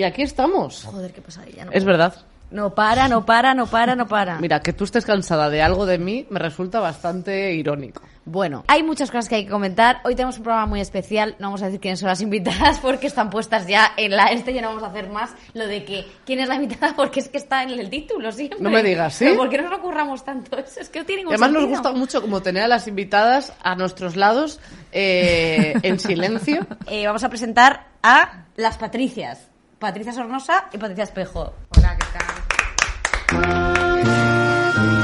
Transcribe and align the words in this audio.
Y 0.00 0.02
aquí 0.02 0.22
estamos. 0.22 0.84
Joder, 0.84 1.12
qué 1.12 1.20
pesadilla. 1.20 1.66
No, 1.66 1.72
Es 1.72 1.84
verdad. 1.84 2.14
no 2.50 2.74
para, 2.74 3.06
no 3.06 3.26
para, 3.26 3.52
no 3.52 3.66
para, 3.66 3.94
no 3.94 4.08
para. 4.08 4.38
Mira, 4.40 4.60
que 4.60 4.72
tú 4.72 4.84
estés 4.84 5.04
cansada 5.04 5.50
de 5.50 5.60
algo 5.60 5.84
de 5.84 5.98
mí 5.98 6.26
me 6.30 6.38
resulta 6.38 6.80
bastante 6.80 7.52
irónico. 7.52 8.00
Bueno, 8.24 8.64
hay 8.66 8.82
muchas 8.82 9.10
cosas 9.10 9.28
que 9.28 9.34
hay 9.34 9.44
que 9.44 9.50
comentar. 9.50 10.00
Hoy 10.04 10.14
tenemos 10.14 10.38
un 10.38 10.44
programa 10.44 10.64
muy 10.64 10.80
especial. 10.80 11.36
No 11.38 11.48
vamos 11.48 11.60
a 11.60 11.66
decir 11.66 11.80
quiénes 11.80 12.00
son 12.00 12.08
las 12.08 12.22
invitadas 12.22 12.78
porque 12.78 13.08
están 13.08 13.28
puestas 13.28 13.66
ya 13.66 13.92
en 13.98 14.16
la 14.16 14.28
este. 14.28 14.54
Ya 14.54 14.62
no 14.62 14.68
vamos 14.68 14.84
a 14.84 14.86
hacer 14.86 15.10
más 15.10 15.34
lo 15.52 15.66
de 15.66 15.84
que 15.84 16.06
quién 16.24 16.38
es 16.38 16.48
la 16.48 16.54
invitada 16.54 16.92
porque 16.96 17.20
es 17.20 17.28
que 17.28 17.36
está 17.36 17.62
en 17.62 17.78
el 17.78 17.90
título 17.90 18.32
siempre. 18.32 18.58
No 18.58 18.70
me 18.70 18.82
digas, 18.82 19.12
¿sí? 19.12 19.26
Pero 19.26 19.36
¿Por 19.36 19.50
qué 19.50 19.60
nos 19.60 19.70
lo 19.70 19.82
curramos 19.82 20.24
tanto? 20.24 20.56
Es, 20.56 20.78
es 20.78 20.88
que 20.88 21.00
no 21.00 21.04
tiene 21.04 21.24
ningún 21.24 21.34
además 21.34 21.52
nos 21.52 21.68
gusta 21.68 21.92
mucho 21.92 22.22
como 22.22 22.40
tener 22.40 22.62
a 22.62 22.68
las 22.68 22.88
invitadas 22.88 23.52
a 23.62 23.74
nuestros 23.74 24.16
lados 24.16 24.60
eh, 24.92 25.74
en 25.82 25.98
silencio. 25.98 26.66
Eh, 26.86 27.06
vamos 27.06 27.22
a 27.22 27.28
presentar 27.28 27.88
a 28.02 28.46
las 28.56 28.78
Patricias. 28.78 29.49
Patricia 29.80 30.12
Sornosa 30.12 30.68
y 30.74 30.78
Patricia 30.78 31.04
Espejo. 31.04 31.54
Hola, 31.76 31.96
¿qué 31.96 32.04
tal? 32.12 32.26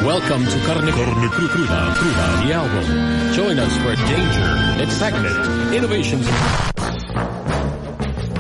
Welcome 0.05 0.45
to 0.47 0.59
Carne, 0.67 0.91
Carne 0.93 1.29
Cru- 1.29 1.49
Cruda, 1.49 1.95
Cruda, 1.95 2.47
the 2.47 2.53
album. 2.55 2.85
Join 3.35 3.59
us 3.59 3.73
for 3.79 3.97
danger, 3.97 4.83
excitement, 4.83 5.75
innovations. 5.75 6.29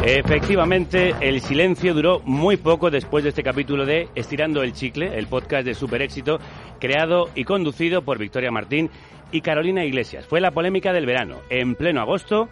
Efectivamente, 0.04 1.14
el 1.20 1.40
silencio 1.40 1.94
duró 1.94 2.20
muy 2.26 2.58
poco 2.58 2.90
después 2.90 3.24
de 3.24 3.30
este 3.30 3.42
capítulo 3.42 3.86
de 3.86 4.08
Estirando 4.14 4.62
el 4.62 4.74
Chicle, 4.74 5.18
el 5.18 5.26
podcast 5.28 5.64
de 5.64 5.74
super 5.74 6.02
éxito, 6.02 6.38
creado 6.78 7.30
y 7.34 7.44
conducido 7.44 8.02
por 8.02 8.18
Victoria 8.18 8.52
Martín 8.52 8.90
y 9.32 9.40
Carolina 9.40 9.84
Iglesias. 9.86 10.26
Fue 10.26 10.40
la 10.42 10.50
polémica 10.52 10.92
del 10.92 11.06
verano. 11.06 11.38
En 11.50 11.74
pleno 11.74 12.02
agosto, 12.02 12.48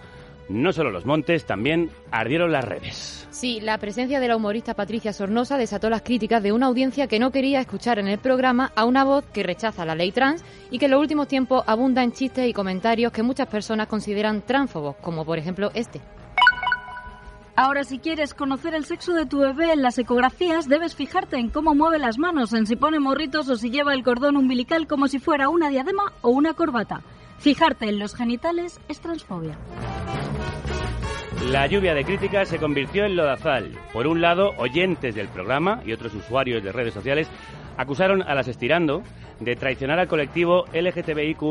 no 0.48 0.73
solo 0.73 0.91
los 0.91 1.06
montes, 1.06 1.45
también 1.45 1.91
ardieron 2.11 2.53
las 2.53 2.64
redes. 2.64 3.27
Sí, 3.31 3.61
la 3.61 3.78
presencia 3.78 4.20
de 4.20 4.28
la 4.28 4.37
humorista 4.37 4.75
Patricia 4.75 5.12
Sornosa 5.12 5.59
desató 5.59 5.91
las 5.91 6.03
críticas 6.03 6.42
de 6.42 6.53
una 6.53 6.67
audiencia 6.67 7.09
que 7.09 7.19
no 7.19 7.31
quería 7.31 7.61
escuchar 7.61 7.98
en 7.98 8.09
el 8.09 8.19
programa 8.19 8.72
a 8.77 8.84
una 8.84 9.05
voz 9.05 9.25
que 9.33 9.42
rechaza 9.42 9.84
la 9.84 9.95
ley 9.95 10.12
trans 10.12 10.45
y 10.70 10.78
que 10.78 10.84
en 10.84 10.92
los 10.92 11.00
últimos 11.00 11.28
tiempos 11.28 11.65
abunda 11.67 12.03
en 12.03 12.12
chistes 12.12 12.48
y 12.48 12.53
comentarios 12.53 13.12
que 13.12 13.22
muchas 13.22 13.48
personas 13.48 13.89
consideran 13.89 14.42
transfobos, 14.42 14.97
como 14.97 15.25
por 15.25 15.39
ejemplo 15.39 15.70
este. 15.75 16.00
Ahora, 17.56 17.84
si 17.84 18.00
quieres 18.00 18.34
conocer 18.34 18.75
el 18.75 18.84
sexo 18.84 19.12
de 19.15 19.27
tu 19.27 19.39
bebé 19.39 19.72
en 19.72 19.83
las 19.83 19.97
ecografías, 19.98 20.69
debes 20.69 20.97
fijarte 20.97 21.37
en 21.37 21.50
cómo 21.50 21.77
mueve 21.77 22.00
las 22.00 22.19
manos, 22.19 22.53
en 22.53 22.67
si 22.67 22.75
pone 22.75 22.98
morritos 22.98 23.48
o 23.48 23.56
si 23.56 23.70
lleva 23.70 23.95
el 23.95 24.03
cordón 24.03 24.37
umbilical 24.37 24.89
como 24.89 25.06
si 25.06 25.20
fuera 25.20 25.48
una 25.48 25.69
diadema 25.69 26.12
o 26.20 26.31
una 26.31 26.55
corbata. 26.55 27.03
Fijarte 27.45 27.91
en 27.91 27.98
los 27.98 28.14
genitales 28.14 28.81
es 28.89 29.00
transfobia. 29.00 29.55
La 31.50 31.67
lluvia 31.67 31.92
de 31.92 32.03
críticas 32.03 32.48
se 32.48 32.56
convirtió 32.56 33.05
en 33.05 33.17
lodazal. 33.17 33.70
Por 33.92 34.06
un 34.06 34.23
lado, 34.23 34.55
oyentes 34.56 35.14
del 35.14 35.28
programa 35.28 35.83
y 35.84 35.92
otros 35.92 36.15
usuarios 36.15 36.65
de 36.65 36.72
redes 36.72 36.95
sociales 36.95 37.28
acusaron 37.77 38.22
a 38.22 38.34
las 38.34 38.48
Estirando 38.48 39.03
de 39.41 39.56
traicionar 39.56 39.98
al 39.98 40.08
colectivo 40.08 40.64
LGTBIQ 40.72 41.42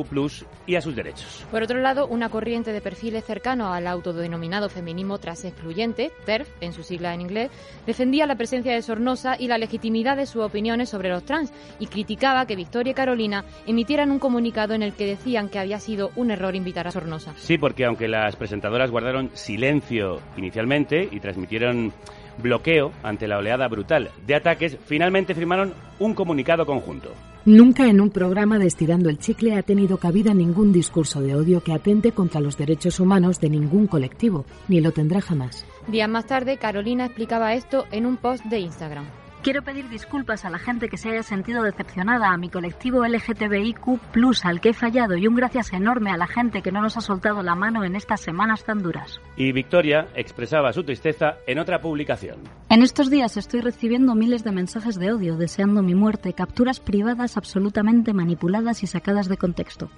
y 0.68 0.76
a 0.76 0.82
sus 0.82 0.96
derechos. 0.96 1.46
Por 1.52 1.64
otro 1.64 1.80
lado, 1.80 2.08
una 2.08 2.30
corriente 2.30 2.72
de 2.72 2.82
perfiles 2.82 3.26
cercanos 3.26 3.74
al 3.74 3.88
autodenominado 3.88 4.70
feminismo 4.70 5.18
tras 5.18 5.46
excluyente, 5.46 6.12
TERF, 6.26 6.50
en 6.62 6.74
su 6.74 6.84
sigla 6.84 7.14
en 7.14 7.22
inglés, 7.22 7.52
defendía 7.86 8.26
la 8.26 8.36
presencia 8.36 8.74
de 8.74 8.82
Sornosa 8.82 9.36
y 9.38 9.48
la 9.48 9.58
legitimidad 9.58 10.18
de 10.18 10.26
sus 10.26 10.44
opiniones 10.44 10.90
sobre 10.90 11.10
los 11.10 11.24
trans 11.24 11.52
y 11.80 11.88
criticaba 11.88 12.46
que 12.46 12.56
Victoria 12.56 12.92
y 12.92 12.96
Carolina 12.96 13.44
emitieran 13.68 14.12
un 14.12 14.20
comunicado 14.20 14.74
en 14.74 14.84
el 14.84 14.94
que 14.94 15.06
decían 15.06 15.50
que 15.50 15.60
había 15.60 15.80
sido 15.80 16.12
un 16.16 16.32
error 16.32 16.56
invitar 16.56 16.88
a 16.88 16.92
Sornosa. 16.92 17.34
Sí, 17.38 17.58
porque 17.58 17.86
aunque 17.86 18.08
las 18.08 18.36
presentadoras 18.36 18.92
guardaron 18.92 19.30
silencio 19.34 20.20
inicialmente 20.38 21.08
y 21.12 21.20
transmitieron 21.20 21.94
bloqueo 22.38 22.92
ante 23.04 23.28
la 23.28 23.38
oleada 23.38 23.68
brutal 23.68 24.10
de 24.26 24.36
ataques, 24.36 24.78
finalmente 24.86 25.36
firmaron 25.36 25.74
un 26.00 26.14
comunicado 26.14 26.66
conjunto. 26.66 27.10
Nunca 27.46 27.88
en 27.90 28.00
un 28.00 28.10
programa 28.10 28.58
de 28.58 28.68
Estirando 28.68 29.10
el 29.10 29.20
Chicle 29.20 29.56
ha 29.56 29.64
tenido 29.64 29.98
cabida 29.98 30.34
ningún 30.34 30.72
discurso 30.72 31.20
de 31.22 31.36
odio 31.36 31.62
que 31.62 31.74
atente 31.74 32.14
contra 32.14 32.40
los 32.40 32.58
derechos 32.58 33.02
humanos 33.02 33.42
de 33.42 33.50
ningún 33.50 33.86
colectivo, 33.88 34.46
ni 34.70 34.80
lo 34.80 34.94
tendrá 34.94 35.20
jamás. 35.20 35.66
Días 35.88 36.08
más 36.08 36.26
tarde, 36.26 36.58
Carolina 36.58 37.06
explicaba 37.06 37.54
esto 37.54 37.86
en 37.92 38.06
un 38.06 38.16
post 38.16 38.46
de 38.46 38.60
Instagram. 38.60 39.06
Quiero 39.44 39.62
pedir 39.62 39.90
disculpas 39.90 40.46
a 40.46 40.50
la 40.50 40.58
gente 40.58 40.88
que 40.88 40.96
se 40.96 41.10
haya 41.10 41.22
sentido 41.22 41.64
decepcionada, 41.64 42.30
a 42.30 42.38
mi 42.38 42.48
colectivo 42.48 43.06
LGTBIQ, 43.06 44.00
al 44.42 44.62
que 44.62 44.70
he 44.70 44.74
fallado, 44.74 45.18
y 45.18 45.28
un 45.28 45.36
gracias 45.36 45.74
enorme 45.74 46.12
a 46.12 46.18
la 46.18 46.28
gente 46.28 46.62
que 46.62 46.72
no 46.72 46.82
nos 46.82 46.96
ha 46.96 47.02
soltado 47.02 47.44
la 47.44 47.54
mano 47.54 47.84
en 47.84 47.98
estas 47.98 48.22
semanas 48.22 48.64
tan 48.64 48.82
duras. 48.82 49.20
Y 49.36 49.52
Victoria 49.52 50.08
expresaba 50.16 50.72
su 50.72 50.86
tristeza 50.86 51.40
en 51.46 51.60
otra 51.60 51.82
publicación. 51.82 52.38
En 52.70 52.84
estos 52.84 53.10
días 53.10 53.36
estoy 53.36 53.60
recibiendo 53.60 54.16
miles 54.16 54.46
de 54.46 54.54
mensajes 54.54 54.98
de 54.98 55.12
odio 55.12 55.36
deseando 55.36 55.84
mi 55.84 55.94
muerte, 55.94 56.32
capturas 56.32 56.80
privadas 56.80 57.36
absolutamente 57.36 58.14
manipuladas 58.14 58.82
y 58.82 58.88
sacadas 58.88 59.28
de 59.28 59.36
contexto. 59.36 59.90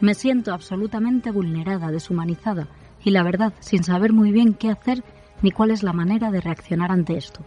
Me 0.00 0.14
siento 0.14 0.54
absolutamente 0.54 1.30
vulnerada, 1.30 1.90
deshumanizada 1.90 2.68
y 3.04 3.10
la 3.10 3.22
verdad, 3.22 3.52
sin 3.60 3.84
saber 3.84 4.14
muy 4.14 4.32
bien 4.32 4.54
qué 4.54 4.70
hacer 4.70 5.04
ni 5.42 5.50
cuál 5.50 5.72
es 5.72 5.82
la 5.82 5.92
manera 5.92 6.30
de 6.30 6.40
reaccionar 6.40 6.90
ante 6.90 7.18
esto. 7.18 7.44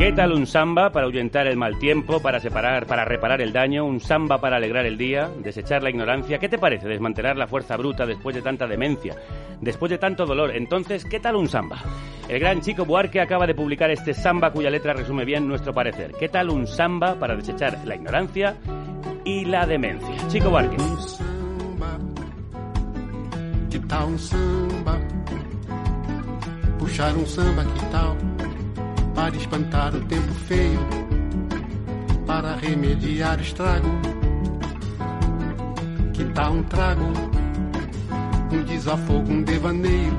¿Qué 0.00 0.12
tal 0.12 0.32
un 0.32 0.46
samba 0.46 0.90
para 0.90 1.04
ahuyentar 1.04 1.46
el 1.46 1.58
mal 1.58 1.78
tiempo, 1.78 2.20
para 2.20 2.40
separar, 2.40 2.86
para 2.86 3.04
reparar 3.04 3.42
el 3.42 3.52
daño, 3.52 3.84
un 3.84 4.00
samba 4.00 4.40
para 4.40 4.56
alegrar 4.56 4.86
el 4.86 4.96
día, 4.96 5.30
desechar 5.42 5.82
la 5.82 5.90
ignorancia? 5.90 6.38
¿Qué 6.38 6.48
te 6.48 6.56
parece 6.56 6.88
desmantelar 6.88 7.36
la 7.36 7.46
fuerza 7.46 7.76
bruta 7.76 8.06
después 8.06 8.34
de 8.34 8.40
tanta 8.40 8.66
demencia, 8.66 9.14
después 9.60 9.90
de 9.90 9.98
tanto 9.98 10.24
dolor? 10.24 10.56
Entonces, 10.56 11.04
¿qué 11.04 11.20
tal 11.20 11.36
un 11.36 11.48
samba? 11.48 11.82
El 12.30 12.40
gran 12.40 12.62
Chico 12.62 12.86
Buarque 12.86 13.20
acaba 13.20 13.46
de 13.46 13.54
publicar 13.54 13.90
este 13.90 14.14
samba 14.14 14.50
cuya 14.52 14.70
letra 14.70 14.94
resume 14.94 15.26
bien 15.26 15.46
nuestro 15.46 15.74
parecer. 15.74 16.12
¿Qué 16.18 16.30
tal 16.30 16.48
un 16.48 16.66
samba 16.66 17.16
para 17.16 17.36
desechar 17.36 17.78
la 17.84 17.94
ignorancia 17.94 18.56
y 19.24 19.44
la 19.44 19.66
demencia? 19.66 20.16
Chico 20.28 20.48
Buarque. 20.48 20.78
Que 23.70 23.78
tal 23.80 24.04
um 24.06 24.18
samba? 24.18 24.98
Puxar 26.90 27.16
um 27.16 27.24
samba, 27.24 27.64
que 27.64 27.86
tal? 27.86 28.16
Para 29.14 29.36
espantar 29.36 29.94
o 29.94 30.00
tempo 30.06 30.34
feio, 30.48 30.80
para 32.26 32.56
remediar 32.56 33.38
o 33.38 33.42
estrago. 33.42 33.88
Que 36.12 36.24
tal 36.34 36.52
um 36.52 36.64
trago? 36.64 37.04
Um 38.50 38.64
desafogo, 38.64 39.32
um 39.32 39.40
devaneio. 39.40 40.12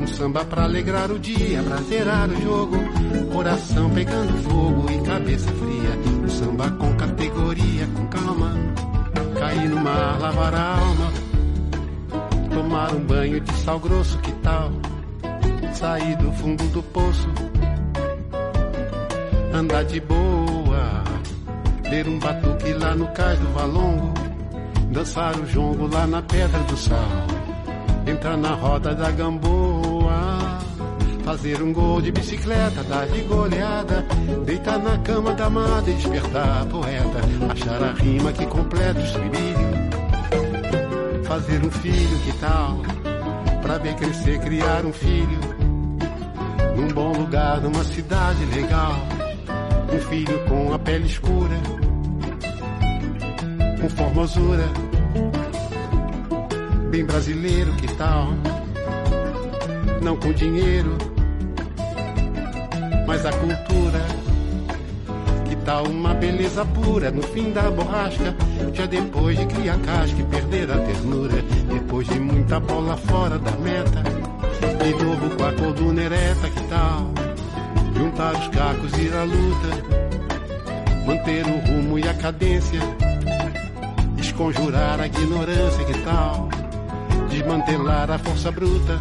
Um 0.00 0.06
samba 0.06 0.46
pra 0.46 0.64
alegrar 0.64 1.10
o 1.10 1.18
dia, 1.18 1.62
pra 1.62 1.76
zerar 1.82 2.30
o 2.30 2.40
jogo. 2.40 2.76
Coração 3.30 3.90
pegando 3.90 4.32
fogo 4.44 4.90
e 4.90 5.06
cabeça 5.06 5.52
fria. 5.52 6.24
Um 6.24 6.28
samba 6.30 6.70
com 6.70 6.96
categoria, 6.96 7.86
com 7.94 8.06
calma. 8.06 8.54
Cair 9.38 9.68
no 9.68 9.76
mar, 9.76 10.18
lavar 10.18 10.54
a 10.54 10.78
alma. 10.78 11.12
Tomar 12.50 12.94
um 12.94 13.04
banho 13.04 13.38
de 13.40 13.52
sal 13.58 13.78
grosso, 13.78 14.16
que 14.20 14.32
tal? 14.36 14.72
Sair 15.78 16.16
do 16.16 16.32
fundo 16.32 16.64
do 16.72 16.82
poço. 16.82 17.28
Andar 19.54 19.84
de 19.84 20.00
boa. 20.00 21.04
Ler 21.88 22.08
um 22.08 22.18
batuque 22.18 22.72
lá 22.72 22.96
no 22.96 23.06
cais 23.12 23.38
do 23.38 23.46
valongo. 23.50 24.12
Dançar 24.90 25.38
o 25.38 25.46
jongo 25.46 25.86
lá 25.86 26.04
na 26.04 26.20
pedra 26.20 26.58
do 26.64 26.76
sal. 26.76 26.98
Entrar 28.08 28.36
na 28.36 28.56
roda 28.56 28.92
da 28.92 29.12
gamboa. 29.12 30.58
Fazer 31.24 31.62
um 31.62 31.72
gol 31.72 32.02
de 32.02 32.10
bicicleta, 32.10 32.82
dar 32.82 33.06
de 33.06 33.20
goleada. 33.20 34.04
Deitar 34.44 34.80
na 34.80 34.98
cama 34.98 35.32
da 35.34 35.46
amada 35.46 35.88
e 35.88 35.94
despertar 35.94 36.62
a 36.62 36.66
poeta. 36.66 37.20
Achar 37.52 37.84
a 37.84 37.92
rima 37.92 38.32
que 38.32 38.46
completa 38.46 38.98
o 38.98 39.04
estribilho. 39.04 39.68
Fazer 41.22 41.64
um 41.64 41.70
filho, 41.70 42.18
que 42.24 42.32
tal? 42.40 42.78
Pra 43.62 43.78
ver 43.78 43.94
crescer, 43.94 44.40
criar 44.40 44.84
um 44.84 44.92
filho. 44.92 45.57
Num 46.78 46.88
bom 46.88 47.12
lugar, 47.12 47.60
numa 47.60 47.84
cidade 47.84 48.42
legal. 48.46 48.94
Um 49.92 49.98
filho 50.08 50.38
com 50.48 50.72
a 50.72 50.78
pele 50.78 51.06
escura. 51.06 51.56
Com 53.80 53.88
formosura. 53.90 54.64
Bem 56.90 57.04
brasileiro, 57.04 57.70
que 57.74 57.94
tal? 57.96 58.32
não 60.08 60.16
com 60.16 60.32
dinheiro, 60.32 60.96
mas 63.06 63.26
a 63.26 63.30
cultura. 63.32 64.00
Que 65.46 65.56
tal 65.56 65.84
uma 65.86 66.14
beleza 66.14 66.64
pura 66.64 67.10
no 67.10 67.22
fim 67.22 67.52
da 67.52 67.70
borrasca? 67.70 68.34
Já 68.72 68.86
depois 68.86 69.38
de 69.38 69.46
criar 69.46 69.78
casca 69.80 70.18
e 70.18 70.24
perder 70.24 70.70
a 70.70 70.78
ternura, 70.78 71.42
depois 71.72 72.06
de 72.08 72.18
muita 72.20 72.60
bola 72.60 72.96
fora 72.96 73.38
da 73.38 73.50
meta, 73.52 74.02
de 74.60 75.04
novo 75.04 75.36
com 75.36 75.44
a 75.44 75.52
coluna 75.52 76.02
ereta, 76.02 76.50
que 76.50 76.62
tal? 76.68 77.12
Juntar 77.94 78.34
os 78.34 78.48
cacos 78.48 78.92
e 78.98 79.02
ir 79.02 79.14
à 79.14 79.24
luta, 79.24 79.68
manter 81.06 81.44
o 81.46 81.58
rumo 81.66 81.98
e 81.98 82.08
a 82.08 82.14
cadência, 82.14 82.80
desconjurar 84.16 85.00
a 85.00 85.06
ignorância, 85.06 85.84
que 85.84 85.98
tal? 86.04 86.48
Desmantelar 87.30 88.10
a 88.10 88.18
força 88.18 88.50
bruta. 88.50 89.00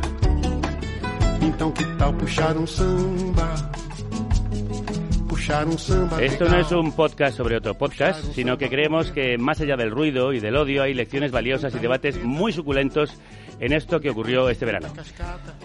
Então 1.41 1.71
que 1.71 1.85
tal 1.97 2.13
puxar 2.13 2.57
um 2.57 2.67
samba? 2.67 3.55
Puxar 5.27 5.67
um 5.67 5.77
samba. 5.77 6.23
Esto 6.23 6.49
no 6.49 6.59
es 6.59 6.71
un 6.71 6.91
podcast 6.91 7.37
sobre 7.37 7.55
otro 7.55 7.75
podcast, 7.75 8.33
sino 8.33 8.57
que 8.57 8.69
creemos 8.69 9.11
que 9.11 9.37
más 9.37 9.61
allá 9.61 9.77
del 9.77 9.91
ruido 9.91 10.33
y 10.33 10.39
del 10.39 10.55
odio 10.55 10.83
hay 10.83 10.93
lecciones 10.93 11.31
valiosas 11.31 11.73
y 11.75 11.79
debates 11.79 12.21
muy 12.23 12.51
suculentos 12.51 13.13
en 13.59 13.73
esto 13.73 13.99
que 13.99 14.09
ocurrió 14.09 14.49
este 14.49 14.65
verano. 14.65 14.87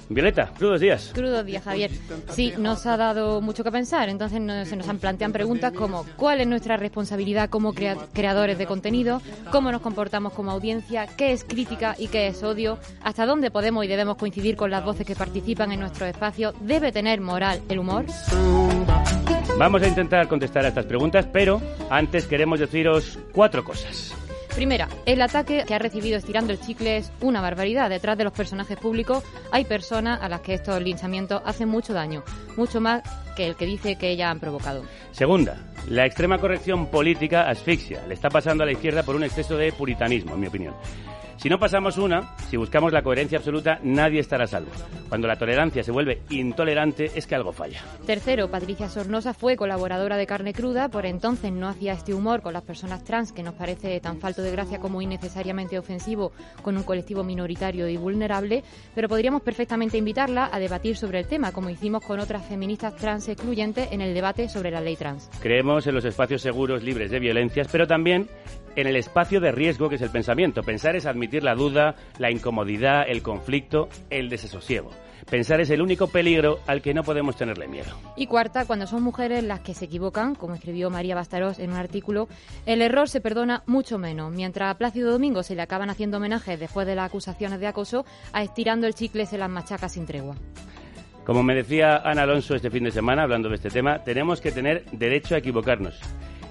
Violeta, 0.09 0.51
crudos 0.57 0.81
días. 0.81 1.11
Crudos 1.15 1.45
días, 1.45 1.63
Javier. 1.65 1.91
Sí, 2.31 2.53
nos 2.59 2.87
ha 2.87 2.97
dado 2.97 3.41
mucho 3.41 3.63
que 3.65 3.71
pensar. 3.71 4.09
Entonces 4.09 4.41
nos, 4.41 4.69
se 4.69 4.77
nos 4.77 4.89
han 4.89 4.99
planteado 4.99 5.33
preguntas 5.33 5.73
como 5.73 6.05
¿cuál 6.17 6.41
es 6.41 6.47
nuestra 6.47 6.77
responsabilidad 6.77 7.49
como 7.51 7.73
crea- 7.75 7.97
creadores 8.13 8.59
de 8.59 8.67
contenido? 8.67 9.21
¿Cómo 9.51 9.71
nos 9.73 9.81
comportamos 9.83 10.33
como 10.33 10.51
audiencia? 10.51 11.07
¿Qué 11.07 11.33
es 11.33 11.45
crítica 11.45 11.95
y 11.99 12.09
qué 12.09 12.29
es 12.29 12.43
odio? 12.43 12.79
¿Hasta 13.03 13.27
dónde 13.27 13.51
podemos 13.51 13.85
y 13.85 13.89
debemos 13.89 14.17
coincidir 14.17 14.57
con 14.57 14.71
las 14.71 14.85
voces 14.85 15.07
que 15.07 15.15
participan 15.15 15.73
en 15.73 15.81
nuestro 15.81 16.07
espacio? 16.07 16.55
¿Debe 16.61 16.93
tener 16.93 17.21
moral 17.21 17.61
el 17.69 17.79
humor? 17.79 18.05
Vamos 19.59 19.83
a 19.83 19.87
intentar 19.89 20.29
contestar 20.29 20.65
a 20.65 20.69
estas 20.69 20.87
preguntas, 20.87 21.27
pero 21.31 21.61
antes 21.91 22.27
queremos 22.27 22.59
deciros 22.59 23.19
cuatro 23.33 23.63
cosas. 23.63 24.15
Primera, 24.55 24.87
el 25.07 25.23
ataque 25.23 25.65
que 25.67 25.75
ha 25.75 25.79
recibido 25.79 26.19
estirando 26.19 26.53
el 26.53 26.61
chicle 26.61 26.99
es 26.99 27.11
una 27.23 27.41
barbaridad. 27.41 27.89
Detrás 27.89 28.19
de 28.19 28.25
los 28.25 28.35
personajes 28.35 28.77
públicos 28.77 29.25
hay 29.51 29.65
personas 29.65 30.21
a 30.23 30.29
las 30.29 30.43
que 30.43 30.55
estos 30.55 30.81
linchamientos 30.83 31.41
hacen 31.47 31.71
mucho 31.71 31.95
daño, 31.95 32.23
mucho 32.57 32.81
más 32.81 33.03
que 33.35 33.47
el 33.47 33.57
que 33.57 33.65
dice 33.65 33.97
que 33.97 34.11
ellas 34.11 34.31
han 34.31 34.41
provocado. 34.41 34.85
Segunda, 35.13 35.57
la 35.89 36.05
extrema 36.05 36.39
corrección 36.39 36.87
política 36.87 37.49
asfixia. 37.49 38.07
Le 38.07 38.13
está 38.13 38.29
pasando 38.29 38.63
a 38.63 38.67
la 38.67 38.73
izquierda 38.73 39.03
por 39.03 39.17
un 39.17 39.25
exceso 39.25 39.57
de 39.57 39.73
puritanismo, 39.73 40.35
en 40.35 40.41
mi 40.41 40.47
opinión. 40.47 40.75
Si 41.43 41.49
no 41.49 41.59
pasamos 41.59 41.99
una, 41.99 42.37
si 42.49 42.57
buscamos 42.57 42.93
la 42.93 43.03
coherencia 43.03 43.39
absoluta, 43.39 43.81
nadie 43.83 44.21
estará 44.21 44.45
a 44.45 44.47
salvo. 44.47 44.71
Cuando 45.09 45.27
la 45.27 45.35
tolerancia 45.35 45.83
se 45.83 45.91
vuelve 45.91 46.23
intolerante, 46.31 47.11
es 47.17 47.27
que 47.27 47.35
algo 47.35 47.51
falla. 47.51 47.81
Tercero, 48.07 48.49
Patricia 48.49 48.89
Sornosa 48.89 49.35
fue 49.35 49.57
colaboradora 49.57 50.17
de 50.17 50.25
Carne 50.25 50.53
Cruda, 50.53 50.89
por 50.89 51.05
entonces 51.05 51.51
no 51.51 51.67
hacía 51.67 51.95
este 51.95 52.15
humor 52.15 52.43
con 52.43 52.53
las 52.53 52.63
personas 52.63 53.03
trans 53.03 53.33
que 53.33 53.43
nos 53.43 53.55
parece 53.55 53.99
tan 53.99 54.21
falto 54.21 54.41
de 54.41 54.53
gracia 54.53 54.79
como 54.79 55.03
innecesariamente 55.03 55.81
ofensivo 55.81 56.31
con 56.63 56.77
un 56.77 56.85
colectivo 56.85 57.25
minoritario 57.25 57.89
y 57.89 57.97
vulnerable, 57.97 58.63
pero 58.95 59.09
podríamos 59.09 59.43
perfectamente 59.43 59.99
invitarla 59.99 60.49
a 60.53 60.61
debatir 60.61 60.97
sobre 60.97 61.19
el 61.19 61.27
tema, 61.27 61.51
como 61.51 61.71
hicimos 61.71 62.05
con 62.05 62.21
otras 62.21 62.47
feministas 62.47 62.95
trans 62.95 63.29
excluyentes 63.29 63.91
en 63.91 64.01
el 64.01 64.15
debate 64.15 64.49
sobre 64.49 64.71
la 64.71 64.81
ley 64.81 64.95
trans. 64.95 65.29
Creemos 65.41 65.89
en 65.89 65.97
los 65.97 66.05
espacios 66.05 66.41
seguros, 66.41 66.85
libres 66.85 67.11
de 67.11 67.19
violencias, 67.19 67.67
pero 67.67 67.89
también 67.89 68.29
en 68.77 68.87
el 68.87 68.97
espacio 68.97 69.41
de 69.41 69.53
riesgo 69.53 69.89
que 69.89 69.97
es 69.97 70.03
el 70.03 70.11
pensamiento. 70.11 70.63
Pensar 70.63 70.97
es 70.97 71.07
admitir 71.07 71.43
la 71.43 71.55
duda, 71.55 71.95
la 72.19 72.31
incomodidad, 72.31 73.05
el 73.09 73.23
conflicto, 73.23 73.89
el 74.11 74.29
desasosiego. 74.29 74.91
Pensar 75.31 75.61
es 75.61 75.71
el 75.71 75.81
único 75.81 76.09
peligro 76.09 76.59
al 76.67 76.83
que 76.83 76.95
no 76.95 77.05
podemos 77.05 77.37
tenerle 77.37 77.69
miedo. 77.69 77.97
Y 78.17 78.27
cuarta, 78.27 78.67
cuando 78.67 78.87
son 78.87 79.03
mujeres 79.03 79.45
las 79.45 79.61
que 79.61 79.73
se 79.73 79.85
equivocan, 79.85 80.35
como 80.35 80.55
escribió 80.55 80.91
María 80.91 81.15
Bastarós 81.15 81.59
en 81.59 81.71
un 81.71 81.77
artículo, 81.77 82.29
el 82.67 82.83
error 82.83 83.09
se 83.09 83.21
perdona 83.21 83.63
mucho 83.67 83.99
menos. 83.99 84.33
Mientras 84.33 84.71
a 84.71 84.79
Plácido 84.79 85.13
Domingo 85.13 85.43
se 85.43 85.55
le 85.55 85.63
acaban 85.63 85.91
haciendo 85.91 86.17
homenajes 86.17 86.59
después 86.59 86.87
de 86.87 86.97
las 86.97 87.07
acusaciones 87.07 87.61
de 87.61 87.67
acoso, 87.67 88.05
a 88.33 88.43
estirando 88.43 88.87
el 88.87 88.95
chicle 88.95 89.27
se 89.27 89.39
las 89.39 89.49
machaca 89.49 89.89
sin 89.89 90.07
tregua. 90.07 90.37
Como 91.25 91.45
me 91.45 91.55
decía 91.55 91.99
Ana 91.99 92.23
Alonso 92.23 92.57
este 92.57 92.71
fin 92.71 92.85
de 92.85 92.91
semana, 92.91 93.23
hablando 93.23 93.49
de 93.49 93.55
este 93.55 93.71
tema, 93.71 94.03
tenemos 94.03 94.41
que 94.41 94.51
tener 94.51 94.85
derecho 94.91 95.37
a 95.37 95.39
equivocarnos. 95.39 96.01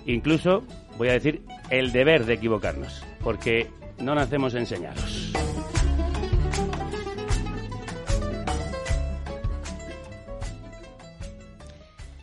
Incluso, 0.06 0.63
voy 1.01 1.09
a 1.09 1.13
decir, 1.13 1.42
el 1.71 1.92
deber 1.92 2.27
de 2.27 2.33
equivocarnos, 2.36 3.03
porque 3.24 3.71
no 3.98 4.13
nacemos 4.13 4.53
enseñados. 4.53 5.33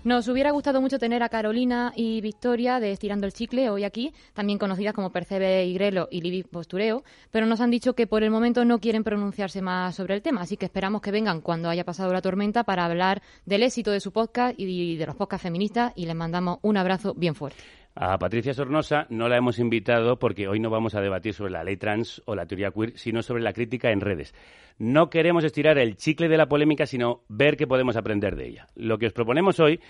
Nos 0.04 0.28
hubiera 0.28 0.52
gustado 0.52 0.80
mucho 0.80 1.00
tener 1.00 1.24
a 1.24 1.28
Carolina 1.28 1.92
y 1.96 2.20
Victoria 2.20 2.78
de 2.78 2.92
Estirando 2.92 3.26
el 3.26 3.32
Chicle 3.32 3.68
hoy 3.68 3.82
aquí, 3.82 4.14
también 4.32 4.60
conocidas 4.60 4.94
como 4.94 5.10
Percebe 5.10 5.66
Igrelo 5.66 6.06
y 6.12 6.20
Libby 6.20 6.44
Postureo, 6.44 7.02
pero 7.32 7.46
nos 7.46 7.60
han 7.60 7.72
dicho 7.72 7.94
que 7.94 8.06
por 8.06 8.22
el 8.22 8.30
momento 8.30 8.64
no 8.64 8.78
quieren 8.78 9.02
pronunciarse 9.02 9.60
más 9.60 9.96
sobre 9.96 10.14
el 10.14 10.22
tema, 10.22 10.42
así 10.42 10.56
que 10.56 10.66
esperamos 10.66 11.02
que 11.02 11.10
vengan 11.10 11.40
cuando 11.40 11.68
haya 11.68 11.84
pasado 11.84 12.12
la 12.12 12.22
tormenta 12.22 12.62
para 12.62 12.84
hablar 12.84 13.22
del 13.44 13.64
éxito 13.64 13.90
de 13.90 13.98
su 13.98 14.12
podcast 14.12 14.54
y 14.56 14.96
de 14.96 15.04
los 15.06 15.16
podcasts 15.16 15.42
feministas 15.42 15.92
y 15.96 16.06
les 16.06 16.14
mandamos 16.14 16.60
un 16.62 16.76
abrazo 16.76 17.12
bien 17.14 17.34
fuerte. 17.34 17.64
A 18.00 18.16
Patricia 18.16 18.54
Sornosa 18.54 19.08
no 19.10 19.28
la 19.28 19.38
hemos 19.38 19.58
invitado 19.58 20.20
porque 20.20 20.46
hoy 20.46 20.60
no 20.60 20.70
vamos 20.70 20.94
a 20.94 21.00
debatir 21.00 21.34
sobre 21.34 21.50
la 21.50 21.64
ley 21.64 21.76
trans 21.76 22.22
o 22.26 22.36
la 22.36 22.46
teoría 22.46 22.70
queer, 22.70 22.96
sino 22.96 23.22
sobre 23.22 23.42
la 23.42 23.52
crítica 23.52 23.90
en 23.90 24.00
redes. 24.00 24.36
No 24.78 25.10
queremos 25.10 25.42
estirar 25.42 25.78
el 25.78 25.96
chicle 25.96 26.28
de 26.28 26.36
la 26.36 26.46
polémica, 26.46 26.86
sino 26.86 27.22
ver 27.28 27.56
qué 27.56 27.66
podemos 27.66 27.96
aprender 27.96 28.36
de 28.36 28.46
ella. 28.46 28.68
Lo 28.76 28.98
que 28.98 29.06
os 29.06 29.12
proponemos 29.12 29.58
hoy 29.58 29.80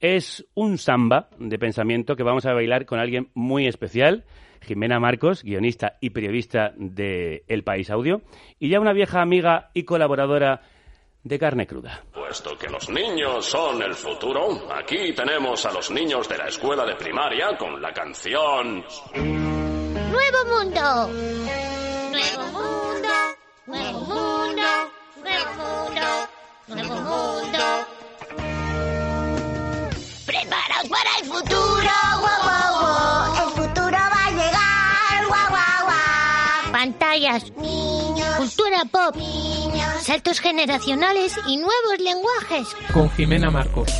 es 0.00 0.48
un 0.54 0.78
samba 0.78 1.28
de 1.38 1.58
pensamiento 1.58 2.16
que 2.16 2.22
vamos 2.22 2.46
a 2.46 2.54
bailar 2.54 2.86
con 2.86 3.00
alguien 3.00 3.28
muy 3.34 3.66
especial, 3.66 4.24
Jimena 4.62 4.98
Marcos, 4.98 5.42
guionista 5.42 5.98
y 6.00 6.08
periodista 6.08 6.72
de 6.78 7.44
El 7.48 7.64
País 7.64 7.90
Audio, 7.90 8.22
y 8.58 8.70
ya 8.70 8.80
una 8.80 8.94
vieja 8.94 9.20
amiga 9.20 9.68
y 9.74 9.82
colaboradora 9.82 10.62
de 11.28 11.38
Carne 11.38 11.66
Cruda. 11.66 12.02
Puesto 12.12 12.56
que 12.56 12.68
los 12.68 12.88
niños 12.88 13.44
son 13.46 13.82
el 13.82 13.94
futuro, 13.94 14.72
aquí 14.74 15.12
tenemos 15.14 15.64
a 15.66 15.72
los 15.72 15.90
niños 15.90 16.28
de 16.28 16.38
la 16.38 16.48
escuela 16.48 16.84
de 16.84 16.96
primaria 16.96 17.56
con 17.56 17.80
la 17.80 17.92
canción 17.92 18.84
¡Nuevo 19.14 20.44
mundo! 20.46 21.08
¡Nuevo 22.10 22.42
mundo! 22.52 23.08
¡Nuevo 23.66 24.00
mundo! 24.00 24.62
¡Nuevo 25.22 25.50
mundo! 25.54 26.06
¡Nuevo 26.68 26.94
mundo! 26.94 27.64
¡Preparaos 30.26 30.88
para 30.88 31.10
el 31.20 31.24
futuro! 31.26 31.92
¡Guau, 32.20 32.40
guau, 32.42 32.70
guau! 32.80 33.34
¡El 33.44 33.50
futuro 33.54 33.98
va 33.98 34.26
a 34.26 34.30
llegar! 34.30 35.26
¡Guau, 35.28 35.48
guau, 35.50 35.80
guau! 35.86 36.72
Pantallas, 36.72 37.50
niños, 37.56 37.97
cultura 38.38 38.84
pop, 38.84 39.16
saltos 40.00 40.38
generacionales 40.38 41.34
y 41.48 41.56
nuevos 41.56 41.98
lenguajes. 41.98 42.68
Con 42.92 43.10
Jimena 43.10 43.50
Marcos. 43.50 43.90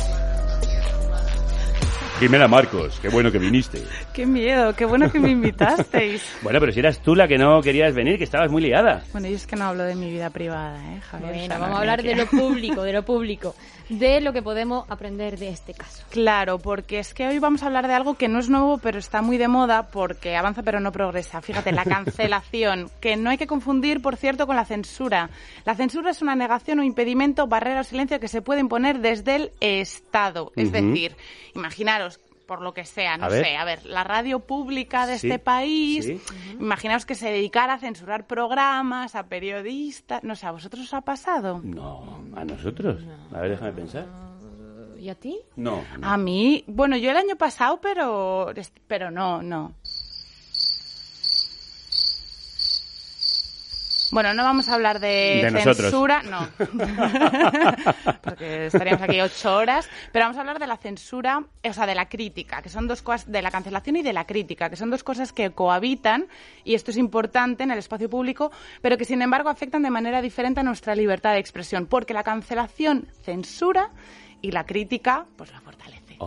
Jimena 2.21 2.47
Marcos, 2.47 2.97
qué 3.01 3.09
bueno 3.09 3.33
que 3.33 3.37
viniste. 3.37 3.83
Qué 4.13 4.25
miedo, 4.25 4.75
qué 4.75 4.85
bueno 4.85 5.11
que 5.11 5.19
me 5.19 5.29
invitasteis. 5.29 6.37
Bueno, 6.41 6.59
pero 6.59 6.71
si 6.71 6.79
eras 6.79 6.99
tú 7.01 7.15
la 7.15 7.27
que 7.27 7.37
no 7.37 7.61
querías 7.61 7.93
venir, 7.93 8.17
que 8.17 8.23
estabas 8.23 8.49
muy 8.49 8.61
liada. 8.61 9.03
Bueno, 9.11 9.27
yo 9.27 9.35
es 9.35 9.45
que 9.45 9.55
no 9.55 9.65
hablo 9.65 9.83
de 9.83 9.95
mi 9.95 10.09
vida 10.09 10.29
privada, 10.29 10.79
¿eh, 10.93 11.01
Javier? 11.01 11.33
Bueno, 11.33 11.59
vamos 11.59 11.77
a 11.77 11.79
hablar 11.81 12.01
mira 12.01 12.15
de 12.15 12.23
lo 12.23 12.29
público, 12.29 12.83
de 12.83 12.93
lo 12.93 13.03
público, 13.03 13.55
de 13.89 14.21
lo 14.21 14.33
que 14.33 14.41
podemos 14.41 14.89
aprender 14.89 15.37
de 15.37 15.49
este 15.49 15.73
caso. 15.73 16.03
Claro, 16.09 16.59
porque 16.59 16.99
es 16.99 17.13
que 17.13 17.27
hoy 17.27 17.39
vamos 17.39 17.63
a 17.63 17.67
hablar 17.67 17.87
de 17.87 17.93
algo 17.93 18.15
que 18.15 18.27
no 18.27 18.39
es 18.39 18.49
nuevo, 18.49 18.77
pero 18.77 18.99
está 18.99 19.21
muy 19.21 19.37
de 19.37 19.47
moda 19.47 19.89
porque 19.91 20.35
avanza 20.35 20.63
pero 20.63 20.79
no 20.79 20.91
progresa. 20.91 21.41
Fíjate, 21.41 21.71
la 21.71 21.83
cancelación, 21.85 22.89
que 22.99 23.15
no 23.17 23.29
hay 23.29 23.37
que 23.37 23.47
confundir, 23.47 24.01
por 24.01 24.15
cierto, 24.15 24.47
con 24.47 24.55
la 24.55 24.65
censura. 24.65 25.29
La 25.65 25.75
censura 25.75 26.11
es 26.11 26.21
una 26.21 26.35
negación 26.35 26.79
o 26.79 26.83
impedimento, 26.83 27.47
barrera 27.47 27.81
o 27.81 27.83
silencio 27.83 28.19
que 28.19 28.27
se 28.27 28.41
puede 28.41 28.61
imponer 28.61 28.99
desde 28.99 29.35
el 29.35 29.51
Estado. 29.59 30.51
Es 30.55 30.71
decir, 30.71 31.15
imaginaros, 31.53 32.19
por 32.49 32.61
lo 32.61 32.73
que 32.73 32.83
sea, 32.83 33.15
no 33.15 33.25
A 33.25 33.29
ver. 33.29 33.45
sé, 33.45 33.55
a 33.57 33.63
ver, 33.63 33.85
la 33.85 34.03
radio 34.03 34.39
pública 34.39 35.05
de 35.05 35.19
Sí, 35.19 35.27
este 35.27 35.37
país, 35.37 36.05
sí. 36.05 36.19
imaginaos 36.59 37.05
que 37.05 37.13
se 37.13 37.29
dedicara 37.31 37.75
a 37.75 37.77
censurar 37.77 38.25
programas, 38.25 39.13
a 39.13 39.27
periodistas, 39.27 40.23
no 40.23 40.35
sé, 40.35 40.47
¿a 40.47 40.51
vosotros 40.51 40.81
os 40.85 40.93
ha 40.95 41.01
pasado? 41.01 41.61
No, 41.63 42.23
a 42.35 42.43
nosotros. 42.43 43.03
A 43.31 43.39
ver, 43.41 43.51
déjame 43.51 43.71
pensar. 43.73 44.07
¿Y 44.99 45.09
a 45.09 45.15
ti? 45.15 45.39
No. 45.55 45.83
A 46.01 46.17
mí, 46.17 46.63
bueno, 46.67 46.97
yo 46.97 47.11
el 47.11 47.17
año 47.17 47.35
pasado, 47.37 47.79
pero, 47.79 48.51
pero 48.87 49.11
no, 49.11 49.41
no. 49.43 49.75
Bueno, 54.11 54.33
no 54.33 54.43
vamos 54.43 54.69
a 54.69 54.75
hablar 54.75 54.99
de, 54.99 55.41
De 55.43 55.51
nosotros. 55.51 55.77
censura, 55.77 56.23
no. 56.23 56.47
Porque 58.23 58.67
estaríamos 58.67 59.01
aquí 59.01 59.21
ocho 59.21 59.55
horas. 59.55 59.89
Pero 60.11 60.25
vamos 60.25 60.37
a 60.37 60.41
hablar 60.41 60.59
de 60.59 60.67
la 60.67 60.77
censura, 60.77 61.43
o 61.63 61.73
sea, 61.73 61.85
de 61.85 61.95
la 61.95 62.09
crítica, 62.09 62.61
que 62.61 62.69
son 62.69 62.87
dos 62.87 63.01
cosas, 63.01 63.31
de 63.31 63.41
la 63.41 63.51
cancelación 63.51 63.97
y 63.97 64.01
de 64.01 64.13
la 64.13 64.25
crítica, 64.25 64.69
que 64.69 64.75
son 64.75 64.89
dos 64.89 65.03
cosas 65.03 65.33
que 65.33 65.51
cohabitan, 65.51 66.27
y 66.63 66.75
esto 66.75 66.91
es 66.91 66.97
importante 66.97 67.63
en 67.63 67.71
el 67.71 67.79
espacio 67.79 68.09
público, 68.09 68.51
pero 68.81 68.97
que 68.97 69.05
sin 69.05 69.21
embargo 69.21 69.49
afectan 69.49 69.83
de 69.83 69.89
manera 69.89 70.21
diferente 70.21 70.59
a 70.59 70.63
nuestra 70.63 70.95
libertad 70.95 71.33
de 71.33 71.39
expresión. 71.39 71.85
Porque 71.85 72.13
la 72.13 72.23
cancelación 72.23 73.07
censura 73.23 73.91
y 74.41 74.51
la 74.51 74.65
crítica, 74.65 75.25
pues 75.35 75.51
la 75.51 75.61
fortalece. 75.61 76.17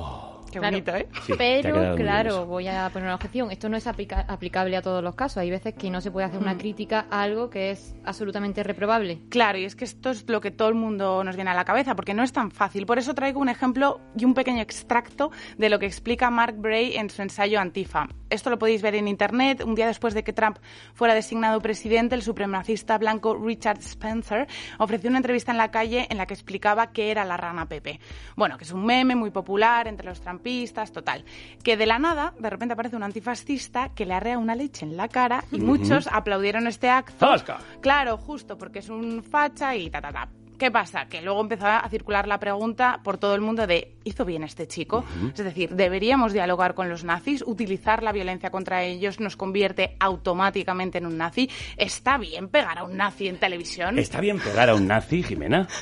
Qué 0.52 0.58
Claro, 0.58 0.72
bonito, 0.72 0.94
¿eh? 0.94 1.08
Sí, 1.26 1.32
Pero, 1.38 1.94
claro, 1.96 2.46
voy 2.46 2.68
a 2.68 2.88
poner 2.92 3.06
una 3.06 3.14
objeción. 3.14 3.50
Esto 3.50 3.68
no 3.68 3.76
es 3.76 3.86
aplica- 3.86 4.24
aplicable 4.28 4.76
a 4.76 4.82
todos 4.82 5.02
los 5.02 5.14
casos. 5.14 5.38
Hay 5.38 5.50
veces 5.50 5.74
que 5.74 5.90
no 5.90 6.00
se 6.00 6.10
puede 6.10 6.26
hacer 6.26 6.38
una 6.40 6.54
Mm. 6.54 6.58
crítica 6.58 7.06
a 7.10 7.22
algo 7.22 7.48
que 7.50 7.70
es 7.70 7.94
absolutamente 8.04 8.62
reprobable. 8.62 9.20
Claro, 9.30 9.58
y 9.58 9.64
es 9.64 9.74
que 9.74 9.84
esto 9.84 10.10
es 10.10 10.28
lo 10.28 10.40
que 10.40 10.50
todo 10.50 10.68
el 10.68 10.74
mundo 10.74 11.24
nos 11.24 11.36
viene 11.36 11.50
a 11.50 11.54
la 11.54 11.64
cabeza, 11.64 11.96
porque 11.96 12.14
no 12.14 12.22
es 12.22 12.32
tan 12.32 12.50
fácil. 12.50 12.84
Por 12.86 12.98
eso 12.98 13.14
traigo 13.14 13.40
un 13.40 13.48
ejemplo 13.48 14.00
y 14.16 14.24
un 14.24 14.34
pequeño 14.34 14.60
extracto 14.62 15.30
de 15.56 15.70
lo 15.70 15.78
que 15.78 15.86
explica 15.86 16.30
Mark 16.30 16.54
Bray 16.58 16.96
en 16.96 17.08
su 17.10 17.22
ensayo 17.22 17.58
Antifa. 17.58 18.06
Esto 18.28 18.50
lo 18.50 18.58
podéis 18.58 18.82
ver 18.82 18.94
en 18.94 19.08
Internet. 19.08 19.62
Un 19.64 19.74
día 19.74 19.86
después 19.86 20.14
de 20.14 20.22
que 20.24 20.32
Trump 20.32 20.58
fuera 20.94 21.14
designado 21.14 21.60
presidente, 21.60 22.14
el 22.14 22.22
supremacista 22.22 22.96
blanco 22.98 23.34
Richard 23.34 23.78
Spencer 23.78 24.46
ofreció 24.78 25.08
una 25.10 25.18
entrevista 25.18 25.52
en 25.52 25.58
la 25.58 25.70
calle 25.70 26.06
en 26.10 26.16
la 26.18 26.26
que 26.26 26.34
explicaba 26.34 26.92
qué 26.92 27.10
era 27.10 27.24
la 27.24 27.36
rana 27.36 27.66
Pepe. 27.66 28.00
Bueno, 28.36 28.56
que 28.58 28.64
es 28.64 28.72
un 28.72 28.84
meme 28.84 29.14
muy 29.16 29.30
popular 29.30 29.86
entre 29.88 30.06
los 30.06 30.20
trampistas, 30.42 30.92
total. 30.92 31.24
Que 31.62 31.76
de 31.76 31.86
la 31.86 31.98
nada, 31.98 32.34
de 32.38 32.50
repente 32.50 32.74
aparece 32.74 32.96
un 32.96 33.02
antifascista 33.02 33.90
que 33.94 34.06
le 34.06 34.14
arrea 34.14 34.38
una 34.38 34.54
leche 34.54 34.84
en 34.84 34.96
la 34.96 35.08
cara 35.08 35.44
y 35.52 35.60
muchos 35.60 36.08
aplaudieron 36.08 36.66
este 36.66 36.90
acto. 36.90 37.14
¡Zasca! 37.18 37.58
Claro, 37.80 38.18
justo 38.18 38.58
porque 38.58 38.80
es 38.80 38.88
un 38.88 39.22
facha 39.22 39.74
y 39.76 39.88
ta, 39.88 40.00
ta, 40.00 40.12
ta. 40.12 40.28
¿Qué 40.62 40.70
pasa? 40.70 41.06
Que 41.06 41.22
luego 41.22 41.40
empezó 41.40 41.66
a 41.66 41.88
circular 41.88 42.28
la 42.28 42.38
pregunta 42.38 43.00
por 43.02 43.18
todo 43.18 43.34
el 43.34 43.40
mundo 43.40 43.66
de 43.66 43.96
¿hizo 44.04 44.24
bien 44.24 44.44
este 44.44 44.68
chico? 44.68 45.04
Es 45.34 45.42
decir, 45.42 45.70
¿deberíamos 45.70 46.32
dialogar 46.32 46.74
con 46.74 46.88
los 46.88 47.02
nazis? 47.02 47.42
¿Utilizar 47.44 48.04
la 48.04 48.12
violencia 48.12 48.50
contra 48.50 48.84
ellos 48.84 49.18
nos 49.18 49.36
convierte 49.36 49.96
automáticamente 49.98 50.98
en 50.98 51.06
un 51.06 51.18
nazi? 51.18 51.50
¿Está 51.76 52.16
bien 52.16 52.46
pegar 52.46 52.78
a 52.78 52.84
un 52.84 52.96
nazi 52.96 53.26
en 53.26 53.38
televisión? 53.38 53.98
¿Está 53.98 54.20
bien 54.20 54.38
pegar 54.38 54.70
a 54.70 54.76
un 54.76 54.86
nazi, 54.86 55.24
Jimena? 55.24 55.66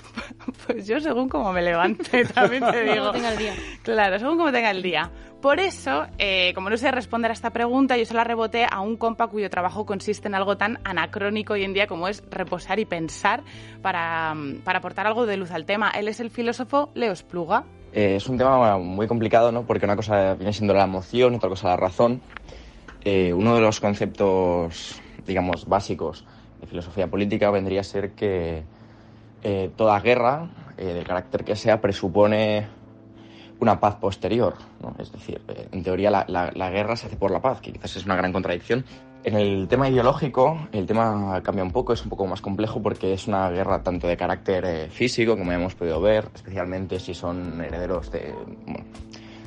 Pues 0.66 0.86
yo 0.86 0.98
según 1.00 1.28
como 1.28 1.52
me 1.52 1.60
levante, 1.60 2.24
también 2.24 2.64
te 2.70 2.82
digo. 2.90 3.08
Como 3.08 3.12
tenga 3.12 3.32
el 3.32 3.38
día. 3.38 3.54
Claro, 3.82 4.18
según 4.18 4.38
como 4.38 4.50
tenga 4.50 4.70
el 4.70 4.82
día. 4.82 5.10
Por 5.40 5.58
eso, 5.58 6.06
eh, 6.18 6.52
como 6.54 6.68
no 6.68 6.76
sé 6.76 6.90
responder 6.90 7.30
a 7.30 7.34
esta 7.34 7.48
pregunta, 7.48 7.96
yo 7.96 8.04
se 8.04 8.12
la 8.12 8.24
reboté 8.24 8.66
a 8.70 8.80
un 8.80 8.98
compa 8.98 9.28
cuyo 9.28 9.48
trabajo 9.48 9.86
consiste 9.86 10.28
en 10.28 10.34
algo 10.34 10.58
tan 10.58 10.78
anacrónico 10.84 11.54
hoy 11.54 11.64
en 11.64 11.72
día 11.72 11.86
como 11.86 12.08
es 12.08 12.22
reposar 12.30 12.78
y 12.78 12.84
pensar 12.84 13.42
para, 13.80 14.34
mm, 14.34 14.56
para 14.64 14.80
aportar 14.80 15.06
algo 15.06 15.24
de 15.24 15.38
luz 15.38 15.50
al 15.50 15.64
tema. 15.64 15.90
Él 15.90 16.08
es 16.08 16.20
el 16.20 16.28
filósofo 16.28 16.90
Leo 16.94 17.16
Spluga. 17.16 17.64
Eh, 17.94 18.16
es 18.16 18.28
un 18.28 18.36
tema 18.36 18.76
muy 18.76 19.06
complicado, 19.06 19.50
¿no? 19.50 19.62
Porque 19.62 19.86
una 19.86 19.96
cosa 19.96 20.34
viene 20.34 20.52
siendo 20.52 20.74
la 20.74 20.84
emoción, 20.84 21.34
otra 21.34 21.48
cosa 21.48 21.68
la 21.68 21.76
razón. 21.78 22.20
Eh, 23.02 23.32
uno 23.32 23.54
de 23.54 23.62
los 23.62 23.80
conceptos, 23.80 25.00
digamos, 25.26 25.66
básicos 25.66 26.26
de 26.60 26.66
filosofía 26.66 27.06
política 27.06 27.50
vendría 27.50 27.80
a 27.80 27.84
ser 27.84 28.10
que 28.10 28.62
toda 29.74 29.98
guerra, 30.00 30.50
del 30.76 31.02
carácter 31.02 31.44
que 31.44 31.56
sea, 31.56 31.80
presupone 31.80 32.66
una 33.60 33.78
paz 33.78 33.96
posterior, 33.96 34.54
¿no? 34.82 34.94
Es 34.98 35.12
decir, 35.12 35.40
eh, 35.48 35.68
en 35.70 35.82
teoría 35.82 36.10
la, 36.10 36.24
la- 36.28 36.50
la 36.54 36.70
guerra 36.70 36.96
se 36.96 37.06
hace 37.06 37.16
por 37.16 37.30
la 37.30 37.40
paz, 37.40 37.60
que 37.60 37.72
quizás 37.72 37.94
es 37.96 38.04
una 38.06 38.16
gran 38.16 38.32
contradicción. 38.32 38.84
En 39.22 39.36
el 39.36 39.68
tema 39.68 39.86
ideológico, 39.90 40.58
el 40.72 40.86
tema 40.86 41.40
cambia 41.42 41.62
un 41.62 41.72
poco, 41.72 41.92
es 41.92 42.02
un 42.02 42.08
poco 42.08 42.26
más 42.26 42.40
complejo 42.40 42.82
porque 42.82 43.12
es 43.12 43.28
una 43.28 43.50
guerra 43.50 43.82
tanto 43.82 44.06
de 44.08 44.16
carácter 44.16 44.64
eh, 44.64 44.88
físico, 44.88 45.36
como 45.36 45.52
hemos 45.52 45.74
podido 45.74 46.00
ver, 46.00 46.28
especialmente 46.34 46.98
si 46.98 47.12
son 47.12 47.60
herederos 47.60 48.10
de, 48.10 48.34
bueno, 48.66 48.84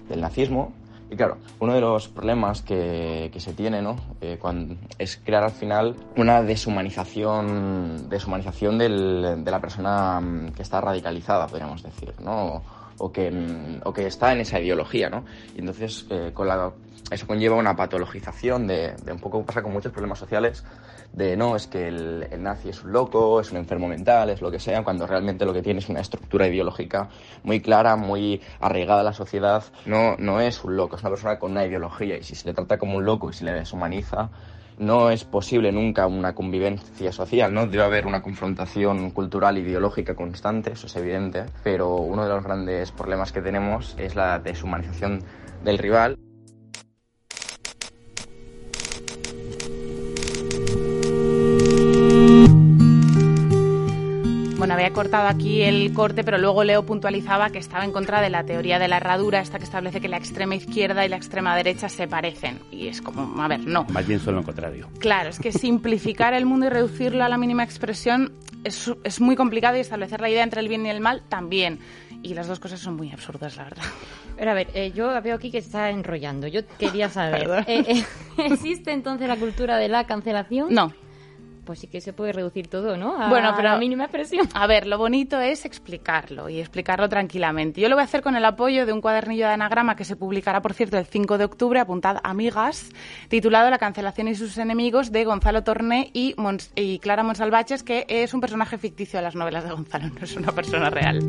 del 0.08 0.22
nazismo. 0.22 0.74
Y 1.10 1.16
claro, 1.16 1.38
uno 1.60 1.74
de 1.74 1.82
los 1.82 2.08
problemas 2.08 2.62
que, 2.62 3.30
que 3.34 3.40
se 3.40 3.54
tiene 3.54 3.82
¿no? 3.82 3.96
Eh, 4.22 4.38
cuan- 4.40 4.78
es 5.00 5.18
crear 5.24 5.44
al 5.44 5.52
final 5.52 5.96
una 6.18 6.42
deshumanización, 6.44 8.10
deshumanización 8.10 8.78
del- 8.78 9.44
de 9.44 9.52
la 9.52 9.60
persona 9.60 10.20
mm, 10.20 10.50
que 10.52 10.62
está 10.62 10.82
radicalizada, 10.82 11.48
podríamos 11.48 11.84
decir, 11.84 12.14
¿no? 12.24 12.62
O 12.98 13.12
que, 13.12 13.32
mm, 13.32 13.82
o 13.84 13.94
que 13.94 14.08
está 14.08 14.34
en 14.34 14.42
esa 14.42 14.60
ideología, 14.60 15.10
¿no? 15.10 15.26
Y 15.56 15.60
entonces 15.60 16.06
eh, 16.10 16.32
con 16.34 16.48
eso 17.12 17.28
conlleva 17.28 17.56
una 17.56 17.76
patologización 17.76 18.66
de, 18.66 18.96
de 19.04 19.12
un 19.12 19.20
poco 19.20 19.44
pasa 19.44 19.62
con 19.62 19.74
muchos 19.74 19.92
problemas 19.92 20.20
sociales 20.20 20.64
de 21.14 21.38
no, 21.38 21.56
es 21.56 21.68
que 21.68 21.88
el, 21.88 22.28
el 22.32 22.42
nazi 22.42 22.70
es 22.70 22.84
un 22.84 22.92
loco, 22.92 23.40
es 23.40 23.52
un 23.52 23.58
enfermo 23.58 23.88
mental, 23.88 24.32
es 24.32 24.42
lo 24.42 24.50
que 24.50 24.60
sea, 24.60 24.84
cuando 24.84 25.06
realmente 25.06 25.46
lo 25.46 25.54
que 25.54 25.62
tiene 25.62 25.80
es 25.80 25.88
una 25.88 26.02
estructura 26.02 26.48
ideológica 26.48 27.10
muy 27.44 27.62
clara, 27.62 27.96
muy 27.96 28.42
arraigada 28.60 29.02
a 29.02 29.04
la 29.04 29.14
sociedad. 29.14 29.64
No, 29.86 30.16
no 30.18 30.42
es 30.42 30.64
un 30.64 30.76
loco, 30.76 30.96
es 30.96 31.04
una 31.04 31.12
persona 31.12 31.38
con 31.38 31.52
una 31.52 31.66
ideología 31.66 32.18
y 32.18 32.24
si 32.24 32.36
se 32.36 32.48
le 32.48 32.54
trata 32.54 32.80
como 32.80 32.98
un 32.98 33.06
loco 33.06 33.30
y 33.30 33.34
se 33.34 33.46
le 33.46 33.54
deshumaniza, 33.54 34.30
no 34.78 35.10
es 35.10 35.24
posible 35.24 35.72
nunca 35.72 36.08
una 36.08 36.34
convivencia 36.34 37.12
social, 37.12 37.54
¿no? 37.54 37.68
Debe 37.68 37.84
haber 37.84 38.06
una 38.06 38.22
confrontación 38.22 39.12
cultural 39.12 39.58
e 39.58 39.62
ideológica 39.62 40.16
constante, 40.16 40.72
eso 40.74 40.88
es 40.88 40.96
evidente, 40.96 41.46
pero 41.64 41.96
uno 41.96 42.24
de 42.24 42.30
los 42.30 42.44
grandes 42.44 42.92
problemas 42.92 43.32
que 43.32 43.42
tenemos 43.42 43.96
es 43.98 44.16
la 44.16 44.40
deshumanización 44.40 45.24
del 45.64 45.78
rival. 45.78 46.18
Había 54.84 54.94
cortado 54.94 55.30
aquí 55.30 55.62
el 55.62 55.94
corte, 55.94 56.26
pero 56.26 56.38
luego 56.38 56.66
Leo 56.66 56.86
puntualizaba 56.86 57.52
que 57.52 57.58
estaba 57.58 57.86
en 57.86 57.94
contra 57.94 58.20
de 58.20 58.30
la 58.30 58.44
teoría 58.44 58.80
de 58.80 58.90
la 58.90 58.98
herradura, 58.98 59.40
esta 59.40 59.58
que 59.58 59.64
establece 59.64 60.02
que 60.02 60.10
la 60.10 60.18
extrema 60.18 60.56
izquierda 60.56 61.06
y 61.06 61.10
la 61.10 61.16
extrema 61.16 61.56
derecha 61.56 61.88
se 61.88 62.06
parecen. 62.06 62.60
Y 62.70 62.90
es 62.90 63.02
como, 63.02 63.42
a 63.42 63.48
ver, 63.48 63.62
no. 63.62 63.86
Más 63.86 64.06
bien 64.06 64.20
son 64.20 64.36
lo 64.36 64.44
contrario. 64.44 64.90
Claro, 65.00 65.30
es 65.30 65.40
que 65.40 65.52
simplificar 65.54 66.34
el 66.34 66.46
mundo 66.46 66.66
y 66.66 66.70
reducirlo 66.70 67.24
a 67.24 67.30
la 67.30 67.38
mínima 67.38 67.64
expresión 67.64 68.34
es, 68.66 68.92
es 69.06 69.22
muy 69.22 69.38
complicado 69.38 69.78
y 69.78 69.80
establecer 69.80 70.20
la 70.20 70.30
idea 70.30 70.44
entre 70.44 70.60
el 70.60 70.68
bien 70.68 70.86
y 70.86 70.90
el 70.90 71.00
mal 71.00 71.24
también. 71.30 71.80
Y 72.22 72.34
las 72.34 72.50
dos 72.50 72.60
cosas 72.60 72.82
son 72.82 72.98
muy 72.98 73.10
absurdas, 73.10 73.56
la 73.56 73.64
verdad. 73.64 73.84
Pero 74.36 74.52
a 74.52 74.54
ver, 74.54 74.68
eh, 74.74 74.92
yo 74.94 75.22
veo 75.22 75.36
aquí 75.36 75.50
que 75.50 75.62
se 75.62 75.68
está 75.68 75.92
enrollando. 75.92 76.48
Yo 76.48 76.68
quería 76.78 77.08
saber, 77.10 77.64
eh, 77.68 77.86
eh, 77.88 78.06
¿existe 78.38 78.92
entonces 78.92 79.30
la 79.30 79.38
cultura 79.38 79.78
de 79.78 79.88
la 79.88 80.06
cancelación? 80.06 80.74
No. 80.74 80.94
Pues 81.66 81.80
sí 81.80 81.88
que 81.88 82.02
se 82.02 82.12
puede 82.14 82.34
reducir 82.34 82.68
todo, 82.68 82.98
¿no? 82.98 83.22
A 83.22 83.30
Bueno, 83.30 83.54
pero 83.56 83.70
la 83.70 83.78
mínima 83.78 84.04
expresión. 84.04 84.48
A 84.54 84.68
ver, 84.68 84.86
lo 84.86 84.98
bonito 84.98 85.40
es 85.40 85.64
explicarlo 85.66 86.50
y 86.50 86.60
explicarlo 86.60 87.08
tranquilamente. 87.08 87.80
Yo 87.80 87.88
lo 87.90 87.96
voy 87.96 88.02
a 88.02 88.06
hacer 88.06 88.22
con 88.22 88.36
el 88.36 88.44
apoyo 88.44 88.86
de 88.86 88.92
un 88.92 89.00
cuadernillo 89.02 89.48
de 89.48 89.54
anagrama 89.54 89.96
que 89.96 90.04
se 90.04 90.16
publicará, 90.16 90.62
por 90.62 90.74
cierto, 90.74 90.98
el 90.98 91.06
5 91.06 91.38
de 91.38 91.46
octubre, 91.46 91.80
apuntad 91.80 92.18
amigas, 92.24 92.90
titulado 93.30 93.70
La 93.70 93.78
cancelación 93.78 94.28
y 94.28 94.36
sus 94.36 94.58
enemigos 94.58 95.12
de 95.12 95.24
Gonzalo 95.24 95.64
Torné 95.64 96.10
y, 96.14 96.34
Mons- 96.36 96.72
y 96.76 97.00
Clara 97.00 97.24
Monsalvaches, 97.24 97.84
que 97.84 98.06
es 98.10 98.34
un 98.34 98.42
personaje 98.42 98.78
ficticio 98.78 99.20
de 99.20 99.24
las 99.24 99.36
novelas 99.36 99.64
de 99.64 99.72
Gonzalo, 99.72 100.10
no 100.10 100.22
es 100.22 100.36
una 100.36 100.52
persona 100.52 100.90
real. 100.90 101.20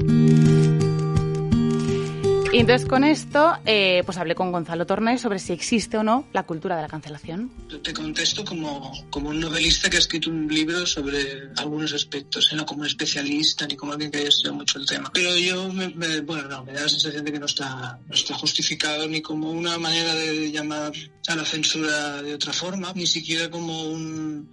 Y 2.54 2.60
entonces 2.60 2.88
con 2.88 3.02
esto, 3.02 3.52
eh, 3.66 4.02
pues 4.06 4.16
hablé 4.16 4.36
con 4.36 4.52
Gonzalo 4.52 4.86
Torné 4.86 5.18
sobre 5.18 5.40
si 5.40 5.52
existe 5.52 5.98
o 5.98 6.04
no 6.04 6.26
la 6.32 6.44
cultura 6.44 6.76
de 6.76 6.82
la 6.82 6.88
cancelación. 6.88 7.50
Te 7.82 7.92
contesto 7.92 8.44
como, 8.44 8.92
como 9.10 9.30
un 9.30 9.40
novelista 9.40 9.90
que 9.90 9.96
ha 9.96 9.98
escrito 9.98 10.30
un 10.30 10.46
libro 10.46 10.86
sobre 10.86 11.50
algunos 11.56 11.92
aspectos, 11.92 12.52
¿eh? 12.52 12.56
no 12.56 12.64
como 12.64 12.82
un 12.82 12.86
especialista 12.86 13.66
ni 13.66 13.74
como 13.76 13.92
alguien 13.92 14.10
que 14.12 14.18
haya 14.18 14.28
estudiado 14.28 14.54
mucho 14.56 14.78
el 14.78 14.86
tema. 14.86 15.10
Pero 15.12 15.36
yo, 15.36 15.72
me, 15.72 15.88
me- 15.88 16.20
bueno, 16.20 16.48
no, 16.48 16.64
me 16.64 16.72
da 16.74 16.82
la 16.82 16.88
sensación 16.88 17.24
de 17.24 17.32
que 17.32 17.40
no 17.40 17.46
está, 17.46 17.98
no 18.06 18.14
está 18.14 18.34
justificado 18.34 19.08
ni 19.08 19.20
como 19.20 19.50
una 19.50 19.76
manera 19.76 20.14
de 20.14 20.52
llamar 20.52 20.92
a 21.26 21.34
la 21.34 21.44
censura 21.44 22.22
de 22.22 22.34
otra 22.34 22.52
forma, 22.52 22.92
ni 22.94 23.08
siquiera 23.08 23.50
como, 23.50 23.82
un, 23.90 24.48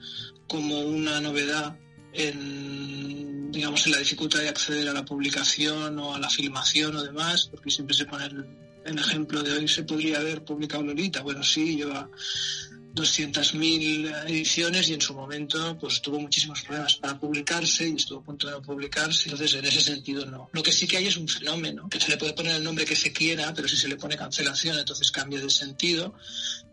como 0.47 0.79
una 0.79 1.21
novedad 1.21 1.77
en, 2.13 3.51
digamos, 3.51 3.85
en 3.85 3.93
la 3.93 3.99
dificultad 3.99 4.39
de 4.39 4.49
acceder 4.49 4.89
a 4.89 4.93
la 4.93 5.05
publicación 5.05 5.97
o 5.99 6.15
a 6.15 6.19
la 6.19 6.29
filmación 6.29 6.95
o 6.95 7.03
demás, 7.03 7.47
porque 7.49 7.69
siempre 7.69 7.95
se 7.95 8.05
pone 8.05 8.25
el, 8.25 8.45
el 8.85 8.97
ejemplo 8.97 9.43
de 9.43 9.53
hoy 9.53 9.67
se 9.67 9.83
podría 9.83 10.19
haber 10.19 10.43
publicado 10.43 10.83
Lolita. 10.83 11.21
Bueno, 11.21 11.43
sí, 11.43 11.77
lleva 11.77 12.09
200.000 12.93 14.27
ediciones 14.27 14.89
y 14.89 14.93
en 14.93 15.01
su 15.01 15.13
momento 15.13 15.77
pues 15.79 16.01
tuvo 16.01 16.19
muchísimos 16.19 16.61
problemas 16.61 16.95
para 16.95 17.17
publicarse 17.19 17.87
y 17.87 17.95
estuvo 17.95 18.19
a 18.19 18.23
punto 18.23 18.47
de 18.47 18.53
no 18.53 18.61
publicarse. 18.61 19.29
Entonces, 19.29 19.53
en 19.55 19.65
ese 19.65 19.81
sentido, 19.81 20.25
no. 20.25 20.49
Lo 20.51 20.63
que 20.63 20.71
sí 20.71 20.87
que 20.87 20.97
hay 20.97 21.07
es 21.07 21.17
un 21.17 21.27
fenómeno, 21.27 21.87
que 21.89 21.99
se 21.99 22.09
le 22.09 22.17
puede 22.17 22.33
poner 22.33 22.55
el 22.55 22.63
nombre 22.63 22.85
que 22.85 22.95
se 22.95 23.13
quiera, 23.13 23.53
pero 23.53 23.67
si 23.67 23.77
se 23.77 23.87
le 23.87 23.95
pone 23.95 24.17
cancelación, 24.17 24.77
entonces 24.77 25.11
cambia 25.11 25.39
de 25.39 25.49
sentido, 25.49 26.13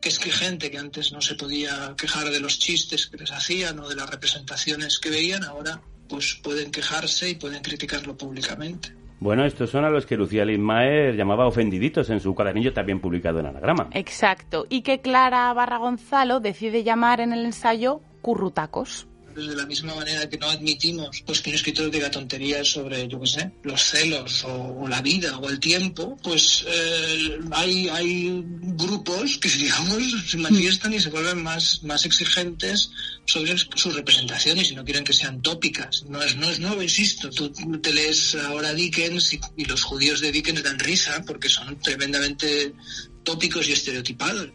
que 0.01 0.09
es 0.09 0.19
que 0.19 0.31
gente 0.31 0.71
que 0.71 0.79
antes 0.79 1.13
no 1.13 1.21
se 1.21 1.35
podía 1.35 1.95
quejar 1.97 2.31
de 2.31 2.41
los 2.41 2.59
chistes 2.59 3.07
que 3.07 3.17
les 3.17 3.31
hacían 3.31 3.79
o 3.79 3.89
de 3.89 3.97
las 3.97 4.09
representaciones 4.09 4.99
que 4.99 5.11
veían, 5.11 5.45
ahora 5.45 5.83
pues 6.09 6.39
pueden 6.43 6.71
quejarse 6.71 7.31
y 7.31 7.35
pueden 7.35 7.63
criticarlo 7.63 8.17
públicamente. 8.17 8.95
Bueno, 9.21 9.45
estos 9.45 9.71
son 9.71 9.85
a 9.85 9.91
los 9.91 10.07
que 10.07 10.17
Lucía 10.17 10.45
Lismaer 10.45 11.17
llamaba 11.17 11.47
ofendiditos 11.47 12.09
en 12.11 12.21
su 12.21 12.35
cuadernillo 12.35 12.73
también 12.73 13.01
publicado 13.01 13.41
en 13.41 13.47
anagrama. 13.47 13.89
Exacto. 13.93 14.67
Y 14.69 14.83
que 14.83 15.01
Clara 15.01 15.53
Barra 15.55 15.79
Gonzalo 15.79 16.39
decide 16.39 16.85
llamar 16.85 17.21
en 17.21 17.33
el 17.33 17.45
ensayo 17.45 18.01
currutacos. 18.23 19.09
Pues 19.39 19.51
de 19.51 19.55
la 19.55 19.67
misma 19.67 19.95
manera 19.95 20.29
que 20.29 20.37
no 20.37 20.51
admitimos 20.51 21.23
pues 21.25 21.41
que 21.41 21.51
un 21.51 21.55
escritor 21.55 21.89
diga 21.93 22.11
tonterías 22.11 22.67
sobre, 22.67 23.07
yo 23.07 23.21
qué 23.21 23.27
sé, 23.29 23.53
los 23.63 23.81
celos 23.81 24.43
o, 24.43 24.81
o 24.81 24.89
la 24.89 25.01
vida 25.01 25.39
o 25.39 25.49
el 25.49 25.61
tiempo, 25.61 26.19
pues 26.25 26.65
eh, 26.67 27.39
hay, 27.53 27.89
hay 27.89 28.43
grupos 28.43 29.39
que, 29.39 29.49
digamos, 29.65 30.03
se 30.27 30.39
manifiestan 30.39 30.93
y 30.93 30.99
se 30.99 31.11
vuelven 31.11 31.41
más, 31.41 31.85
más 31.85 32.05
exigentes 32.05 32.91
sobre 33.27 33.57
sus 33.57 33.95
representaciones 33.95 34.73
y 34.73 34.75
no 34.75 34.85
quieren 34.85 35.05
que 35.05 35.13
sean 35.13 35.41
tópicas. 35.41 36.05
No 36.09 36.21
es, 36.21 36.35
no 36.35 36.51
es 36.51 36.59
nuevo, 36.59 36.83
insisto. 36.83 37.31
Tú 37.31 37.53
te 37.53 37.93
lees 37.93 38.35
ahora 38.35 38.75
Dickens 38.75 39.35
y, 39.35 39.41
y 39.57 39.67
los 39.67 39.85
judíos 39.85 40.21
de 40.21 40.33
Dickens 40.33 40.65
dan 40.65 40.81
risa 40.81 41.23
porque 41.25 41.49
son 41.49 41.79
tremendamente 41.79 42.75
tópicos 43.23 43.69
y 43.69 43.73
estereotipados. 43.73 44.49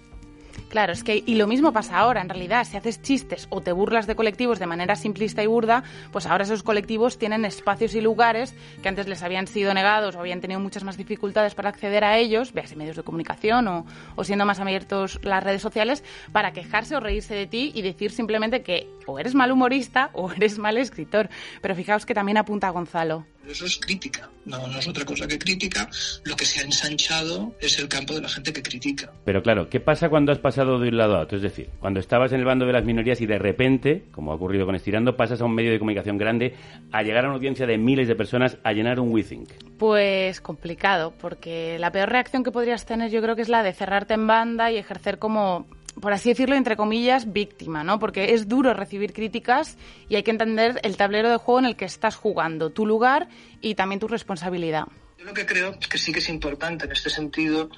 Claro, 0.74 0.92
es 0.92 1.04
que 1.04 1.22
y 1.24 1.36
lo 1.36 1.46
mismo 1.46 1.72
pasa 1.72 2.00
ahora, 2.00 2.20
en 2.20 2.30
realidad, 2.30 2.66
si 2.66 2.78
haces 2.78 3.00
chistes 3.00 3.46
o 3.52 3.62
te 3.62 3.72
burlas 3.72 4.08
de 4.08 4.16
colectivos 4.16 4.58
de 4.58 4.66
manera 4.66 4.96
simplista 4.96 5.44
y 5.44 5.46
burda, 5.46 5.84
pues 6.12 6.26
ahora 6.26 6.46
esos 6.46 6.64
colectivos 6.64 7.20
tienen 7.20 7.46
espacios 7.46 7.94
y 7.94 8.02
lugares 8.02 8.56
que 8.82 8.90
antes 8.90 9.08
les 9.08 9.22
habían 9.22 9.46
sido 9.46 9.72
negados 9.76 10.16
o 10.16 10.20
habían 10.20 10.42
tenido 10.42 10.60
muchas 10.60 10.84
más 10.84 10.98
dificultades 10.98 11.54
para 11.54 11.70
acceder 11.70 12.04
a 12.04 12.18
ellos, 12.18 12.54
veas 12.54 12.72
en 12.72 12.80
medios 12.80 12.96
de 12.96 13.04
comunicación 13.04 13.68
o, 13.68 13.86
o 14.16 14.24
siendo 14.24 14.48
más 14.48 14.60
abiertos 14.60 15.20
las 15.22 15.44
redes 15.44 15.62
sociales, 15.62 16.04
para 16.32 16.54
quejarse 16.54 16.96
o 16.96 17.00
reírse 17.00 17.36
de 17.36 17.46
ti 17.46 17.72
y 17.76 17.84
decir 17.84 18.10
simplemente 18.10 18.64
que 18.64 18.88
o 19.06 19.20
eres 19.20 19.36
mal 19.36 19.52
humorista 19.52 20.10
o 20.14 20.32
eres 20.36 20.58
mal 20.58 20.80
escritor. 20.80 21.30
Pero 21.62 21.76
fijaos 21.76 22.08
que 22.08 22.16
también 22.16 22.38
apunta 22.38 22.68
a 22.68 22.72
Gonzalo. 22.72 23.28
Eso 23.48 23.66
es 23.66 23.78
crítica, 23.78 24.30
no, 24.46 24.68
no 24.68 24.80
es 24.80 24.88
otra 24.88 25.04
cosa 25.04 25.28
que 25.28 25.38
crítica. 25.38 25.90
Lo 26.24 26.36
que 26.38 26.46
se 26.46 26.62
ha 26.62 26.64
ensanchado 26.64 27.54
es 27.60 27.78
el 27.78 27.90
campo 27.90 28.14
de 28.14 28.22
la 28.22 28.30
gente 28.30 28.54
que 28.54 28.64
critica. 28.64 29.12
Pero 29.26 29.44
claro, 29.44 29.70
¿qué 29.70 29.82
pasa 29.82 30.10
cuando 30.10 30.32
has 30.32 30.40
pasado 30.40 30.63
de 30.66 30.90
un 30.90 30.98
lado 30.98 31.18
a 31.18 31.22
otro? 31.22 31.38
Es 31.38 31.44
decir, 31.44 31.70
cuando 31.80 32.00
estabas 32.00 32.32
en 32.32 32.40
el 32.40 32.46
bando 32.46 32.66
de 32.66 32.74
las 32.74 32.84
minorías 32.84 33.22
y 33.22 33.26
de 33.26 33.38
repente, 33.38 34.06
como 34.12 34.32
ha 34.32 34.36
ocurrido 34.36 34.66
con 34.66 34.76
Estirando, 34.76 35.16
pasas 35.16 35.42
a 35.42 35.46
un 35.46 35.54
medio 35.54 35.72
de 35.72 35.80
comunicación 35.80 36.18
grande 36.18 36.56
a 36.92 37.04
llegar 37.04 37.26
a 37.26 37.28
una 37.28 37.36
audiencia 37.36 37.66
de 37.66 37.78
miles 37.78 38.08
de 38.08 38.16
personas 38.16 38.58
a 38.64 38.74
llenar 38.74 39.00
un 39.00 39.12
WeThink. 39.12 39.50
Pues 39.78 40.42
complicado, 40.42 41.14
porque 41.20 41.78
la 41.80 41.92
peor 41.92 42.10
reacción 42.10 42.44
que 42.44 42.52
podrías 42.52 42.86
tener 42.86 43.12
yo 43.12 43.22
creo 43.22 43.36
que 43.36 43.42
es 43.42 43.50
la 43.50 43.64
de 43.64 43.74
cerrarte 43.74 44.14
en 44.14 44.28
banda 44.28 44.72
y 44.72 44.78
ejercer 44.78 45.20
como 45.20 45.68
por 46.02 46.14
así 46.14 46.30
decirlo, 46.30 46.56
entre 46.56 46.76
comillas, 46.76 47.32
víctima, 47.32 47.84
¿no? 47.84 48.00
Porque 48.00 48.34
es 48.34 48.48
duro 48.48 48.74
recibir 48.74 49.14
críticas 49.14 49.78
y 50.10 50.16
hay 50.16 50.24
que 50.24 50.32
entender 50.32 50.80
el 50.84 50.98
tablero 50.98 51.30
de 51.30 51.38
juego 51.38 51.60
en 51.60 51.66
el 51.66 51.76
que 51.76 51.86
estás 51.86 52.16
jugando, 52.16 52.72
tu 52.72 52.86
lugar 52.86 53.28
y 53.62 53.76
también 53.76 54.00
tu 54.00 54.08
responsabilidad. 54.08 54.86
Yo 55.18 55.26
lo 55.26 55.34
que 55.34 55.46
creo 55.46 55.76
es 55.80 55.88
que 55.88 55.98
sí 55.98 56.12
que 56.12 56.20
es 56.20 56.30
importante 56.30 56.86
en 56.86 56.92
este 56.92 57.10
sentido 57.10 57.70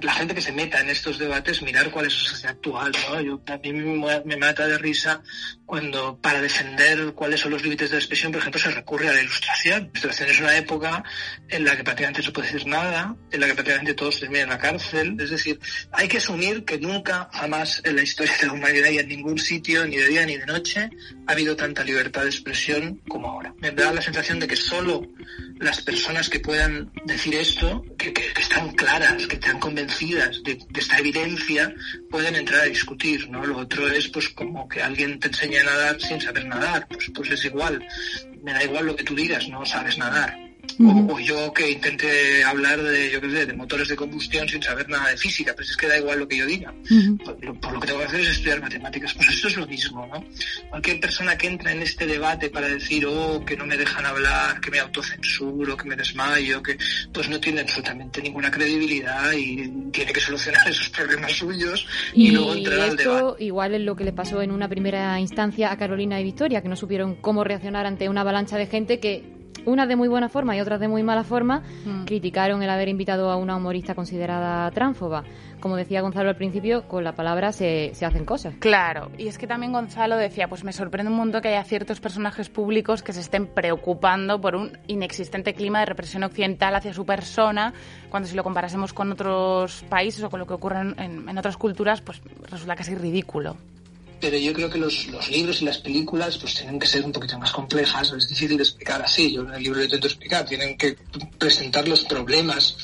la 0.00 0.12
gente 0.12 0.34
que 0.34 0.40
se 0.40 0.52
meta 0.52 0.80
en 0.80 0.88
estos 0.88 1.18
debates 1.18 1.62
mirar 1.62 1.90
cuál 1.90 2.06
es 2.06 2.12
su 2.12 2.24
sociedad 2.24 2.52
actual, 2.52 2.92
¿no? 3.08 3.20
Yo, 3.20 3.40
a 3.46 3.58
mí 3.58 3.72
me, 3.72 4.20
me 4.24 4.36
mata 4.36 4.66
de 4.66 4.78
risa 4.78 5.22
cuando 5.64 6.18
para 6.20 6.40
defender 6.40 7.12
cuáles 7.12 7.40
son 7.40 7.50
los 7.50 7.62
límites 7.62 7.90
de 7.90 7.96
la 7.96 8.00
expresión, 8.00 8.30
por 8.30 8.40
ejemplo, 8.40 8.60
se 8.60 8.70
recurre 8.70 9.08
a 9.08 9.12
la 9.12 9.20
ilustración. 9.20 9.90
La 9.92 10.00
ilustración 10.00 10.30
es 10.30 10.40
una 10.40 10.56
época 10.56 11.02
en 11.48 11.64
la 11.64 11.76
que 11.76 11.82
prácticamente 11.82 12.20
no 12.20 12.26
se 12.26 12.32
puede 12.32 12.52
decir 12.52 12.66
nada, 12.68 13.16
en 13.32 13.40
la 13.40 13.46
que 13.48 13.54
prácticamente 13.54 13.94
todos 13.94 14.20
terminan 14.20 14.44
en 14.44 14.48
la 14.50 14.58
cárcel. 14.58 15.16
Es 15.18 15.30
decir, 15.30 15.58
hay 15.90 16.06
que 16.06 16.18
asumir 16.18 16.64
que 16.64 16.78
nunca, 16.78 17.28
jamás 17.32 17.82
en 17.84 17.96
la 17.96 18.02
historia 18.02 18.32
de 18.40 18.46
la 18.46 18.52
humanidad 18.52 18.90
y 18.90 18.98
en 18.98 19.08
ningún 19.08 19.38
sitio, 19.38 19.84
ni 19.86 19.96
de 19.96 20.06
día 20.06 20.24
ni 20.24 20.36
de 20.36 20.46
noche, 20.46 20.88
ha 21.26 21.32
habido 21.32 21.56
tanta 21.56 21.82
libertad 21.82 22.22
de 22.22 22.28
expresión 22.28 23.02
como 23.08 23.28
ahora. 23.28 23.52
Me 23.58 23.72
da 23.72 23.92
la 23.92 24.00
sensación 24.00 24.38
de 24.38 24.46
que 24.46 24.56
solo 24.56 25.02
las 25.58 25.80
personas 25.82 26.28
que 26.28 26.38
puedan 26.38 26.92
decir 27.04 27.34
esto, 27.34 27.84
que, 27.98 28.12
que, 28.12 28.32
que 28.32 28.42
están 28.42 28.70
claras, 28.72 29.26
que 29.26 29.34
están 29.34 29.55
convencidas 29.58 30.42
de, 30.42 30.54
de, 30.54 30.80
esta 30.80 30.98
evidencia, 30.98 31.74
pueden 32.10 32.36
entrar 32.36 32.60
a 32.62 32.64
discutir, 32.64 33.28
¿no? 33.30 33.44
Lo 33.44 33.58
otro 33.58 33.88
es, 33.88 34.08
pues, 34.08 34.28
como 34.30 34.68
que 34.68 34.82
alguien 34.82 35.18
te 35.18 35.28
enseña 35.28 35.60
a 35.62 35.64
nadar 35.64 36.00
sin 36.00 36.20
saber 36.20 36.46
nadar, 36.46 36.86
pues, 36.88 37.10
pues 37.14 37.30
es 37.30 37.44
igual. 37.44 37.86
Me 38.42 38.52
da 38.52 38.64
igual 38.64 38.86
lo 38.86 38.96
que 38.96 39.04
tú 39.04 39.14
digas, 39.14 39.48
no 39.48 39.64
sabes 39.64 39.98
nadar. 39.98 40.45
O, 40.78 41.14
o, 41.14 41.20
yo 41.20 41.52
que 41.52 41.70
intente 41.70 42.44
hablar 42.44 42.82
de, 42.82 43.10
yo 43.10 43.20
qué 43.20 43.30
sé, 43.30 43.46
de 43.46 43.52
motores 43.54 43.88
de 43.88 43.96
combustión 43.96 44.48
sin 44.48 44.62
saber 44.62 44.88
nada 44.88 45.10
de 45.10 45.16
física, 45.16 45.54
pues 45.54 45.70
es 45.70 45.76
que 45.76 45.86
da 45.86 45.98
igual 45.98 46.18
lo 46.18 46.28
que 46.28 46.36
yo 46.36 46.46
diga. 46.46 46.72
Uh 46.90 46.94
-huh. 46.94 47.24
por, 47.24 47.60
por, 47.60 47.72
lo 47.72 47.80
que 47.80 47.86
tengo 47.86 48.00
que 48.00 48.06
hacer 48.06 48.20
es 48.20 48.28
estudiar 48.28 48.60
matemáticas. 48.60 49.14
Pues 49.14 49.28
esto 49.28 49.48
es 49.48 49.56
lo 49.56 49.66
mismo, 49.66 50.06
¿no? 50.06 50.24
Cualquier 50.70 51.00
persona 51.00 51.36
que 51.36 51.46
entra 51.46 51.72
en 51.72 51.82
este 51.82 52.06
debate 52.06 52.50
para 52.50 52.68
decir, 52.68 53.06
oh, 53.06 53.44
que 53.44 53.56
no 53.56 53.66
me 53.66 53.76
dejan 53.76 54.04
hablar, 54.04 54.60
que 54.60 54.70
me 54.70 54.78
autocensuro, 54.78 55.76
que 55.76 55.88
me 55.88 55.96
desmayo, 55.96 56.62
que 56.62 56.76
pues 57.12 57.28
no 57.28 57.40
tiene 57.40 57.60
absolutamente 57.60 58.20
ninguna 58.20 58.50
credibilidad 58.50 59.32
y 59.32 59.68
tiene 59.90 60.12
que 60.12 60.20
solucionar 60.20 60.68
esos 60.68 60.88
problemas 60.90 61.32
suyos 61.32 61.86
y, 62.12 62.28
y 62.28 62.30
luego 62.32 62.54
entrar 62.54 62.80
al 62.80 62.88
esto 62.98 63.16
debate. 63.16 63.44
igual 63.44 63.74
es 63.74 63.80
lo 63.80 63.96
que 63.96 64.04
le 64.04 64.12
pasó 64.12 64.42
en 64.42 64.50
una 64.50 64.68
primera 64.68 65.18
instancia 65.20 65.72
a 65.72 65.76
Carolina 65.76 66.20
y 66.20 66.24
Victoria, 66.24 66.62
que 66.62 66.68
no 66.68 66.76
supieron 66.76 67.16
cómo 67.16 67.44
reaccionar 67.44 67.86
ante 67.86 68.08
una 68.08 68.22
avalancha 68.22 68.56
de 68.56 68.66
gente 68.66 69.00
que 69.00 69.35
unas 69.66 69.88
de 69.88 69.96
muy 69.96 70.08
buena 70.08 70.28
forma 70.28 70.56
y 70.56 70.60
otras 70.60 70.80
de 70.80 70.88
muy 70.88 71.02
mala 71.02 71.24
forma, 71.24 71.62
mm. 71.84 72.04
criticaron 72.04 72.62
el 72.62 72.70
haber 72.70 72.88
invitado 72.88 73.30
a 73.30 73.36
una 73.36 73.56
humorista 73.56 73.94
considerada 73.94 74.70
tránfoba. 74.70 75.24
Como 75.60 75.76
decía 75.76 76.00
Gonzalo 76.00 76.28
al 76.28 76.36
principio, 76.36 76.86
con 76.86 77.02
la 77.02 77.12
palabra 77.12 77.50
se, 77.52 77.90
se, 77.94 78.06
hacen 78.06 78.24
cosas. 78.24 78.54
Claro, 78.58 79.10
y 79.18 79.26
es 79.26 79.38
que 79.38 79.46
también 79.46 79.72
Gonzalo 79.72 80.16
decía, 80.16 80.48
pues 80.48 80.64
me 80.64 80.72
sorprende 80.72 81.10
un 81.10 81.16
mundo 81.16 81.40
que 81.40 81.48
haya 81.48 81.64
ciertos 81.64 81.98
personajes 82.00 82.48
públicos 82.48 83.02
que 83.02 83.12
se 83.12 83.20
estén 83.20 83.46
preocupando 83.46 84.40
por 84.40 84.54
un 84.54 84.78
inexistente 84.86 85.54
clima 85.54 85.80
de 85.80 85.86
represión 85.86 86.22
occidental 86.22 86.74
hacia 86.74 86.92
su 86.92 87.04
persona, 87.04 87.72
cuando 88.10 88.28
si 88.28 88.36
lo 88.36 88.44
comparásemos 88.44 88.92
con 88.92 89.10
otros 89.12 89.84
países 89.88 90.22
o 90.22 90.30
con 90.30 90.40
lo 90.40 90.46
que 90.46 90.54
ocurre 90.54 90.80
en, 90.80 91.28
en 91.28 91.38
otras 91.38 91.56
culturas, 91.56 92.00
pues 92.00 92.22
resulta 92.50 92.76
casi 92.76 92.94
ridículo 92.94 93.56
pero 94.20 94.38
yo 94.38 94.52
creo 94.52 94.70
que 94.70 94.78
los, 94.78 95.06
los, 95.08 95.30
libros 95.30 95.62
y 95.62 95.64
las 95.64 95.78
películas 95.78 96.38
pues 96.38 96.54
tienen 96.54 96.78
que 96.78 96.86
ser 96.86 97.04
un 97.04 97.12
poquito 97.12 97.38
más 97.38 97.52
complejas, 97.52 98.12
es 98.12 98.28
difícil 98.28 98.56
de 98.56 98.62
explicar 98.62 99.02
así, 99.02 99.32
yo 99.32 99.42
en 99.42 99.54
el 99.54 99.62
libro 99.62 99.78
lo 99.78 99.84
intento 99.84 100.06
explicar, 100.06 100.44
tienen 100.44 100.76
que 100.76 100.96
presentar 101.38 101.86
los 101.86 102.04
problemas 102.04 102.76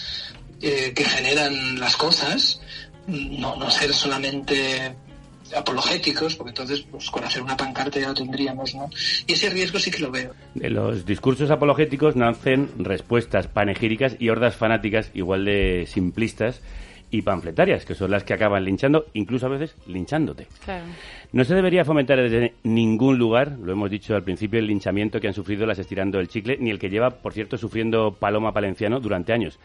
eh, 0.60 0.92
que 0.94 1.04
generan 1.04 1.80
las 1.80 1.96
cosas, 1.96 2.60
no, 3.06 3.56
no 3.56 3.70
ser 3.70 3.92
solamente 3.92 4.94
apologéticos, 5.56 6.36
porque 6.36 6.50
entonces 6.50 6.82
pues, 6.82 7.10
con 7.10 7.24
hacer 7.24 7.42
una 7.42 7.56
pancarta 7.56 8.00
ya 8.00 8.08
lo 8.08 8.14
tendríamos, 8.14 8.74
¿no? 8.74 8.88
Y 9.26 9.32
ese 9.32 9.50
riesgo 9.50 9.78
sí 9.78 9.90
que 9.90 9.98
lo 9.98 10.10
veo. 10.10 10.34
De 10.54 10.70
los 10.70 11.04
discursos 11.04 11.50
apologéticos 11.50 12.16
nacen 12.16 12.70
respuestas 12.78 13.48
panegíricas 13.48 14.16
y 14.18 14.28
hordas 14.28 14.56
fanáticas 14.56 15.10
igual 15.14 15.44
de 15.44 15.86
simplistas 15.88 16.60
y 17.10 17.22
panfletarias, 17.22 17.84
que 17.84 17.94
son 17.94 18.10
las 18.10 18.24
que 18.24 18.32
acaban 18.32 18.64
linchando, 18.64 19.06
incluso 19.12 19.46
a 19.46 19.50
veces 19.50 19.74
linchándote. 19.86 20.46
Claro. 20.64 20.84
No 21.32 21.44
se 21.44 21.54
debería 21.54 21.86
fomentar 21.86 22.20
desde 22.20 22.52
ningún 22.62 23.16
lugar, 23.16 23.56
lo 23.58 23.72
hemos 23.72 23.90
dicho 23.90 24.14
al 24.14 24.22
principio, 24.22 24.58
el 24.58 24.66
linchamiento 24.66 25.18
que 25.18 25.28
han 25.28 25.32
sufrido 25.32 25.64
las 25.64 25.78
estirando 25.78 26.20
el 26.20 26.28
chicle, 26.28 26.58
ni 26.60 26.70
el 26.70 26.78
que 26.78 26.90
lleva, 26.90 27.08
por 27.08 27.32
cierto, 27.32 27.56
sufriendo 27.56 28.12
Paloma 28.12 28.52
Palenciano 28.52 29.00
durante 29.00 29.32
años. 29.32 29.58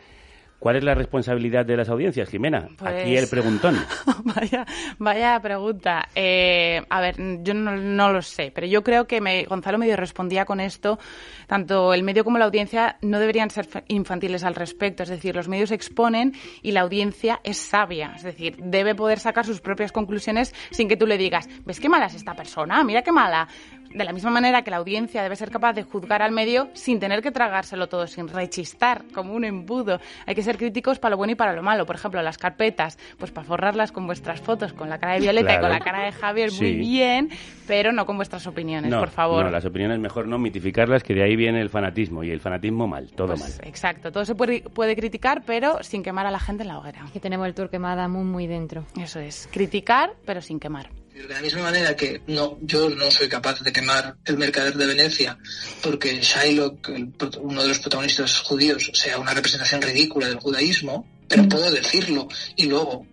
¿Cuál 0.59 0.77
es 0.77 0.83
la 0.83 0.95
responsabilidad 0.95 1.65
de 1.65 1.77
las 1.77 1.87
audiencias, 1.87 2.29
Jimena? 2.29 2.67
Pues... 2.77 2.93
Aquí 2.93 3.15
el 3.15 3.27
preguntón. 3.27 3.77
vaya, 4.23 4.65
vaya 4.97 5.39
pregunta. 5.39 6.09
Eh, 6.15 6.81
a 6.89 6.99
ver, 6.99 7.15
yo 7.43 7.53
no, 7.53 7.77
no, 7.77 8.11
lo 8.11 8.21
sé, 8.23 8.51
pero 8.53 8.65
yo 8.65 8.83
creo 8.83 9.05
que 9.05 9.21
me, 9.21 9.45
Gonzalo 9.45 9.77
medio 9.77 9.95
respondía 9.95 10.45
con 10.45 10.59
esto. 10.59 10.97
Tanto 11.45 11.93
el 11.93 12.01
medio 12.01 12.23
como 12.23 12.39
la 12.39 12.45
audiencia 12.45 12.97
no 13.01 13.19
deberían 13.19 13.51
ser 13.51 13.67
infantiles 13.87 14.43
al 14.43 14.55
respecto. 14.55 15.03
Es 15.03 15.09
decir, 15.09 15.35
los 15.35 15.47
medios 15.47 15.71
exponen 15.71 16.33
y 16.63 16.71
la 16.71 16.81
audiencia 16.81 17.39
es 17.43 17.57
sabia. 17.57 18.13
Es 18.15 18.23
decir, 18.23 18.55
debe 18.57 18.95
poder 18.95 19.19
sacar 19.19 19.45
sus 19.45 19.61
propias 19.61 19.91
conclusiones 19.91 20.55
sin 20.71 20.87
que 20.87 20.97
tú 20.97 21.05
le 21.05 21.19
digas, 21.19 21.47
¿ves 21.65 21.79
qué 21.79 21.87
mala 21.87 22.07
es 22.07 22.15
esta 22.15 22.33
persona? 22.33 22.83
Mira 22.83 23.03
qué 23.03 23.11
mala 23.11 23.47
de 23.93 24.03
la 24.03 24.13
misma 24.13 24.31
manera 24.31 24.61
que 24.61 24.71
la 24.71 24.77
audiencia 24.77 25.23
debe 25.23 25.35
ser 25.35 25.51
capaz 25.51 25.73
de 25.73 25.83
juzgar 25.83 26.21
al 26.21 26.31
medio 26.31 26.69
sin 26.73 26.99
tener 26.99 27.21
que 27.21 27.31
tragárselo 27.31 27.87
todo, 27.87 28.07
sin 28.07 28.27
rechistar 28.27 29.03
como 29.13 29.33
un 29.33 29.45
embudo. 29.45 29.99
Hay 30.25 30.35
que 30.35 30.43
ser 30.43 30.57
críticos 30.57 30.99
para 30.99 31.11
lo 31.11 31.17
bueno 31.17 31.33
y 31.33 31.35
para 31.35 31.53
lo 31.53 31.63
malo. 31.63 31.85
Por 31.85 31.95
ejemplo, 31.95 32.21
las 32.21 32.37
carpetas, 32.37 32.97
pues 33.17 33.31
para 33.31 33.45
forrarlas 33.47 33.91
con 33.91 34.05
vuestras 34.05 34.41
fotos, 34.41 34.73
con 34.73 34.89
la 34.89 34.97
cara 34.97 35.13
de 35.13 35.19
Violeta 35.21 35.47
claro. 35.47 35.59
y 35.59 35.61
con 35.61 35.71
la 35.71 35.79
cara 35.79 36.05
de 36.05 36.11
Javier, 36.11 36.51
sí. 36.51 36.63
muy 36.63 36.73
bien, 36.73 37.29
pero 37.67 37.91
no 37.91 38.05
con 38.05 38.15
vuestras 38.15 38.45
opiniones, 38.47 38.89
no, 38.89 38.99
por 38.99 39.09
favor. 39.09 39.45
No, 39.45 39.51
las 39.51 39.65
opiniones 39.65 39.99
mejor 39.99 40.27
no 40.27 40.37
mitificarlas, 40.37 41.03
que 41.03 41.13
de 41.13 41.23
ahí 41.23 41.35
viene 41.35 41.61
el 41.61 41.69
fanatismo, 41.69 42.23
y 42.23 42.31
el 42.31 42.39
fanatismo 42.39 42.87
mal, 42.87 43.11
todo 43.11 43.29
pues, 43.29 43.39
mal. 43.39 43.67
Exacto, 43.67 44.11
todo 44.11 44.25
se 44.25 44.35
puede, 44.35 44.61
puede 44.61 44.95
criticar, 44.95 45.43
pero 45.45 45.83
sin 45.83 46.03
quemar 46.03 46.25
a 46.25 46.31
la 46.31 46.39
gente 46.39 46.63
en 46.63 46.69
la 46.69 46.79
hoguera. 46.79 47.05
Que 47.13 47.19
tenemos 47.19 47.47
el 47.47 47.53
Torquemada 47.53 48.07
muy, 48.07 48.23
muy 48.23 48.47
dentro. 48.47 48.85
Eso 48.99 49.19
es, 49.19 49.49
criticar, 49.51 50.13
pero 50.25 50.41
sin 50.41 50.59
quemar. 50.59 50.89
De 51.17 51.33
la 51.33 51.41
misma 51.41 51.63
manera 51.63 51.95
que 51.95 52.21
no, 52.27 52.59
yo 52.61 52.89
no 52.89 53.09
soy 53.09 53.27
capaz 53.27 53.61
de 53.61 53.73
quemar 53.73 54.17
el 54.23 54.37
mercader 54.37 54.75
de 54.75 54.85
Venecia 54.85 55.37
porque 55.81 56.21
Shylock, 56.21 56.89
el, 56.89 57.11
uno 57.41 57.63
de 57.63 57.69
los 57.69 57.79
protagonistas 57.79 58.39
judíos, 58.41 58.91
sea 58.93 59.17
una 59.17 59.33
representación 59.33 59.81
ridícula 59.81 60.27
del 60.27 60.37
judaísmo, 60.37 61.07
pero 61.27 61.49
puedo 61.49 61.71
decirlo 61.71 62.27
y 62.55 62.67
luego, 62.67 63.07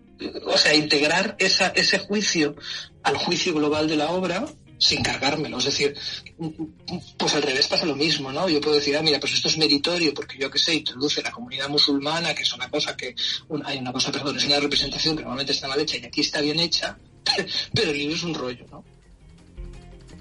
o 0.45 0.59
sea, 0.59 0.75
integrar 0.75 1.35
esa, 1.39 1.69
ese 1.69 1.99
juicio 1.99 2.57
al 3.03 3.17
juicio 3.17 3.55
global 3.55 3.89
de 3.89 3.97
la 3.97 4.11
obra 4.11 4.45
sin 4.77 5.03
cargármelo. 5.03 5.57
Es 5.59 5.65
decir, 5.65 5.97
pues 7.17 7.35
al 7.35 7.43
revés 7.43 7.69
pasa 7.69 7.87
lo 7.87 7.97
mismo, 7.97 8.33
¿no? 8.33 8.51
Yo 8.51 8.61
puedo 8.61 8.77
decir, 8.77 8.97
ah, 8.99 9.03
mira, 9.03 9.19
pues 9.19 9.33
esto 9.33 9.49
es 9.49 9.57
meritorio 9.57 10.13
porque 10.13 10.37
yo 10.39 10.51
que 10.51 10.59
sé, 10.59 10.75
introduce 10.75 11.23
la 11.23 11.33
comunidad 11.33 11.71
musulmana, 11.71 12.35
que 12.35 12.43
es 12.43 12.53
una 12.53 12.69
cosa 12.69 12.95
que, 12.97 13.15
una, 13.49 13.67
hay 13.69 13.79
una 13.79 13.93
cosa, 13.93 14.13
perdón, 14.13 14.37
es 14.37 14.45
una 14.45 14.61
representación 14.61 15.17
que 15.17 15.23
normalmente 15.23 15.53
está 15.53 15.69
mal 15.69 15.81
hecha 15.81 15.97
y 15.97 16.05
aquí 16.05 16.21
está 16.21 16.43
bien 16.43 16.61
hecha, 16.61 16.99
pero 17.75 17.91
el 17.91 17.99
libro 17.99 18.15
es 18.17 18.23
un 18.23 18.35
rollo, 18.35 18.65
¿no? 18.71 18.85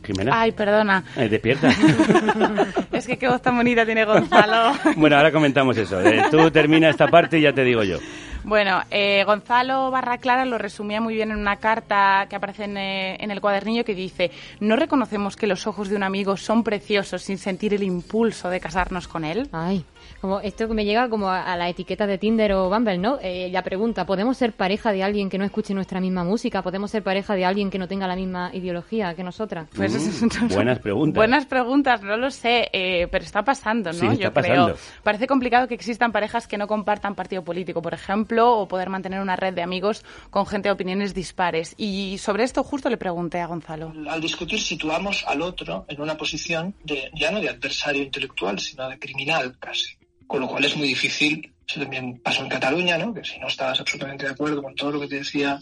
Jimena. 0.04 0.42
Ay, 0.42 0.52
perdona. 0.52 1.04
Eh, 1.16 1.30
despierta. 1.30 1.70
Es 2.92 3.08
que 3.08 3.18
qué 3.18 3.28
voz 3.28 3.42
tan 3.42 3.56
bonita 3.56 3.86
tiene 3.86 4.06
Gonzalo. 4.06 4.74
bueno, 4.98 5.18
ahora 5.18 5.32
comentamos 5.32 5.78
eso. 5.78 6.00
Eh, 6.02 6.24
tú 6.30 6.52
termina 6.52 6.89
esta 6.89 7.08
parte 7.08 7.39
y 7.39 7.42
ya 7.42 7.54
te 7.54 7.63
digo 7.63 7.84
yo. 7.84 7.98
Bueno, 8.44 8.82
eh, 8.92 9.24
Gonzalo 9.26 9.89
Barra 9.89 10.18
Clara 10.18 10.46
lo 10.46 10.58
resumía 10.58 11.00
muy 11.00 11.16
bien 11.16 11.32
en 11.32 11.38
una 11.38 11.56
carta 11.58 12.28
que 12.30 12.36
aparece 12.36 12.66
en, 12.66 12.78
eh, 12.78 13.18
en 13.20 13.32
el 13.32 13.39
cuadernillo 13.39 13.86
que 13.86 13.96
dice, 13.96 14.32
no 14.60 14.76
reconocemos 14.76 15.38
que 15.38 15.48
los 15.48 15.66
ojos 15.66 15.89
de 15.89 15.96
un 15.96 16.04
amigo 16.04 16.36
son 16.36 16.63
preciosos 16.63 17.22
sin 17.22 17.38
sentir 17.38 17.74
el 17.74 17.84
impulso 17.84 18.50
de 18.50 18.60
casarnos 18.60 19.08
con 19.08 19.24
él. 19.24 19.48
Ay, 19.54 19.86
como 20.22 20.39
esto 20.39 20.68
que 20.68 20.74
me 20.74 20.86
llega 20.86 21.10
como 21.10 21.30
a, 21.30 21.42
a 21.42 21.58
la 21.58 21.70
etiqueta 21.70 22.08
de 22.08 22.18
Tinder 22.18 22.54
o 22.54 22.70
Bumble, 22.70 22.98
¿no? 22.98 23.20
Eh, 23.22 23.46
ella 23.46 23.62
pregunta, 23.63 24.06
¿podemos 24.06 24.38
ser 24.38 24.54
pareja 24.54 24.92
de 24.92 25.04
alguien 25.04 25.30
que 25.30 25.38
no 25.38 25.46
escuche 25.46 25.74
nuestra 25.74 26.00
misma 26.00 26.24
música? 26.24 26.62
¿Podemos 26.62 26.92
ser 26.92 27.04
pareja 27.04 27.36
de 27.36 27.46
alguien 27.46 27.70
que 27.70 27.78
no 27.80 27.88
tenga 27.88 28.08
la 28.08 28.16
misma 28.16 28.52
ideología 28.54 29.13
que 29.16 29.24
nosotras? 29.24 29.68
Pues 29.76 29.94
Mm, 29.94 30.48
buenas 30.54 30.80
preguntas. 30.84 31.16
Buenas 31.16 31.46
preguntas, 31.46 32.02
no 32.02 32.18
lo 32.18 32.32
sé, 32.32 32.70
eh, 32.74 33.08
pero 33.12 33.24
está 33.24 33.44
pasando, 33.44 33.92
¿no? 33.92 34.00
Sí, 34.00 34.06
está 34.08 34.24
Yo 34.24 34.34
pasando. 34.34 34.66
creo. 34.66 34.78
Parece 35.04 35.28
complicado 35.28 35.68
que 35.68 35.76
existan 35.76 36.12
parejas 36.12 36.48
que 36.48 36.58
no 36.58 36.68
compartan 36.68 37.16
partido 37.16 37.44
político, 37.44 37.82
por 37.82 37.94
ejemplo, 37.94 38.58
o 38.58 38.68
poder 38.68 38.89
mantener 38.89 39.20
una 39.22 39.36
red 39.36 39.54
de 39.54 39.62
amigos 39.62 40.04
con 40.30 40.46
gente 40.46 40.70
de 40.70 40.74
opiniones 40.74 41.13
dispares. 41.13 41.76
Y 41.78 42.18
sobre 42.18 42.44
esto 42.44 42.63
justo 42.63 42.89
le 42.89 42.98
pregunté 42.98 43.39
a 43.39 43.48
Gonzalo. 43.48 43.94
Al 44.10 44.22
discutir 44.22 44.60
situamos 44.62 45.24
al 45.28 45.42
otro 45.42 45.86
en 45.88 46.02
una 46.02 46.18
posición 46.18 46.74
de, 46.84 47.10
ya 47.13 47.32
no 47.32 47.39
de 47.39 47.50
adversario 47.50 48.02
intelectual, 48.04 48.60
sino 48.60 48.89
de 48.89 48.98
criminal 49.00 49.56
casi. 49.60 49.96
Con 50.28 50.42
lo 50.42 50.48
cual 50.48 50.66
es 50.66 50.76
muy 50.76 50.88
difícil, 50.88 51.54
eso 51.68 51.80
también 51.80 52.20
pasó 52.20 52.44
en 52.44 52.50
Cataluña, 52.50 52.98
¿no? 52.98 53.14
que 53.14 53.24
si 53.24 53.40
no 53.40 53.48
estabas 53.48 53.80
absolutamente 53.80 54.26
de 54.26 54.32
acuerdo 54.32 54.62
con 54.62 54.76
todo 54.76 54.92
lo 54.92 55.00
que 55.00 55.08
te 55.08 55.16
decía 55.18 55.60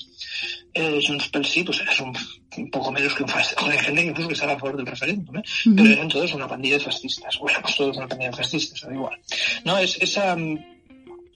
eh, 0.74 1.00
Junts 1.06 1.30
pel 1.30 1.46
Sí, 1.46 1.64
pues 1.64 1.80
eras 1.82 2.00
un, 2.00 2.16
un 2.58 2.72
poco 2.72 2.92
menos 2.92 3.14
que 3.14 3.24
un 3.24 3.30
fascista. 3.30 3.66
Hay 3.66 3.78
gente 3.78 4.02
que 4.02 4.10
incluso 4.10 4.28
que 4.30 4.34
estaba 4.34 4.54
a 4.54 4.60
favor 4.60 4.78
del 4.78 4.86
referéndum, 4.86 5.38
¿eh? 5.38 5.44
Pero 5.76 5.90
eran 5.90 6.08
todos 6.08 6.34
una 6.34 6.48
pandilla 6.48 6.78
de 6.78 6.84
fascistas. 6.84 7.38
O 7.40 7.50
éramos 7.50 7.76
todos 7.76 7.98
una 7.98 8.08
pandilla 8.08 8.32
de 8.32 8.38
fascistas, 8.38 8.82
da 8.82 8.94
igual. 8.94 9.20
No, 9.64 9.78
es 9.78 9.98
esa... 10.02 10.36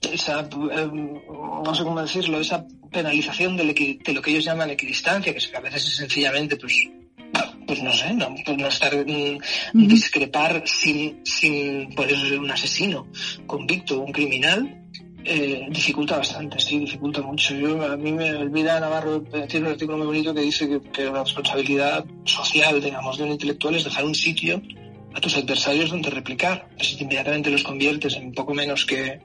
esa, 0.02 0.40
eh, 0.40 0.90
no 0.92 1.74
sé 1.74 1.82
cómo 1.82 2.00
decirlo, 2.00 2.40
esa 2.40 2.64
penalización 2.90 3.56
de 3.56 3.64
lo 3.64 3.74
que 4.22 4.30
ellos 4.30 4.44
llaman 4.44 4.70
equidistancia, 4.70 5.34
que 5.34 5.56
a 5.56 5.60
veces 5.60 5.86
es 5.86 5.96
sencillamente, 5.96 6.56
pues, 6.56 6.74
pues 7.66 7.82
no 7.82 7.92
sé, 7.92 8.12
no, 8.14 8.34
pues 8.44 8.56
no 8.56 8.68
estar, 8.68 8.94
mm, 8.94 9.38
discrepar 9.72 10.62
sin, 10.66 11.24
sin 11.24 11.94
por 11.94 12.10
eso 12.10 12.26
ser 12.26 12.38
un 12.38 12.50
asesino 12.50 13.08
convicto, 13.46 14.00
un 14.00 14.12
criminal, 14.12 14.84
eh, 15.24 15.66
dificulta 15.70 16.18
bastante, 16.18 16.60
sí, 16.60 16.78
dificulta 16.78 17.20
mucho. 17.20 17.54
Yo, 17.54 17.82
a 17.82 17.96
mí 17.96 18.12
me 18.12 18.32
olvida 18.34 18.78
Navarro, 18.78 19.22
tiene 19.48 19.66
un 19.66 19.72
artículo 19.72 19.98
muy 19.98 20.06
bonito 20.06 20.32
que 20.32 20.42
dice 20.42 20.68
que, 20.68 20.80
que 20.90 21.04
la 21.04 21.24
responsabilidad 21.24 22.04
social, 22.24 22.80
digamos, 22.80 23.18
de 23.18 23.24
un 23.24 23.32
intelectual 23.32 23.74
es 23.74 23.84
dejar 23.84 24.04
un 24.04 24.14
sitio 24.14 24.62
a 25.14 25.20
tus 25.20 25.36
adversarios 25.36 25.90
donde 25.90 26.10
replicar. 26.10 26.68
Si 26.80 27.02
inmediatamente 27.02 27.50
los 27.50 27.64
conviertes 27.64 28.14
en 28.16 28.32
poco 28.32 28.54
menos 28.54 28.84
que, 28.86 29.20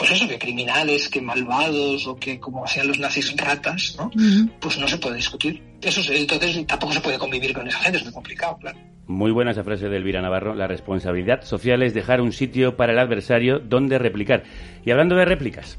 pues 0.00 0.12
eso, 0.12 0.26
que 0.26 0.38
criminales, 0.38 1.08
que 1.10 1.20
malvados 1.20 2.06
o 2.06 2.16
que 2.16 2.40
como 2.40 2.64
hacían 2.64 2.88
los 2.88 2.98
nazis 2.98 3.36
ratas, 3.36 3.94
¿no? 3.98 4.10
Pues 4.58 4.78
no 4.78 4.88
se 4.88 4.96
puede 4.98 5.16
discutir. 5.16 5.62
Eso 5.82 6.00
es- 6.00 6.10
entonces 6.10 6.66
tampoco 6.66 6.92
se 6.94 7.00
puede 7.00 7.18
convivir 7.18 7.52
con 7.52 7.68
esa 7.68 7.78
gente, 7.80 7.98
es 7.98 8.04
muy 8.04 8.12
complicado, 8.14 8.56
claro. 8.58 8.78
Muy 9.06 9.30
buena 9.30 9.50
esa 9.50 9.62
frase 9.62 9.88
de 9.90 9.96
Elvira 9.98 10.22
Navarro. 10.22 10.54
La 10.54 10.66
responsabilidad 10.66 11.42
social 11.44 11.82
es 11.82 11.92
dejar 11.94 12.20
un 12.22 12.32
sitio 12.32 12.76
para 12.76 12.92
el 12.92 12.98
adversario 12.98 13.58
donde 13.58 13.98
replicar. 13.98 14.42
Y 14.86 14.90
hablando 14.90 15.16
de 15.16 15.24
réplicas, 15.26 15.78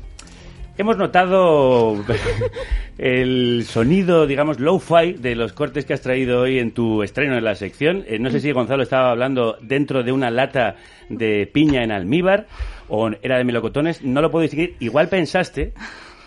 hemos 0.77 0.97
notado 0.97 1.95
el 2.97 3.63
sonido, 3.65 4.27
digamos, 4.27 4.59
low-fi 4.59 5.13
de 5.13 5.35
los 5.35 5.53
cortes 5.53 5.85
que 5.85 5.93
has 5.93 6.01
traído 6.01 6.41
hoy 6.41 6.59
en 6.59 6.71
tu 6.71 7.03
estreno 7.03 7.37
en 7.37 7.43
la 7.43 7.55
sección. 7.55 8.03
Eh, 8.07 8.19
no 8.19 8.29
sé 8.29 8.39
si 8.39 8.51
Gonzalo 8.51 8.83
estaba 8.83 9.11
hablando 9.11 9.57
dentro 9.61 10.03
de 10.03 10.11
una 10.11 10.29
lata 10.29 10.75
de 11.09 11.49
piña 11.51 11.83
en 11.83 11.91
almíbar 11.91 12.47
o 12.93 13.09
era 13.21 13.37
de 13.37 13.43
melocotones. 13.45 14.03
No 14.03 14.21
lo 14.21 14.29
puedo 14.29 14.43
distinguir. 14.43 14.75
Igual 14.79 15.07
pensaste 15.07 15.73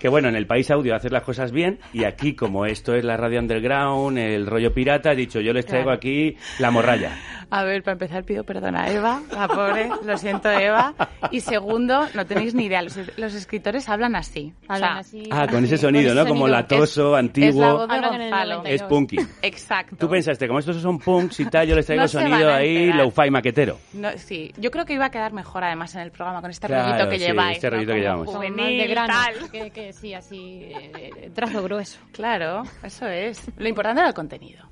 que 0.00 0.08
bueno, 0.08 0.28
en 0.28 0.34
el 0.36 0.46
país 0.46 0.70
audio 0.70 0.94
hacer 0.94 1.12
las 1.12 1.22
cosas 1.22 1.50
bien 1.52 1.78
y 1.92 2.04
aquí 2.04 2.34
como 2.34 2.66
esto 2.66 2.94
es 2.94 3.04
la 3.04 3.16
radio 3.16 3.38
underground, 3.40 4.18
el 4.18 4.46
rollo 4.46 4.72
pirata, 4.74 5.12
he 5.12 5.16
dicho 5.16 5.40
yo 5.40 5.52
les 5.54 5.64
traigo 5.64 5.84
Claro. 5.86 5.96
aquí 5.96 6.36
la 6.58 6.70
morralla. 6.70 7.12
A 7.56 7.62
ver, 7.62 7.82
para 7.84 7.92
empezar 7.92 8.24
pido 8.24 8.42
perdón 8.42 8.74
a 8.74 8.90
Eva, 8.90 9.22
la 9.32 9.46
pobre, 9.46 9.88
lo 10.04 10.18
siento 10.18 10.50
Eva. 10.50 10.92
Y 11.30 11.40
segundo, 11.40 12.06
no 12.14 12.26
tenéis 12.26 12.52
ni 12.54 12.64
idea, 12.64 12.82
los, 12.82 12.98
los 13.16 13.32
escritores 13.34 13.88
hablan 13.88 14.16
así. 14.16 14.52
Hablan 14.66 14.98
O 14.98 15.02
sea, 15.04 15.20
así. 15.20 15.28
Ah, 15.30 15.46
con 15.48 15.64
ese 15.64 15.78
sonido, 15.78 16.14
¿no? 16.14 16.26
Como 16.26 16.48
latoso, 16.48 17.06
Es 17.08 17.12
la 17.12 17.18
antiguo. 17.18 17.72
voz 17.78 17.88
de 17.88 17.94
Hablan 17.94 18.14
en 18.14 18.20
el 18.22 18.30
Gonzalo. 18.30 18.54
92. 18.56 18.80
Es 18.80 18.82
punky. 18.88 19.18
Exacto. 19.42 19.96
Tú 19.96 20.08
pensaste, 20.08 20.46
como 20.48 20.58
estos 20.58 20.76
son 20.82 20.98
punks 20.98 21.40
y 21.40 21.44
tal, 21.46 21.68
yo 21.68 21.76
les 21.76 21.86
traigo 21.86 22.02
No 22.02 22.08
sonido 22.08 22.52
ahí, 22.52 22.92
low-fi 22.92 23.30
maquetero. 23.30 23.78
No, 23.92 24.08
sí, 24.16 24.52
yo 24.56 24.70
creo 24.72 24.84
que 24.84 24.94
iba 24.94 25.04
a 25.06 25.10
quedar 25.10 25.32
mejor 25.32 25.62
además 25.62 25.94
en 25.94 26.00
el 26.00 26.10
programa 26.10 26.40
con 26.40 26.50
este 26.50 26.66
Claro, 26.66 26.88
rollito 26.90 27.08
que 27.08 27.18
sí, 27.18 27.24
lleváis. 27.26 27.56
este 27.56 27.70
¿no? 27.70 27.76
rollito 27.76 27.92
que 27.92 27.98
Como 28.00 28.02
llevamos. 28.24 28.34
Juvenil, 28.34 28.78
de 28.80 28.86
grano, 28.88 29.12
tal. 29.14 29.50
que, 29.50 29.70
que 29.70 29.92
sí, 29.92 30.12
así, 30.12 30.60
eh, 30.72 31.30
trazo 31.34 31.62
grueso. 31.62 32.00
Claro, 32.12 32.64
eso 32.82 33.06
es. 33.06 33.40
Lo 33.56 33.68
importante 33.68 34.00
era 34.00 34.08
el 34.08 34.14
contenido. 34.14 34.64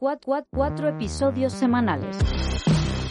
Cuat- 0.00 0.24
cuat- 0.24 0.46
cuatro 0.50 0.88
episodios 0.88 1.52
semanales. 1.52 2.16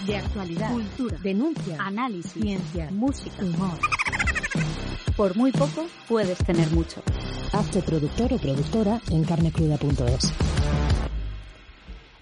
De 0.07 0.17
actualidad, 0.17 0.71
cultura, 0.71 1.17
denuncia, 1.21 1.77
análisis, 1.79 2.31
ciencia, 2.31 2.89
música, 2.89 3.43
humor. 3.43 3.77
Por 5.15 5.37
muy 5.37 5.51
poco 5.51 5.85
puedes 6.07 6.39
tener 6.39 6.67
mucho. 6.71 7.03
Hazte 7.53 7.83
productor 7.83 8.33
o 8.33 8.37
productora 8.37 8.99
en 9.11 9.23
carnecruda.es. 9.23 10.33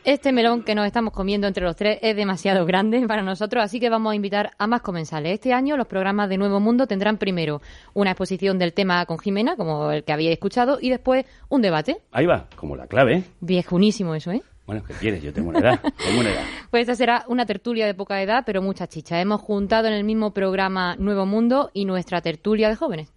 Este 0.04 0.34
melón 0.34 0.64
que 0.64 0.76
nos 0.76 0.86
estamos 0.86 1.14
comiendo 1.14 1.48
entre 1.48 1.64
los 1.64 1.78
tres 1.78 2.00
es 2.02 2.14
demasiado 2.18 2.66
grande 2.66 3.06
para 3.08 3.22
nosotros, 3.22 3.64
así 3.64 3.80
que 3.80 3.90
vamos 3.90 4.12
a 4.12 4.16
invitar 4.16 4.52
a 4.58 4.68
más 4.68 4.82
comensales. 4.82 5.32
Este 5.34 5.54
año 5.54 5.78
los 5.78 5.88
programas 5.88 6.28
de 6.28 6.38
Nuevo 6.38 6.60
Mundo 6.60 6.88
tendrán 6.88 7.18
primero 7.18 7.62
una 7.94 8.12
exposición 8.12 8.60
del 8.60 8.74
tema 8.74 9.06
con 9.06 9.18
Jimena, 9.18 9.56
como 9.56 9.92
el 9.92 10.04
que 10.04 10.12
habíais 10.12 10.34
escuchado, 10.34 10.78
y 10.82 10.90
después 10.90 11.26
un 11.48 11.62
debate. 11.62 12.02
Ahí 12.12 12.26
va, 12.26 12.48
como 12.58 12.76
la 12.76 12.88
clave. 12.88 13.16
¿eh? 13.16 13.24
Viejunísimo 13.40 14.14
eso, 14.14 14.32
¿eh? 14.32 14.42
Bueno, 14.68 14.84
¿qué 14.86 14.94
quieres? 14.96 15.24
Yo 15.24 15.32
tengo 15.34 15.50
una 15.50 15.60
edad. 15.60 15.80
Tengo 15.98 16.20
una 16.20 16.30
edad. 16.30 16.44
Pues 16.70 16.82
esta 16.82 16.96
será 16.96 17.24
una 17.30 17.46
tertulia 17.46 17.86
de 17.86 17.94
poca 17.94 18.22
edad, 18.22 18.44
pero 18.46 18.62
mucha 18.62 18.86
chicha. 18.86 19.20
Hemos 19.22 19.42
juntado 19.42 19.88
en 19.88 19.94
el 19.94 20.04
mismo 20.04 20.34
programa 20.34 20.96
Nuevo 20.98 21.26
Mundo 21.26 21.72
y 21.74 21.86
nuestra 21.86 22.20
tertulia 22.22 22.68
de 22.68 22.76
jóvenes. 22.76 23.14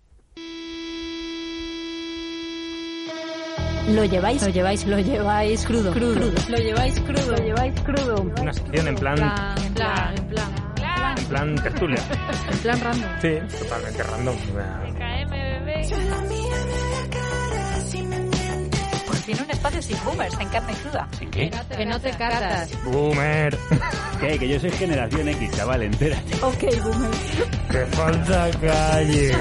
Lo 3.88 4.04
lleváis, 4.04 4.40
lo 4.44 4.50
lleváis, 4.50 4.86
lo 4.86 5.00
lleváis 5.00 5.64
crudo, 5.66 5.90
crudo. 5.92 6.30
Lo 6.48 6.56
lleváis 6.58 7.00
crudo, 7.00 7.32
lo 7.32 7.38
lleváis 7.44 7.80
crudo. 7.80 8.22
Una 8.40 8.52
sección 8.52 8.86
en 8.86 8.94
plan, 8.94 9.18
En 9.18 9.74
plan, 9.74 10.14
en 10.16 10.26
plan, 10.28 10.54
en 11.18 11.24
plan 11.26 11.54
tertulia. 11.56 11.98
en 12.52 12.58
plan 12.58 12.80
random. 12.80 13.10
Sí, 13.20 13.58
totalmente 13.58 14.02
random. 14.04 14.36
Pues 14.52 15.90
tiene 19.30 19.44
un 19.44 19.50
espacio 19.52 19.80
sin 19.80 20.04
boomers 20.04 20.40
en 20.40 20.48
carne 20.48 20.72
cruda. 20.82 21.08
¿Sin 21.16 21.30
qué? 21.30 21.50
Que 21.76 21.86
no 21.86 22.00
te 22.00 22.10
cargas. 22.10 22.84
Boomer. 22.84 23.56
¿Qué? 24.20 24.38
Que 24.40 24.48
yo 24.48 24.58
soy 24.58 24.72
generación 24.72 25.28
X, 25.28 25.52
chaval, 25.52 25.82
entérate. 25.84 26.34
Ok, 26.42 26.64
boomer. 26.82 27.10
Que 27.70 27.86
falta 27.96 28.50
calle. 28.60 29.34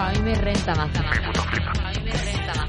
A 0.00 0.10
mí 0.12 0.18
me 0.22 0.34
renta 0.36 0.74
más. 0.74 0.90
A 0.96 1.02
mí 1.02 2.00
me 2.02 2.12
renta 2.12 2.54
más. 2.54 2.68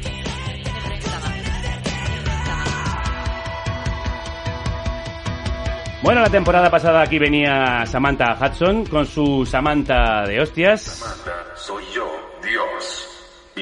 Bueno, 6.01 6.19
la 6.19 6.29
temporada 6.29 6.69
pasada 6.69 7.01
aquí 7.01 7.17
venía 7.17 7.85
Samantha 7.85 8.37
Hudson 8.41 8.85
con 8.87 9.05
su 9.05 9.45
Samantha 9.45 10.25
de 10.27 10.41
hostias. 10.41 10.81
Samantha, 10.81 11.55
soy 11.55 11.85
yo. 11.95 12.22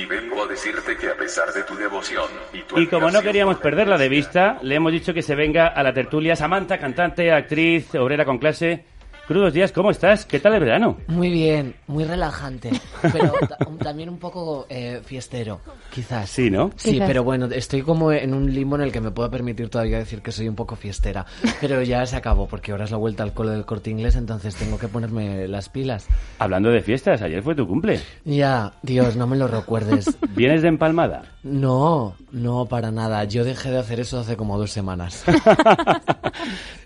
Y 0.01 0.05
vengo 0.07 0.43
a 0.43 0.47
decirte 0.47 0.97
que 0.97 1.09
a 1.09 1.15
pesar 1.15 1.53
de 1.53 1.61
tu 1.61 1.75
devoción 1.75 2.25
y 2.53 2.63
tu 2.63 2.79
Y 2.79 2.87
como 2.87 3.11
no 3.11 3.21
queríamos 3.21 3.57
perderla 3.57 3.99
de 3.99 4.09
vista, 4.09 4.57
le 4.63 4.73
hemos 4.73 4.91
dicho 4.91 5.13
que 5.13 5.21
se 5.21 5.35
venga 5.35 5.67
a 5.67 5.83
la 5.83 5.93
tertulia 5.93 6.35
Samantha, 6.35 6.79
cantante, 6.79 7.31
actriz, 7.31 7.93
obrera 7.93 8.25
con 8.25 8.39
clase. 8.39 8.83
Crudos 9.31 9.53
días, 9.53 9.71
¿cómo 9.71 9.91
estás? 9.91 10.25
¿Qué 10.25 10.41
tal 10.41 10.55
el 10.55 10.59
verano? 10.59 10.97
Muy 11.07 11.29
bien, 11.29 11.73
muy 11.87 12.03
relajante, 12.03 12.69
pero 13.13 13.31
un- 13.65 13.77
también 13.77 14.09
un 14.09 14.17
poco 14.17 14.65
eh, 14.67 14.99
fiestero, 15.05 15.61
quizás. 15.89 16.29
Sí, 16.29 16.49
¿no? 16.49 16.71
Sí, 16.75 16.91
Quizás. 16.95 17.07
pero 17.07 17.23
bueno, 17.23 17.45
estoy 17.45 17.81
como 17.81 18.11
en 18.11 18.33
un 18.33 18.53
limbo 18.53 18.75
en 18.75 18.81
el 18.81 18.91
que 18.91 18.99
me 18.99 19.09
puedo 19.11 19.31
permitir 19.31 19.69
todavía 19.69 19.99
decir 19.99 20.21
que 20.21 20.33
soy 20.33 20.49
un 20.49 20.55
poco 20.55 20.75
fiestera, 20.75 21.25
pero 21.61 21.81
ya 21.81 22.05
se 22.05 22.17
acabó 22.17 22.45
porque 22.45 22.73
ahora 22.73 22.83
es 22.83 22.91
la 22.91 22.97
vuelta 22.97 23.23
al 23.23 23.33
cole 23.33 23.51
del 23.51 23.63
corte 23.63 23.89
inglés, 23.89 24.17
entonces 24.17 24.53
tengo 24.57 24.77
que 24.77 24.89
ponerme 24.89 25.47
las 25.47 25.69
pilas. 25.69 26.07
Hablando 26.39 26.69
de 26.69 26.81
fiestas, 26.81 27.21
ayer 27.21 27.41
fue 27.41 27.55
tu 27.55 27.65
cumple. 27.65 28.01
Ya, 28.25 28.73
Dios, 28.81 29.15
no 29.15 29.27
me 29.27 29.37
lo 29.37 29.47
recuerdes. 29.47 30.13
¿Vienes 30.35 30.61
de 30.61 30.67
empalmada? 30.67 31.23
No, 31.43 32.17
no, 32.33 32.65
para 32.65 32.91
nada. 32.91 33.23
Yo 33.23 33.45
dejé 33.45 33.71
de 33.71 33.79
hacer 33.79 34.01
eso 34.01 34.19
hace 34.19 34.35
como 34.35 34.57
dos 34.57 34.71
semanas. 34.71 35.23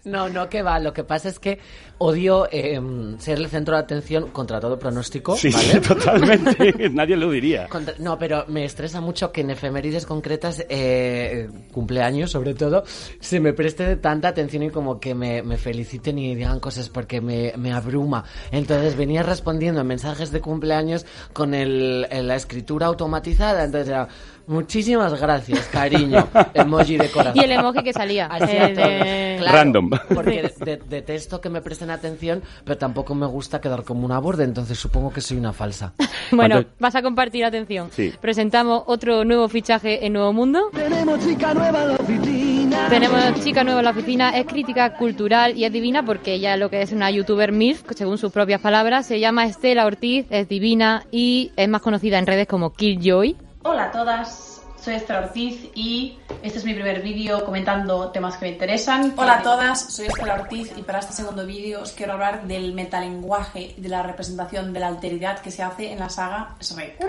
No, 0.04 0.30
no, 0.30 0.50
que 0.50 0.62
va. 0.62 0.78
Lo 0.78 0.94
que 0.94 1.04
pasa 1.04 1.30
es 1.30 1.40
que 1.40 1.58
odio 1.98 2.48
eh, 2.52 2.80
ser 3.20 3.38
el 3.38 3.48
centro 3.48 3.76
de 3.76 3.82
atención 3.84 4.30
contra 4.32 4.60
todo 4.60 4.78
pronóstico, 4.78 5.36
Sí, 5.36 5.50
¿vale? 5.50 5.80
totalmente. 5.88 6.90
Nadie 6.92 7.16
lo 7.16 7.32
diría. 7.32 7.68
Contra- 7.68 7.96
no, 8.00 8.18
pero 8.18 8.46
me 8.48 8.66
estresa 8.66 9.00
mucho 9.02 9.32
que 9.32 9.42
en 9.42 9.52
efemérides 9.52 10.06
concretas, 10.06 10.66
eh, 10.70 11.50
cumpleaños 11.72 12.32
sobre 12.32 12.54
todo, 12.54 12.84
se 13.20 13.40
me 13.40 13.54
preste 13.54 13.96
tanta 13.98 14.28
atención 14.30 14.64
y 14.64 14.70
como 14.70 15.00
que 15.00 15.16
me, 15.16 15.42
me 15.42 15.58
feliciten 15.58 16.18
y 16.20 16.36
digan 16.36 16.60
cosas 16.60 16.90
porque 16.90 17.22
me, 17.22 17.54
me 17.58 17.72
abruma. 17.72 18.26
Entonces 18.52 18.96
venía 18.98 19.24
respondiendo 19.24 19.84
mensajes 19.84 20.32
de 20.32 20.42
cumpleaños 20.42 21.06
con 21.34 21.54
el, 21.54 22.08
en 22.10 22.28
la 22.28 22.36
escritura 22.36 22.88
automatizada. 22.88 23.64
Entonces 23.64 23.88
era, 23.90 24.08
muchísimas 24.48 25.20
gracias, 25.20 25.68
cariño, 25.68 26.28
emoji 26.54 26.98
de 26.98 27.10
corazón. 27.10 27.38
Y 27.42 27.44
el 27.46 27.52
emoji 27.52 27.84
que 27.84 27.94
salía. 27.94 28.28
Así 28.28 28.56
el 28.56 28.76
de- 28.76 29.36
Claro, 29.40 29.58
Random. 29.58 29.90
Porque 30.14 30.52
de- 30.64 30.78
detesto 30.78 31.42
que 31.42 31.50
me 31.50 31.62
presten 31.62 31.90
atención, 31.90 32.42
pero 32.64 32.78
tampoco 32.78 33.14
me 33.16 33.26
gusta 33.26 33.60
quedar 33.62 33.84
como 33.84 34.06
una 34.06 34.20
borde, 34.20 34.44
entonces 34.44 34.78
supongo 34.80 35.12
que 35.12 35.22
soy 35.22 35.38
una 35.38 35.54
falsa. 35.54 35.94
Bueno, 36.32 36.56
¿Cuánto- 36.56 36.72
vas 36.80 36.96
a 36.96 37.02
compartir 37.04 37.46
atención. 37.46 37.90
Sí. 37.92 38.12
Presentamos 38.20 38.82
otro 38.88 39.24
nuevo 39.26 39.48
fichaje 39.48 40.06
en 40.08 40.14
Nuevo 40.14 40.34
Mundo. 40.34 40.70
Tenemos 40.74 41.20
chica 41.24 41.54
nueva 41.54 41.84
en 41.84 41.88
la 41.90 41.94
oficina. 41.96 42.88
Tenemos 42.90 43.44
chica 43.44 43.64
nueva 43.64 43.80
en 43.82 43.86
la 43.86 43.92
oficina, 43.92 44.30
es 44.38 44.46
crítica 44.48 44.94
cultural 44.98 45.56
y 45.56 45.66
es 45.66 45.72
divina 45.72 46.04
porque 46.04 46.34
ella 46.34 46.58
lo 46.58 46.70
que 46.72 46.82
es 46.82 46.92
una 46.92 47.12
youtuber 47.12 47.52
MILF, 47.52 47.84
según 47.96 48.18
sus 48.18 48.32
propias 48.32 48.60
palabras, 48.60 49.06
se 49.06 49.20
llama 49.20 49.46
Estela 49.46 49.86
Ortiz, 49.86 50.26
es 50.32 50.50
divina 50.50 51.04
y 51.12 51.52
es 51.56 51.70
más 51.70 51.82
conocida 51.82 52.18
en 52.18 52.26
redes 52.26 52.48
como 52.48 52.74
Killjoy. 52.74 53.36
Hola 53.68 53.86
a 53.86 53.92
todas, 53.92 54.64
soy 54.80 54.94
Esther 54.94 55.24
Ortiz 55.24 55.72
y 55.74 56.20
este 56.44 56.60
es 56.60 56.66
mi 56.66 56.76
primer 56.76 57.02
vídeo 57.02 57.44
comentando 57.44 58.12
temas 58.12 58.38
que 58.38 58.46
me 58.46 58.52
interesan. 58.52 59.16
Hola 59.18 59.40
a 59.40 59.42
todas, 59.42 59.92
soy 59.92 60.06
Estela 60.06 60.36
Ortiz 60.36 60.72
y 60.78 60.84
para 60.84 61.00
este 61.00 61.14
segundo 61.14 61.48
vídeo 61.48 61.82
os 61.82 61.92
quiero 61.94 62.14
hablar 62.14 62.46
del 62.46 62.76
metalenguaje 62.76 63.74
y 63.76 63.82
de 63.82 63.90
la 63.90 64.04
representación 64.04 64.72
de 64.72 64.82
la 64.82 64.88
alteridad 64.90 65.40
que 65.40 65.50
se 65.50 65.64
hace 65.64 65.92
en 65.92 65.98
la 65.98 66.10
saga 66.10 66.56
Shrek. 66.62 67.04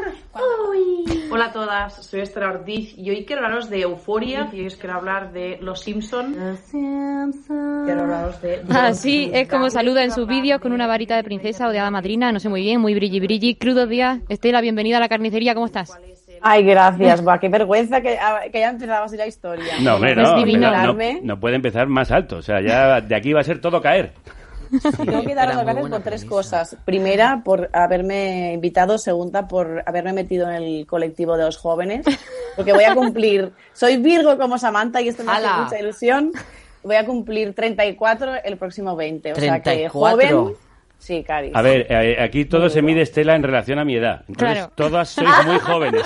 Hola 1.30 1.44
a 1.44 1.52
todas, 1.52 2.06
soy 2.06 2.20
Esther 2.20 2.44
Ortiz 2.44 2.96
y 2.96 3.10
hoy 3.10 3.26
quiero 3.26 3.44
hablaros 3.44 3.68
de 3.68 3.82
Euforia 3.82 4.48
y 4.50 4.60
hoy 4.60 4.68
os 4.68 4.76
quiero 4.76 4.94
hablar 4.94 5.34
de 5.34 5.58
Los 5.60 5.82
Simpson. 5.82 6.34
Quiero 6.70 8.00
hablaros 8.00 8.40
de... 8.40 8.64
Así 8.70 9.30
es 9.34 9.46
como 9.46 9.68
saluda 9.68 10.02
en 10.04 10.10
sus 10.10 10.26
vídeos 10.26 10.62
con 10.62 10.72
una 10.72 10.86
varita 10.86 11.16
de 11.16 11.22
princesa 11.22 11.68
o 11.68 11.70
de 11.70 11.80
hada 11.80 11.90
madrina, 11.90 12.32
no 12.32 12.40
sé 12.40 12.48
muy 12.48 12.62
bien, 12.62 12.80
muy 12.80 12.94
brilli 12.94 13.20
brilli. 13.20 13.56
Crudos 13.56 13.90
días. 13.90 14.20
Estela, 14.30 14.62
bienvenida 14.62 14.96
a 14.96 15.00
la 15.00 15.10
carnicería, 15.10 15.52
¿cómo 15.52 15.66
estás? 15.66 15.98
Ay, 16.42 16.64
gracias, 16.64 17.22
buah, 17.22 17.38
qué 17.38 17.48
vergüenza 17.48 18.00
que, 18.00 18.18
ah, 18.18 18.40
que 18.50 18.58
haya 18.58 18.70
empezado 18.70 19.04
así 19.04 19.16
la 19.16 19.26
historia. 19.26 19.74
No, 19.80 19.96
hombre, 19.96 20.12
Es 20.12 20.16
no, 20.58 20.94
no, 21.22 21.40
puede 21.40 21.56
empezar 21.56 21.86
más 21.86 22.10
alto. 22.10 22.36
O 22.36 22.42
sea, 22.42 22.60
ya 22.60 23.00
de 23.00 23.14
aquí 23.14 23.32
va 23.32 23.40
a 23.40 23.44
ser 23.44 23.60
todo 23.60 23.80
caer. 23.80 24.12
Tengo 25.04 25.22
que 25.22 25.34
daros 25.34 25.56
las 25.56 25.64
gracias 25.64 25.88
por 25.88 26.02
tres 26.02 26.24
cosas. 26.24 26.76
Primera, 26.84 27.42
por 27.44 27.70
haberme 27.72 28.52
invitado. 28.54 28.98
Segunda, 28.98 29.46
por 29.46 29.82
haberme 29.86 30.12
metido 30.12 30.48
en 30.50 30.56
el 30.56 30.86
colectivo 30.86 31.36
de 31.36 31.44
los 31.44 31.56
jóvenes. 31.56 32.04
Porque 32.56 32.72
voy 32.72 32.84
a 32.84 32.94
cumplir. 32.94 33.52
Soy 33.72 33.98
Virgo 33.98 34.36
como 34.38 34.58
Samantha 34.58 35.00
y 35.00 35.08
esto 35.08 35.24
me 35.24 35.32
hace 35.32 35.46
¡Hala! 35.46 35.62
mucha 35.64 35.78
ilusión. 35.78 36.32
Voy 36.82 36.96
a 36.96 37.04
cumplir 37.04 37.54
34 37.54 38.44
el 38.44 38.56
próximo 38.56 38.96
20. 38.96 39.32
O 39.32 39.36
sea 39.36 39.56
que 39.58 39.88
34. 39.88 39.90
joven. 40.44 40.56
Sí, 40.98 41.22
Cari. 41.22 41.50
A 41.54 41.62
ver, 41.62 41.86
eh, 41.90 42.16
aquí 42.20 42.44
todo 42.46 42.68
se 42.68 42.82
mide, 42.82 43.02
Estela, 43.02 43.36
en 43.36 43.42
relación 43.42 43.78
a 43.78 43.84
mi 43.84 43.94
edad. 43.96 44.24
Entonces, 44.28 44.56
Claro. 44.58 44.72
todas 44.74 45.08
sois 45.10 45.28
muy 45.46 45.58
jóvenes. 45.58 46.02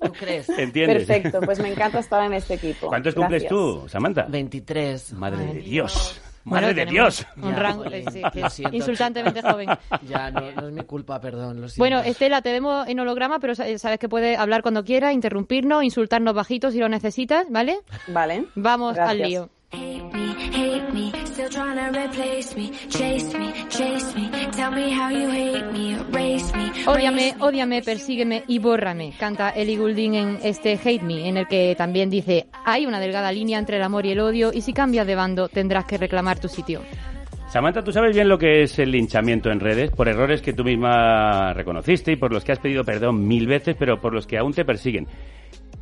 ¿Tú 0.00 0.12
crees? 0.12 0.48
¿Entiendes? 0.48 1.04
Perfecto, 1.06 1.40
pues 1.40 1.58
me 1.60 1.70
encanta 1.72 1.98
estar 1.98 2.24
en 2.24 2.32
este 2.34 2.54
equipo. 2.54 2.86
¿Cuántos 2.88 3.14
cumples 3.14 3.42
Gracias. 3.42 3.50
tú, 3.50 3.84
Samantha? 3.88 4.26
23. 4.28 5.12
Madre 5.14 5.44
de 5.46 5.60
Dios. 5.60 6.20
Bueno, 6.44 6.66
Madre 6.68 6.74
de 6.80 6.86
tenemos 6.86 7.18
Dios. 7.18 7.44
Un 7.44 7.54
rango, 7.56 7.84
joder, 7.84 8.10
sí, 8.10 8.20
lo 8.22 8.30
que- 8.30 8.48
siento. 8.50 8.76
insultantemente 8.76 9.42
joven. 9.42 9.68
Ya, 10.08 10.30
no, 10.30 10.40
no 10.52 10.68
es 10.68 10.72
mi 10.72 10.82
culpa, 10.82 11.20
perdón, 11.20 11.60
lo 11.60 11.68
siento. 11.68 11.80
Bueno, 11.82 12.00
Estela, 12.00 12.40
te 12.40 12.52
vemos 12.52 12.88
en 12.88 12.98
holograma, 13.00 13.38
pero 13.40 13.54
sa- 13.54 13.76
sabes 13.78 13.98
que 13.98 14.08
puedes 14.08 14.38
hablar 14.38 14.62
cuando 14.62 14.82
quieras, 14.84 15.12
interrumpirnos, 15.12 15.84
insultarnos 15.84 16.32
bajitos 16.32 16.72
si 16.72 16.78
lo 16.78 16.88
necesitas, 16.88 17.46
¿vale? 17.50 17.80
Vale. 18.06 18.46
Vamos 18.54 18.96
al 18.96 19.18
Gracias. 19.18 19.28
lío. 19.28 19.50
hate 19.72 20.92
me, 20.94 21.12
still 21.38 21.50
trying 21.50 21.76
to 21.76 22.00
replace 22.00 22.56
me, 22.56 22.72
chase 22.88 23.38
me, 23.38 23.52
chase 23.68 24.12
me, 24.16 24.28
tell 24.50 24.72
me 24.72 24.92
how 24.92 25.08
you 25.08 25.30
hate 25.30 25.72
me, 25.72 25.92
erase 25.92 26.52
me. 26.56 26.72
Ódiame, 26.86 27.34
ódiame, 27.38 27.82
persígueme 27.82 28.42
y 28.48 28.58
bórrame, 28.58 29.12
canta 29.16 29.50
Ellie 29.50 29.76
Goulding 29.76 30.14
en 30.14 30.38
este 30.42 30.72
Hate 30.72 31.02
Me, 31.02 31.28
en 31.28 31.36
el 31.36 31.46
que 31.46 31.76
también 31.76 32.10
dice, 32.10 32.48
hay 32.64 32.86
una 32.86 32.98
delgada 32.98 33.30
línea 33.30 33.58
entre 33.58 33.76
el 33.76 33.82
amor 33.82 34.04
y 34.06 34.12
el 34.12 34.20
odio 34.20 34.50
y 34.52 34.62
si 34.62 34.72
cambias 34.72 35.06
de 35.06 35.14
bando 35.14 35.48
tendrás 35.48 35.84
que 35.84 35.96
reclamar 35.96 36.40
tu 36.40 36.48
sitio. 36.48 36.80
Samantha, 37.48 37.84
tú 37.84 37.92
sabes 37.92 38.14
bien 38.14 38.28
lo 38.28 38.36
que 38.36 38.64
es 38.64 38.78
el 38.80 38.90
linchamiento 38.90 39.50
en 39.50 39.60
redes, 39.60 39.90
por 39.90 40.08
errores 40.08 40.42
que 40.42 40.52
tú 40.52 40.64
misma 40.64 41.54
reconociste 41.54 42.12
y 42.12 42.16
por 42.16 42.32
los 42.32 42.44
que 42.44 42.52
has 42.52 42.58
pedido 42.58 42.84
perdón 42.84 43.26
mil 43.26 43.46
veces, 43.46 43.76
pero 43.78 44.00
por 44.00 44.12
los 44.12 44.26
que 44.26 44.38
aún 44.38 44.52
te 44.52 44.64
persiguen. 44.64 45.06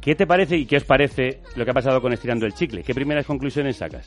¿Qué 0.00 0.14
te 0.14 0.26
parece 0.26 0.56
y 0.56 0.66
qué 0.66 0.76
os 0.76 0.84
parece 0.84 1.40
lo 1.56 1.64
que 1.64 1.70
ha 1.70 1.74
pasado 1.74 2.00
con 2.00 2.12
Estirando 2.12 2.46
el 2.46 2.54
Chicle? 2.54 2.84
¿Qué 2.84 2.94
primeras 2.94 3.26
conclusiones 3.26 3.76
sacas? 3.76 4.06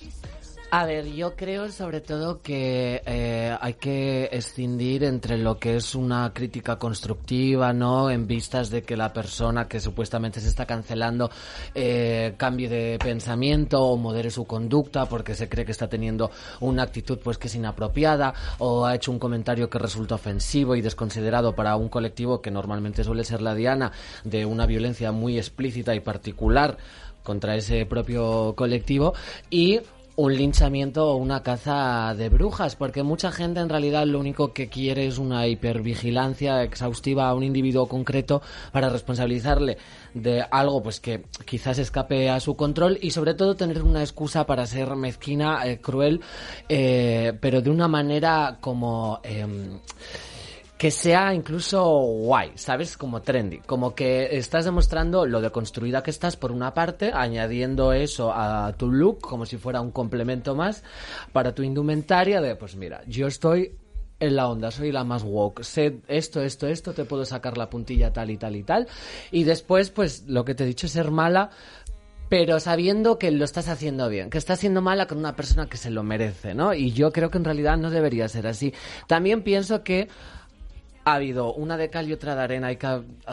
A 0.71 0.85
ver, 0.85 1.07
yo 1.13 1.35
creo 1.35 1.71
sobre 1.71 1.99
todo 1.99 2.43
que 2.43 3.01
eh, 3.03 3.57
hay 3.59 3.73
que 3.73 4.29
escindir 4.31 5.03
entre 5.03 5.39
lo 5.39 5.57
que 5.57 5.77
es 5.77 5.95
una 5.95 6.31
crítica 6.31 6.75
constructiva, 6.75 7.73
¿no? 7.73 8.11
En 8.11 8.27
vistas 8.27 8.69
de 8.69 8.83
que 8.83 8.95
la 8.95 9.11
persona 9.11 9.67
que 9.67 9.79
supuestamente 9.79 10.39
se 10.39 10.47
está 10.47 10.67
cancelando 10.67 11.31
eh, 11.73 12.35
cambie 12.37 12.69
de 12.69 12.99
pensamiento 12.99 13.81
o 13.81 13.97
modere 13.97 14.29
su 14.29 14.45
conducta 14.45 15.07
porque 15.07 15.33
se 15.33 15.49
cree 15.49 15.65
que 15.65 15.71
está 15.71 15.87
teniendo 15.87 16.29
una 16.59 16.83
actitud 16.83 17.17
pues 17.17 17.39
que 17.39 17.47
es 17.47 17.55
inapropiada 17.55 18.35
o 18.59 18.85
ha 18.85 18.93
hecho 18.93 19.11
un 19.11 19.17
comentario 19.17 19.71
que 19.71 19.79
resulta 19.79 20.13
ofensivo 20.13 20.75
y 20.75 20.81
desconsiderado 20.81 21.55
para 21.55 21.75
un 21.77 21.89
colectivo 21.89 22.43
que 22.43 22.51
normalmente 22.51 23.03
suele 23.03 23.23
ser 23.23 23.41
la 23.41 23.55
diana 23.55 23.91
de 24.23 24.45
una 24.45 24.67
violencia 24.67 25.11
muy 25.11 25.39
explícita 25.39 25.95
y 25.95 25.99
particular 25.99 26.77
contra 27.23 27.55
ese 27.55 27.87
propio 27.87 28.53
colectivo 28.55 29.13
y 29.49 29.79
un 30.19 30.35
linchamiento 30.35 31.11
o 31.11 31.15
una 31.15 31.43
caza 31.43 32.13
de 32.13 32.27
brujas, 32.27 32.75
porque 32.75 33.03
mucha 33.03 33.31
gente 33.31 33.61
en 33.61 33.69
realidad 33.69 34.05
lo 34.05 34.19
único 34.19 34.51
que 34.51 34.67
quiere 34.67 35.07
es 35.07 35.17
una 35.17 35.47
hipervigilancia 35.47 36.61
exhaustiva 36.61 37.29
a 37.29 37.33
un 37.33 37.43
individuo 37.43 37.87
concreto 37.87 38.41
para 38.73 38.89
responsabilizarle 38.89 39.77
de 40.13 40.43
algo 40.51 40.83
pues 40.83 40.99
que 40.99 41.23
quizás 41.45 41.77
escape 41.77 42.29
a 42.29 42.41
su 42.41 42.57
control 42.57 42.99
y 43.01 43.11
sobre 43.11 43.33
todo 43.33 43.55
tener 43.55 43.81
una 43.81 44.01
excusa 44.01 44.45
para 44.45 44.65
ser 44.65 44.93
mezquina, 44.97 45.65
eh, 45.65 45.79
cruel, 45.79 46.19
eh, 46.67 47.31
pero 47.39 47.61
de 47.61 47.69
una 47.69 47.87
manera 47.87 48.57
como... 48.59 49.21
em, 49.23 49.79
que 50.79 50.91
sea 50.91 51.33
incluso 51.33 51.83
guay, 51.83 52.53
¿sabes? 52.55 52.95
Como 52.95 53.21
trendy. 53.21 53.57
Como 53.57 53.93
que 53.93 54.37
estás 54.37 54.63
demostrando 54.63 55.25
lo 55.25 55.41
deconstruida 55.41 56.01
que 56.01 56.09
estás 56.09 56.37
por 56.37 56.53
una 56.53 56.73
parte, 56.73 57.11
añadiendo 57.13 57.91
eso 57.91 58.31
a 58.33 58.71
tu 58.77 58.89
look 58.89 59.19
como 59.19 59.45
si 59.45 59.57
fuera 59.57 59.81
un 59.81 59.91
complemento 59.91 60.55
más 60.55 60.81
para 61.33 61.53
tu 61.53 61.63
indumentaria 61.63 62.39
de, 62.39 62.55
pues 62.55 62.77
mira, 62.77 63.01
yo 63.07 63.27
estoy 63.27 63.75
en 64.21 64.37
la 64.37 64.47
onda, 64.47 64.71
soy 64.71 64.93
la 64.93 65.03
más 65.03 65.23
woke, 65.23 65.65
sé 65.65 65.99
esto, 66.07 66.41
esto, 66.41 66.65
esto, 66.65 66.93
te 66.93 67.03
puedo 67.03 67.25
sacar 67.25 67.57
la 67.57 67.69
puntilla 67.69 68.13
tal 68.13 68.29
y 68.29 68.37
tal 68.37 68.55
y 68.55 68.63
tal. 68.63 68.87
Y 69.31 69.43
después, 69.43 69.89
pues 69.89 70.27
lo 70.27 70.45
que 70.45 70.55
te 70.55 70.63
he 70.63 70.67
dicho 70.67 70.87
es 70.87 70.93
ser 70.93 71.11
mala, 71.11 71.49
pero 72.29 72.61
sabiendo 72.61 73.19
que 73.19 73.31
lo 73.31 73.43
estás 73.43 73.67
haciendo 73.67 74.07
bien, 74.07 74.29
que 74.29 74.37
estás 74.37 74.59
siendo 74.59 74.81
mala 74.81 75.07
con 75.07 75.17
una 75.17 75.35
persona 75.35 75.67
que 75.67 75.75
se 75.75 75.89
lo 75.89 76.03
merece, 76.03 76.53
¿no? 76.53 76.73
Y 76.73 76.93
yo 76.93 77.11
creo 77.11 77.29
que 77.29 77.37
en 77.37 77.43
realidad 77.43 77.75
no 77.75 77.89
debería 77.89 78.29
ser 78.29 78.47
así. 78.47 78.73
También 79.07 79.43
pienso 79.43 79.83
que 79.83 80.07
ha 81.05 81.13
habido 81.15 81.53
una 81.53 81.77
de 81.77 81.89
cal 81.89 82.07
y 82.07 82.13
otra 82.13 82.35
de 82.35 82.41
arena 82.41 82.71
y 82.71 82.77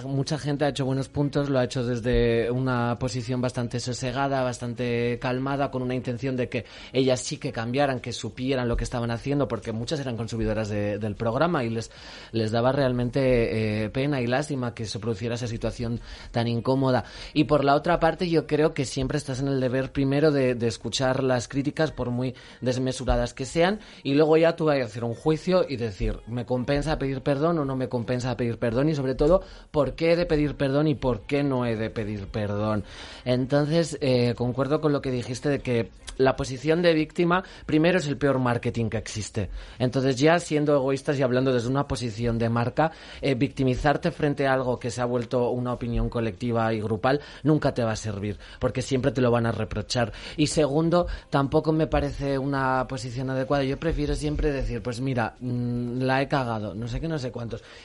mucha 0.04 0.38
gente 0.38 0.64
ha 0.64 0.68
hecho 0.68 0.86
buenos 0.86 1.08
puntos, 1.08 1.50
lo 1.50 1.58
ha 1.58 1.64
hecho 1.64 1.84
desde 1.84 2.50
una 2.50 2.98
posición 2.98 3.40
bastante 3.40 3.80
sosegada, 3.80 4.42
bastante 4.42 5.18
calmada, 5.20 5.70
con 5.70 5.82
una 5.82 5.94
intención 5.94 6.36
de 6.36 6.48
que 6.48 6.64
ellas 6.92 7.20
sí 7.20 7.36
que 7.38 7.52
cambiaran, 7.52 8.00
que 8.00 8.12
supieran 8.12 8.68
lo 8.68 8.76
que 8.76 8.84
estaban 8.84 9.10
haciendo, 9.10 9.46
porque 9.48 9.72
muchas 9.72 10.00
eran 10.00 10.16
consumidoras 10.16 10.68
de- 10.68 10.98
del 10.98 11.16
programa 11.16 11.64
y 11.64 11.70
les, 11.70 11.90
les 12.32 12.50
daba 12.50 12.72
realmente 12.72 13.84
eh, 13.84 13.90
pena 13.90 14.20
y 14.20 14.26
lástima 14.26 14.72
que 14.72 14.86
se 14.86 14.98
produciera 14.98 15.34
esa 15.34 15.46
situación 15.48 16.00
tan 16.30 16.46
incómoda. 16.48 17.04
Y 17.34 17.44
por 17.44 17.64
la 17.64 17.74
otra 17.74 18.00
parte, 18.00 18.30
yo 18.30 18.46
creo 18.46 18.72
que 18.74 18.84
siempre 18.84 19.18
estás 19.18 19.40
en 19.40 19.48
el 19.48 19.60
deber 19.60 19.92
primero 19.92 20.30
de, 20.30 20.54
de 20.54 20.66
escuchar 20.68 21.22
las 21.22 21.48
críticas, 21.48 21.90
por 21.92 22.10
muy 22.10 22.34
desmesuradas 22.60 23.34
que 23.34 23.44
sean, 23.44 23.80
y 24.02 24.14
luego 24.14 24.36
ya 24.36 24.56
tú 24.56 24.66
vas 24.66 24.80
a 24.80 24.84
hacer 24.84 25.04
un 25.04 25.14
juicio 25.14 25.66
y 25.68 25.76
decir, 25.76 26.20
me 26.26 26.46
compensa 26.46 26.98
pedir 26.98 27.22
perdón 27.22 27.55
perdón 27.56 27.58
o 27.58 27.64
no 27.64 27.76
me 27.76 27.88
compensa 27.88 28.36
pedir 28.36 28.58
perdón 28.58 28.88
y 28.88 28.94
sobre 28.94 29.14
todo 29.14 29.42
por 29.70 29.94
qué 29.94 30.12
he 30.12 30.16
de 30.16 30.26
pedir 30.26 30.56
perdón 30.56 30.88
y 30.88 30.94
por 30.94 31.22
qué 31.22 31.42
no 31.42 31.64
he 31.64 31.76
de 31.76 31.90
pedir 31.90 32.26
perdón. 32.28 32.84
Entonces, 33.24 33.98
eh, 34.00 34.34
concuerdo 34.36 34.80
con 34.80 34.92
lo 34.92 35.00
que 35.00 35.10
dijiste 35.10 35.48
de 35.48 35.60
que 35.60 35.90
la 36.18 36.36
posición 36.36 36.82
de 36.82 36.94
víctima, 36.94 37.44
primero 37.66 37.98
es 37.98 38.06
el 38.06 38.16
peor 38.16 38.38
marketing 38.38 38.88
que 38.88 38.96
existe. 38.96 39.50
Entonces, 39.78 40.16
ya 40.16 40.38
siendo 40.38 40.74
egoístas 40.74 41.18
y 41.18 41.22
hablando 41.22 41.52
desde 41.52 41.68
una 41.68 41.86
posición 41.86 42.38
de 42.38 42.48
marca, 42.48 42.92
eh, 43.20 43.34
victimizarte 43.34 44.10
frente 44.10 44.46
a 44.46 44.54
algo 44.54 44.78
que 44.78 44.90
se 44.90 45.00
ha 45.00 45.04
vuelto 45.04 45.50
una 45.50 45.72
opinión 45.72 46.08
colectiva 46.08 46.72
y 46.72 46.80
grupal 46.80 47.20
nunca 47.42 47.74
te 47.74 47.84
va 47.84 47.92
a 47.92 47.96
servir, 47.96 48.38
porque 48.58 48.82
siempre 48.82 49.12
te 49.12 49.20
lo 49.20 49.30
van 49.30 49.46
a 49.46 49.52
reprochar. 49.52 50.12
Y 50.36 50.46
segundo, 50.46 51.06
tampoco 51.30 51.72
me 51.72 51.86
parece 51.86 52.38
una 52.38 52.86
posición 52.88 53.30
adecuada. 53.30 53.64
Yo 53.64 53.78
prefiero 53.78 54.14
siempre 54.14 54.52
decir, 54.52 54.82
pues 54.82 55.00
mira, 55.00 55.34
mm, 55.40 56.00
la 56.00 56.22
he 56.22 56.28
cagado, 56.28 56.74
no 56.74 56.88
sé 56.88 57.00
qué, 57.00 57.08
no 57.08 57.18
sé 57.18 57.30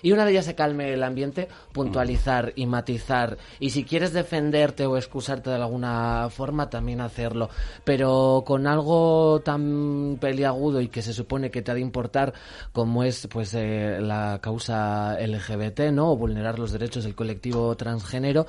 Y 0.02 0.12
una 0.12 0.26
vez 0.26 0.36
ya 0.36 0.43
se 0.43 0.56
calme 0.56 0.93
el 0.93 1.04
ambiente, 1.04 1.47
puntualizar 1.71 2.54
y 2.56 2.65
matizar. 2.65 3.38
Y 3.60 3.71
si 3.71 3.84
quieres 3.84 4.13
defenderte 4.13 4.86
o 4.86 4.97
excusarte 4.97 5.50
de 5.50 5.56
alguna 5.58 6.30
forma, 6.30 6.69
también 6.69 7.02
hacerlo. 7.02 7.50
Pero 7.84 8.43
con 8.45 8.67
algo 8.67 9.41
tan 9.41 10.17
peliagudo 10.19 10.82
y 10.82 10.88
que 10.88 11.02
se 11.02 11.13
supone 11.13 11.52
que 11.52 11.62
te 11.62 11.71
ha 11.71 11.76
de 11.76 11.82
importar 11.82 12.34
como 12.71 13.04
es 13.04 13.28
pues 13.28 13.54
eh, 13.54 14.00
la 14.02 14.39
causa 14.41 15.17
LGBT, 15.19 15.91
¿no? 15.91 16.12
O 16.12 16.17
vulnerar 16.17 16.60
los 16.60 16.71
derechos 16.71 17.04
del 17.04 17.15
colectivo 17.15 17.76
transgénero, 17.76 18.45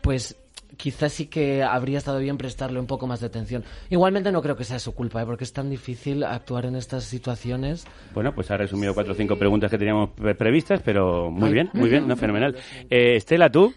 pues 0.00 0.36
quizás 0.76 1.12
sí 1.12 1.26
que 1.26 1.62
habría 1.62 1.98
estado 1.98 2.18
bien 2.18 2.36
prestarle 2.38 2.78
un 2.80 2.86
poco 2.86 3.06
más 3.06 3.20
de 3.20 3.26
atención. 3.26 3.64
Igualmente 3.90 4.30
no 4.32 4.42
creo 4.42 4.56
que 4.56 4.64
sea 4.64 4.78
su 4.78 4.94
culpa, 4.94 5.22
¿eh? 5.22 5.26
porque 5.26 5.44
es 5.44 5.52
tan 5.52 5.70
difícil 5.70 6.22
actuar 6.24 6.66
en 6.66 6.76
estas 6.76 7.04
situaciones. 7.04 7.86
Bueno, 8.14 8.34
pues 8.34 8.50
ha 8.50 8.56
resumido 8.56 8.94
cuatro 8.94 9.12
o 9.12 9.16
cinco 9.16 9.36
preguntas 9.36 9.70
que 9.70 9.78
teníamos 9.78 10.10
pre- 10.10 10.34
previstas, 10.34 10.80
pero 10.84 11.30
muy 11.30 11.52
bien, 11.52 11.70
muy 11.74 11.88
bien, 11.88 12.06
no, 12.08 12.16
fenomenal. 12.16 12.56
Eh, 12.90 13.16
Estela, 13.16 13.50
¿tú? 13.50 13.72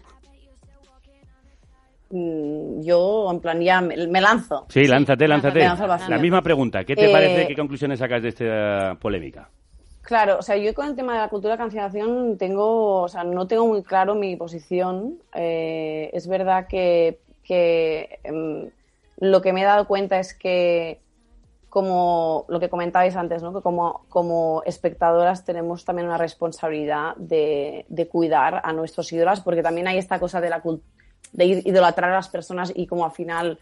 Mm, 2.10 2.82
Yo, 2.82 3.28
en 3.30 3.40
plan, 3.40 3.60
ya 3.60 3.80
me, 3.80 4.06
me 4.06 4.20
lanzo. 4.20 4.66
Sí, 4.68 4.86
lánzate, 4.86 5.28
lánzate. 5.28 5.58
Me 5.58 5.64
lanzo. 5.66 5.86
La 6.08 6.18
misma 6.18 6.42
pregunta. 6.42 6.84
¿Qué 6.84 6.96
te 6.96 7.06
Eh, 7.06 7.12
parece? 7.12 7.46
¿Qué 7.48 7.54
conclusiones 7.54 7.98
sacas 7.98 8.22
de 8.22 8.28
esta 8.30 8.96
polémica? 9.00 9.50
Claro, 10.08 10.38
o 10.38 10.42
sea, 10.42 10.56
yo 10.56 10.72
con 10.72 10.86
el 10.86 10.96
tema 10.96 11.12
de 11.12 11.18
la 11.18 11.28
cultura 11.28 11.52
de 11.52 11.58
cancelación 11.58 12.38
tengo, 12.38 13.02
o 13.02 13.08
sea, 13.08 13.24
no 13.24 13.46
tengo 13.46 13.66
muy 13.66 13.82
claro 13.82 14.14
mi 14.14 14.36
posición. 14.36 15.18
Eh, 15.34 16.08
es 16.14 16.26
verdad 16.26 16.66
que, 16.66 17.20
que 17.44 18.18
em, 18.24 18.70
lo 19.18 19.42
que 19.42 19.52
me 19.52 19.60
he 19.60 19.64
dado 19.64 19.86
cuenta 19.86 20.18
es 20.18 20.32
que, 20.32 20.98
como 21.68 22.46
lo 22.48 22.58
que 22.58 22.70
comentabais 22.70 23.16
antes, 23.16 23.42
¿no? 23.42 23.52
que 23.52 23.60
como, 23.60 24.06
como 24.08 24.62
espectadoras 24.64 25.44
tenemos 25.44 25.84
también 25.84 26.08
una 26.08 26.16
responsabilidad 26.16 27.14
de, 27.16 27.84
de 27.90 28.08
cuidar 28.08 28.62
a 28.64 28.72
nuestros 28.72 29.12
ídolos, 29.12 29.40
porque 29.40 29.62
también 29.62 29.88
hay 29.88 29.98
esta 29.98 30.18
cosa 30.18 30.40
de 30.40 30.48
la 30.48 30.62
de 31.32 31.44
idolatrar 31.44 32.12
a 32.12 32.14
las 32.14 32.30
personas 32.30 32.72
y 32.74 32.86
como 32.86 33.04
al 33.04 33.12
final 33.12 33.58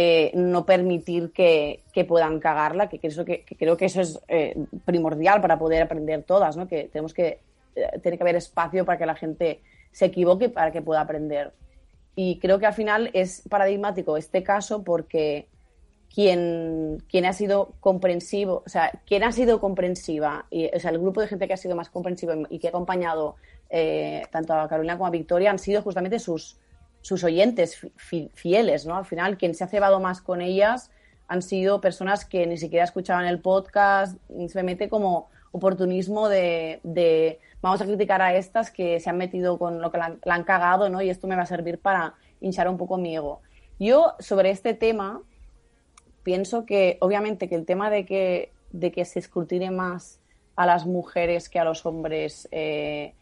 eh, 0.00 0.30
no 0.32 0.64
permitir 0.64 1.32
que, 1.32 1.82
que 1.92 2.04
puedan 2.04 2.38
cagarla, 2.38 2.88
que, 2.88 3.00
eso, 3.02 3.24
que, 3.24 3.44
creo 3.58 3.76
que 3.76 3.86
eso 3.86 4.00
es 4.00 4.20
eh, 4.28 4.54
primordial 4.84 5.40
para 5.40 5.58
poder 5.58 5.82
aprender 5.82 6.22
todas, 6.22 6.56
¿no? 6.56 6.68
que 6.68 6.84
tenemos 6.84 7.12
que, 7.12 7.40
eh, 7.74 7.98
tiene 8.00 8.16
que 8.16 8.22
haber 8.22 8.36
espacio 8.36 8.84
para 8.84 8.96
que 8.96 9.06
la 9.06 9.16
gente 9.16 9.60
se 9.90 10.04
equivoque 10.04 10.50
para 10.50 10.70
que 10.70 10.82
pueda 10.82 11.00
aprender. 11.00 11.52
Y 12.14 12.38
creo 12.38 12.60
que 12.60 12.66
al 12.66 12.74
final 12.74 13.10
es 13.12 13.42
paradigmático 13.50 14.16
este 14.16 14.44
caso 14.44 14.84
porque 14.84 15.48
quien, 16.14 17.02
quien 17.10 17.26
ha 17.26 17.32
sido 17.32 17.72
comprensivo, 17.80 18.62
o 18.64 18.68
sea, 18.68 18.92
quien 19.04 19.24
ha 19.24 19.32
sido 19.32 19.58
comprensiva, 19.58 20.46
y, 20.48 20.66
o 20.72 20.78
sea, 20.78 20.92
el 20.92 21.00
grupo 21.00 21.22
de 21.22 21.26
gente 21.26 21.48
que 21.48 21.54
ha 21.54 21.56
sido 21.56 21.74
más 21.74 21.90
comprensivo 21.90 22.34
y 22.50 22.60
que 22.60 22.68
ha 22.68 22.70
acompañado 22.70 23.34
eh, 23.68 24.22
tanto 24.30 24.54
a 24.54 24.68
Carolina 24.68 24.96
como 24.96 25.08
a 25.08 25.10
Victoria 25.10 25.50
han 25.50 25.58
sido 25.58 25.82
justamente 25.82 26.20
sus, 26.20 26.56
sus 27.08 27.24
oyentes 27.24 27.78
fi- 27.96 28.30
fieles, 28.34 28.84
¿no? 28.84 28.94
Al 28.96 29.06
final, 29.06 29.38
quien 29.38 29.54
se 29.54 29.64
ha 29.64 29.68
cebado 29.68 29.98
más 29.98 30.20
con 30.20 30.42
ellas 30.42 30.90
han 31.26 31.40
sido 31.42 31.80
personas 31.80 32.24
que 32.26 32.46
ni 32.46 32.58
siquiera 32.58 32.84
escuchaban 32.84 33.24
el 33.26 33.38
podcast, 33.40 34.18
simplemente 34.28 34.88
como 34.88 35.28
oportunismo 35.52 36.28
de, 36.28 36.80
de 36.82 37.38
vamos 37.62 37.80
a 37.80 37.86
criticar 37.86 38.20
a 38.20 38.34
estas 38.34 38.70
que 38.70 39.00
se 39.00 39.08
han 39.08 39.16
metido 39.16 39.58
con 39.58 39.80
lo 39.80 39.90
que 39.90 39.98
la, 39.98 40.16
han- 40.34 40.44
cagado, 40.44 40.90
¿no? 40.90 41.00
Y 41.00 41.08
esto 41.08 41.26
me 41.26 41.34
va 41.36 41.42
a 41.42 41.46
servir 41.46 41.78
para 41.78 42.14
hinchar 42.42 42.68
un 42.68 42.76
poco 42.76 42.98
mi 42.98 43.16
ego. 43.16 43.40
Yo, 43.78 44.14
sobre 44.18 44.50
este 44.50 44.74
tema, 44.74 45.22
pienso 46.22 46.66
que, 46.66 46.98
obviamente, 47.00 47.48
que 47.48 47.54
el 47.54 47.64
tema 47.64 47.88
de 47.90 48.04
que, 48.04 48.52
de 48.72 48.92
que 48.92 49.04
se 49.06 49.18
escrutine 49.18 49.70
más 49.70 50.20
a 50.56 50.66
las 50.66 50.84
mujeres 50.84 51.48
que 51.48 51.58
a 51.58 51.64
los 51.64 51.86
hombres 51.86 52.48
eh, 52.50 53.14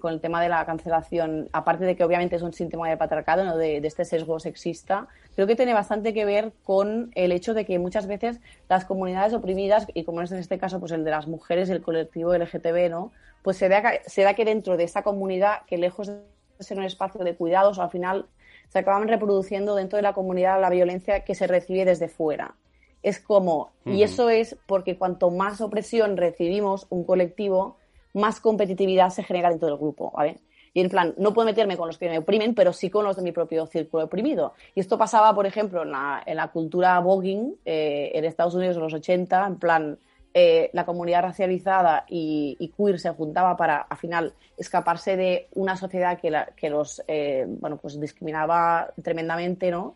con 0.00 0.12
el 0.12 0.20
tema 0.20 0.42
de 0.42 0.48
la 0.48 0.66
cancelación, 0.66 1.48
aparte 1.52 1.84
de 1.84 1.94
que 1.94 2.02
obviamente 2.02 2.34
es 2.34 2.42
un 2.42 2.52
síntoma 2.52 2.88
de 2.90 2.96
patriarcado, 2.96 3.44
¿no? 3.44 3.56
de, 3.56 3.80
de 3.80 3.86
este 3.88 4.04
sesgo 4.04 4.40
sexista, 4.40 5.06
creo 5.36 5.46
que 5.46 5.54
tiene 5.54 5.72
bastante 5.72 6.12
que 6.12 6.24
ver 6.24 6.52
con 6.64 7.12
el 7.14 7.30
hecho 7.30 7.54
de 7.54 7.64
que 7.64 7.78
muchas 7.78 8.08
veces 8.08 8.40
las 8.68 8.84
comunidades 8.84 9.32
oprimidas, 9.32 9.86
y 9.94 10.02
como 10.02 10.22
es 10.22 10.32
en 10.32 10.38
este 10.38 10.58
caso 10.58 10.80
pues 10.80 10.90
el 10.90 11.04
de 11.04 11.12
las 11.12 11.28
mujeres, 11.28 11.70
el 11.70 11.82
colectivo 11.82 12.34
LGTB, 12.34 12.90
¿no? 12.90 13.12
pues 13.42 13.56
se 13.56 13.68
da, 13.68 13.80
que- 13.82 14.00
se 14.10 14.22
da 14.22 14.34
que 14.34 14.44
dentro 14.44 14.76
de 14.76 14.84
esta 14.84 15.02
comunidad, 15.02 15.62
que 15.66 15.78
lejos 15.78 16.08
de 16.08 16.18
ser 16.58 16.78
un 16.78 16.84
espacio 16.84 17.22
de 17.22 17.36
cuidados, 17.36 17.78
al 17.78 17.90
final 17.90 18.26
se 18.70 18.80
acaban 18.80 19.06
reproduciendo 19.06 19.76
dentro 19.76 19.96
de 19.98 20.02
la 20.02 20.14
comunidad 20.14 20.60
la 20.60 20.70
violencia 20.70 21.20
que 21.20 21.34
se 21.36 21.46
recibe 21.46 21.84
desde 21.84 22.08
fuera. 22.08 22.54
Es 23.02 23.20
como, 23.20 23.70
y 23.84 24.02
eso 24.02 24.30
es 24.30 24.56
porque 24.66 24.96
cuanto 24.96 25.30
más 25.30 25.60
opresión 25.60 26.16
recibimos 26.16 26.86
un 26.88 27.04
colectivo, 27.04 27.76
más 28.14 28.40
competitividad 28.40 29.10
se 29.10 29.22
genera 29.22 29.50
dentro 29.50 29.68
del 29.68 29.76
grupo, 29.78 30.10
¿vale? 30.16 30.38
Y 30.72 30.80
en 30.80 30.88
plan, 30.88 31.14
no 31.18 31.32
puedo 31.32 31.46
meterme 31.46 31.76
con 31.76 31.86
los 31.86 31.98
que 31.98 32.08
me 32.08 32.18
oprimen, 32.18 32.52
pero 32.54 32.72
sí 32.72 32.90
con 32.90 33.04
los 33.04 33.14
de 33.14 33.22
mi 33.22 33.30
propio 33.30 33.64
círculo 33.66 34.04
oprimido. 34.06 34.54
Y 34.74 34.80
esto 34.80 34.98
pasaba, 34.98 35.32
por 35.32 35.46
ejemplo, 35.46 35.82
en 35.82 35.92
la, 35.92 36.20
en 36.26 36.36
la 36.36 36.48
cultura 36.48 36.98
voguing 36.98 37.54
eh, 37.64 38.10
en 38.14 38.24
Estados 38.24 38.54
Unidos 38.56 38.76
en 38.76 38.82
los 38.82 38.92
80, 38.94 39.46
en 39.46 39.56
plan, 39.60 39.98
eh, 40.36 40.70
la 40.72 40.84
comunidad 40.84 41.22
racializada 41.22 42.04
y, 42.08 42.56
y 42.58 42.68
queer 42.70 42.98
se 42.98 43.10
juntaba 43.10 43.56
para, 43.56 43.82
al 43.82 43.96
final, 43.98 44.32
escaparse 44.56 45.16
de 45.16 45.46
una 45.54 45.76
sociedad 45.76 46.18
que, 46.18 46.30
la- 46.32 46.46
que 46.56 46.68
los, 46.70 47.00
eh, 47.06 47.44
bueno, 47.46 47.76
pues 47.76 48.00
discriminaba 48.00 48.92
tremendamente, 49.00 49.70
¿no? 49.70 49.94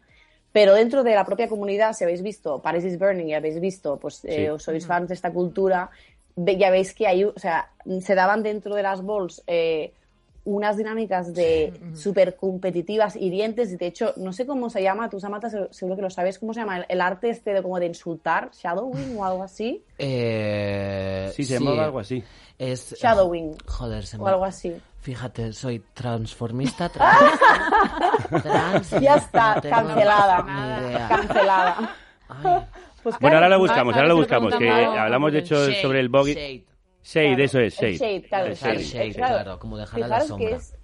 Pero 0.53 0.75
dentro 0.75 1.03
de 1.03 1.15
la 1.15 1.25
propia 1.25 1.49
comunidad, 1.49 1.93
si 1.93 2.05
habéis 2.05 2.23
visto 2.23 2.63
Paris 2.63 2.85
is 2.85 2.99
Burning 2.99 3.27
y 3.29 3.35
habéis 3.35 3.61
visto, 3.61 3.99
pues 3.99 4.25
eh, 4.25 4.33
Sí. 4.45 4.49
os 4.49 4.63
sois 4.63 4.87
fans 4.87 5.09
de 5.09 5.15
esta 5.15 5.33
cultura, 5.33 5.91
ya 6.47 6.71
veis 6.71 6.95
que 6.95 7.07
hay, 7.07 7.25
o 7.25 7.33
sea, 7.37 7.71
se 8.01 8.15
daban 8.15 8.43
dentro 8.43 8.75
de 8.75 8.83
las 8.83 9.05
balls 9.05 9.43
eh, 9.47 9.93
unas 10.45 10.79
dinámicas 10.79 11.35
de 11.35 11.75
súper 11.95 12.35
competitivas, 12.37 13.17
hirientes, 13.17 13.71
y 13.73 13.77
de 13.77 13.87
hecho, 13.89 14.15
no 14.17 14.33
sé 14.33 14.47
cómo 14.47 14.71
se 14.71 14.83
llama, 14.83 15.11
tú 15.11 15.21
Samantha 15.21 15.51
se- 15.51 15.69
seguro 15.73 15.97
que 15.97 16.03
lo 16.03 16.09
sabes, 16.11 16.39
¿cómo 16.39 16.55
se 16.55 16.61
llama? 16.61 16.79
El, 16.79 16.87
el 16.89 17.01
arte 17.03 17.29
este 17.29 17.53
de 17.53 17.63
como 17.63 17.79
de 17.79 17.87
insultar, 17.87 18.51
shadowing 18.53 19.19
o 19.19 19.25
algo 19.27 19.43
así. 19.43 19.83
Eh, 19.99 21.31
Sí, 21.35 21.45
se 21.45 21.55
llamaba 21.59 21.85
algo 21.85 21.99
así. 21.99 22.23
Es, 22.59 22.95
Shadowing. 22.99 23.57
Joder, 23.67 24.07
se 24.07 24.17
O 24.17 24.23
me- 24.25 24.31
algo 24.31 24.45
así. 24.45 24.75
Fíjate, 25.01 25.53
soy 25.53 25.81
transformista 25.95 26.89
trans. 26.89 27.33
trans 28.43 28.91
Ya 29.01 29.17
está, 29.17 29.57
no 29.57 29.61
cancelada. 29.71 30.43
ni 30.43 30.87
idea. 30.89 31.09
Cancelada. 31.09 31.97
Pues 33.03 33.15
Bueno, 33.19 33.19
claro, 33.21 33.37
ahora 33.37 33.49
lo 33.49 33.55
ah, 33.55 33.59
buscamos, 33.59 33.95
ahora 33.95 34.09
lo 34.09 34.17
buscamos. 34.17 34.55
Que 34.57 34.69
hablamos, 34.71 35.33
de 35.33 35.39
hecho, 35.41 35.55
Shade, 35.67 35.83
sobre 35.83 36.01
el 36.01 36.09
bogey. 36.09 36.35
shade. 36.35 36.65
Shade, 37.03 37.45
eso 37.45 37.59
es, 37.61 37.81
El 37.83 37.95
shade. 37.95 37.97
shade, 37.99 38.23
claro, 38.29 38.47
El 38.47 38.55
shade. 38.55 38.83
shade, 38.83 39.15
claro, 39.15 39.59
como 39.59 39.79
dejar 39.79 39.97
a 39.97 39.99
la 40.01 40.07
fijaros 40.07 40.29
sombra. 40.29 40.49
que 40.49 40.55
es, 40.55 40.75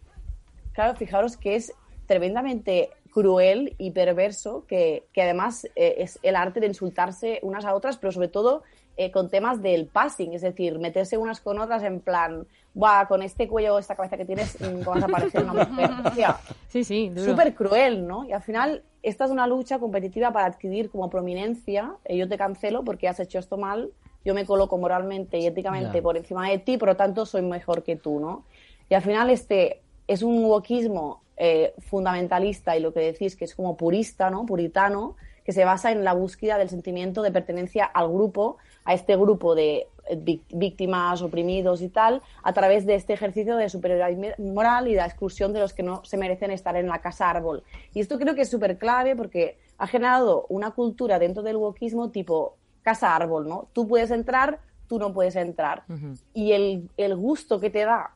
claro, 0.72 0.94
fijaros 0.96 1.37
que 1.37 1.57
es 1.57 1.72
tremendamente 2.07 2.90
cruel 3.11 3.74
y 3.79 3.90
perverso, 3.92 4.64
que, 4.66 5.07
que 5.12 5.22
además 5.22 5.66
eh, 5.77 5.96
es 5.98 6.18
el 6.22 6.37
arte 6.37 6.61
de 6.61 6.66
insultarse 6.66 7.38
unas 7.42 7.64
a 7.64 7.74
otras, 7.74 7.96
pero 7.98 8.12
sobre 8.12 8.29
todo 8.29 8.62
eh, 8.96 9.11
con 9.11 9.29
temas 9.29 9.62
del 9.62 9.87
passing, 9.87 10.35
es 10.35 10.42
decir, 10.42 10.79
meterse 10.79 11.16
unas 11.16 11.40
con 11.40 11.59
otras 11.59 11.83
en 11.83 12.00
plan, 12.00 12.46
Buah, 12.74 13.07
con 13.07 13.22
este 13.22 13.46
cuello, 13.48 13.79
esta 13.79 13.94
cabeza 13.94 14.16
que 14.16 14.24
tienes, 14.24 14.57
mm, 14.61 14.85
vas 14.85 15.03
a 15.03 15.09
parecer 15.09 15.44
una 15.44 15.64
mujer. 15.64 15.90
Hostia, 16.07 16.37
Sí, 16.68 16.83
sí, 16.85 17.09
duro. 17.09 17.31
súper 17.33 17.55
cruel, 17.55 18.07
¿no? 18.07 18.24
Y 18.24 18.33
al 18.33 18.42
final, 18.42 18.83
esta 19.05 19.27
es 19.27 19.31
una 19.31 19.47
lucha 19.47 19.79
competitiva 19.79 20.33
para 20.33 20.47
adquirir 20.47 20.90
como 20.90 21.11
prominencia. 21.11 21.95
eh, 22.05 22.17
yo 22.17 22.29
te 22.29 22.38
cancelo 22.38 22.85
porque 22.85 23.07
has 23.09 23.21
hecho 23.21 23.38
esto 23.38 23.57
mal, 23.57 23.90
yo 24.25 24.35
me 24.35 24.47
coloco 24.47 24.79
moralmente 24.79 25.38
y 25.38 25.47
éticamente 25.47 26.01
por 26.01 26.17
encima 26.17 26.49
de 26.49 26.59
ti, 26.59 26.79
por 26.79 26.88
lo 26.88 26.97
tanto 26.97 27.27
soy 27.27 27.43
mejor 27.43 27.83
que 27.83 27.97
tú, 27.97 28.19
¿no? 28.19 28.45
Y 28.88 28.95
al 28.95 29.03
final 29.03 29.29
este 29.31 29.83
es 30.09 30.23
un 30.23 30.45
wokismo 30.45 31.23
eh, 31.37 31.75
fundamentalista 31.79 32.77
y 32.77 32.81
lo 32.81 32.93
que 32.93 33.01
decís 33.01 33.37
que 33.37 33.45
es 33.45 33.55
como 33.55 33.77
purista, 33.77 34.31
¿no? 34.31 34.47
Puritano, 34.47 35.17
que 35.45 35.53
se 35.53 35.64
basa 35.64 35.93
en 35.93 36.05
la 36.05 36.14
búsqueda 36.14 36.57
del 36.57 36.71
sentimiento 36.71 37.23
de 37.23 37.31
pertenencia 37.31 37.85
al 37.85 38.09
grupo, 38.09 38.57
a 38.85 38.95
este 38.95 39.17
grupo 39.17 39.55
de 39.55 39.88
víctimas, 40.53 41.23
oprimidos 41.23 41.83
y 41.83 41.88
tal, 41.88 42.23
a 42.43 42.53
través 42.53 42.87
de 42.87 42.95
este 42.95 43.12
ejercicio 43.12 43.57
de 43.57 43.69
superioridad 43.69 44.37
moral 44.38 44.88
y 44.88 44.93
de 44.93 44.99
la 44.99 45.07
exclusión 45.07 45.53
de 45.53 45.61
los 45.61 45.73
que 45.73 45.83
no 45.83 46.05
se 46.05 46.17
merecen 46.17 46.51
estar 46.51 46.77
en 46.77 46.88
la 46.88 47.01
casa 47.01 47.31
árbol. 47.31 47.62
Y 47.93 48.01
esto 48.01 48.19
creo 48.19 48.35
que 48.35 48.43
es 48.43 48.51
súper 48.51 48.79
clave 48.79 49.17
porque 49.17 49.59
ha 49.79 49.87
generado 49.87 50.47
una 50.49 50.71
cultura 50.73 51.19
dentro 51.19 51.43
del 51.43 51.57
wokismo 51.57 52.11
tipo 52.11 52.57
casa 52.83 53.17
árbol, 53.17 53.49
¿no? 53.49 53.69
Tú 53.73 53.88
puedes 53.88 54.11
entrar 54.11 54.61
tú 54.87 54.99
no 54.99 55.12
puedes 55.12 55.37
entrar. 55.37 55.85
Y 56.33 56.53
el, 56.53 56.88
el 56.97 57.17
gusto 57.17 57.61
que 57.61 57.71
te 57.71 57.85
da 57.85 58.15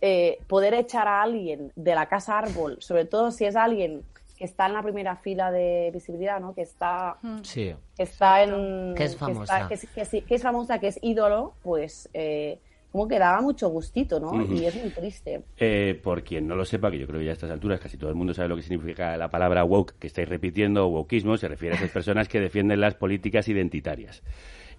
eh, 0.00 0.38
poder 0.48 0.74
echar 0.74 1.06
a 1.06 1.22
alguien 1.22 1.72
de 1.76 1.94
la 1.94 2.06
casa 2.06 2.38
árbol, 2.38 2.78
sobre 2.80 3.04
todo 3.04 3.30
si 3.30 3.44
es 3.44 3.56
alguien 3.56 4.02
que 4.42 4.46
está 4.46 4.66
en 4.66 4.72
la 4.72 4.82
primera 4.82 5.14
fila 5.14 5.52
de 5.52 5.92
visibilidad, 5.94 6.40
¿no? 6.40 6.52
Que 6.52 6.62
está, 6.62 7.16
Sí. 7.42 7.72
que 7.96 8.02
está 8.02 8.42
en... 8.42 8.92
Que 8.96 9.04
es 9.04 9.16
famosa. 9.16 9.68
Que 9.68 9.74
es, 9.74 9.86
que 9.94 10.04
sí- 10.04 10.22
que 10.22 10.34
es 10.34 10.42
famosa, 10.42 10.80
que 10.80 10.88
es 10.88 10.98
ídolo, 11.00 11.54
pues 11.62 12.10
eh, 12.12 12.58
como 12.90 13.06
que 13.06 13.20
daba 13.20 13.40
mucho 13.40 13.68
gustito, 13.68 14.18
¿no? 14.18 14.42
Y 14.52 14.64
es 14.66 14.74
muy 14.74 14.90
triste. 14.90 15.42
Eh, 15.58 16.00
por 16.02 16.24
quien 16.24 16.48
no 16.48 16.56
lo 16.56 16.64
sepa, 16.64 16.90
que 16.90 16.98
yo 16.98 17.06
creo 17.06 17.20
que 17.20 17.26
ya 17.26 17.30
a 17.30 17.34
estas 17.34 17.52
alturas 17.52 17.78
casi 17.78 17.96
todo 17.96 18.10
el 18.10 18.16
mundo 18.16 18.34
sabe 18.34 18.48
lo 18.48 18.56
que 18.56 18.62
significa 18.62 19.16
la 19.16 19.30
palabra 19.30 19.62
woke 19.64 19.94
que 20.00 20.08
estáis 20.08 20.28
repitiendo, 20.28 20.88
wokeismo, 20.88 21.36
se 21.36 21.46
refiere 21.46 21.76
a 21.76 21.78
esas 21.78 21.90
personas 21.92 22.26
que 22.28 22.40
defienden 22.40 22.80
las 22.80 22.96
políticas 22.96 23.46
identitarias. 23.46 24.24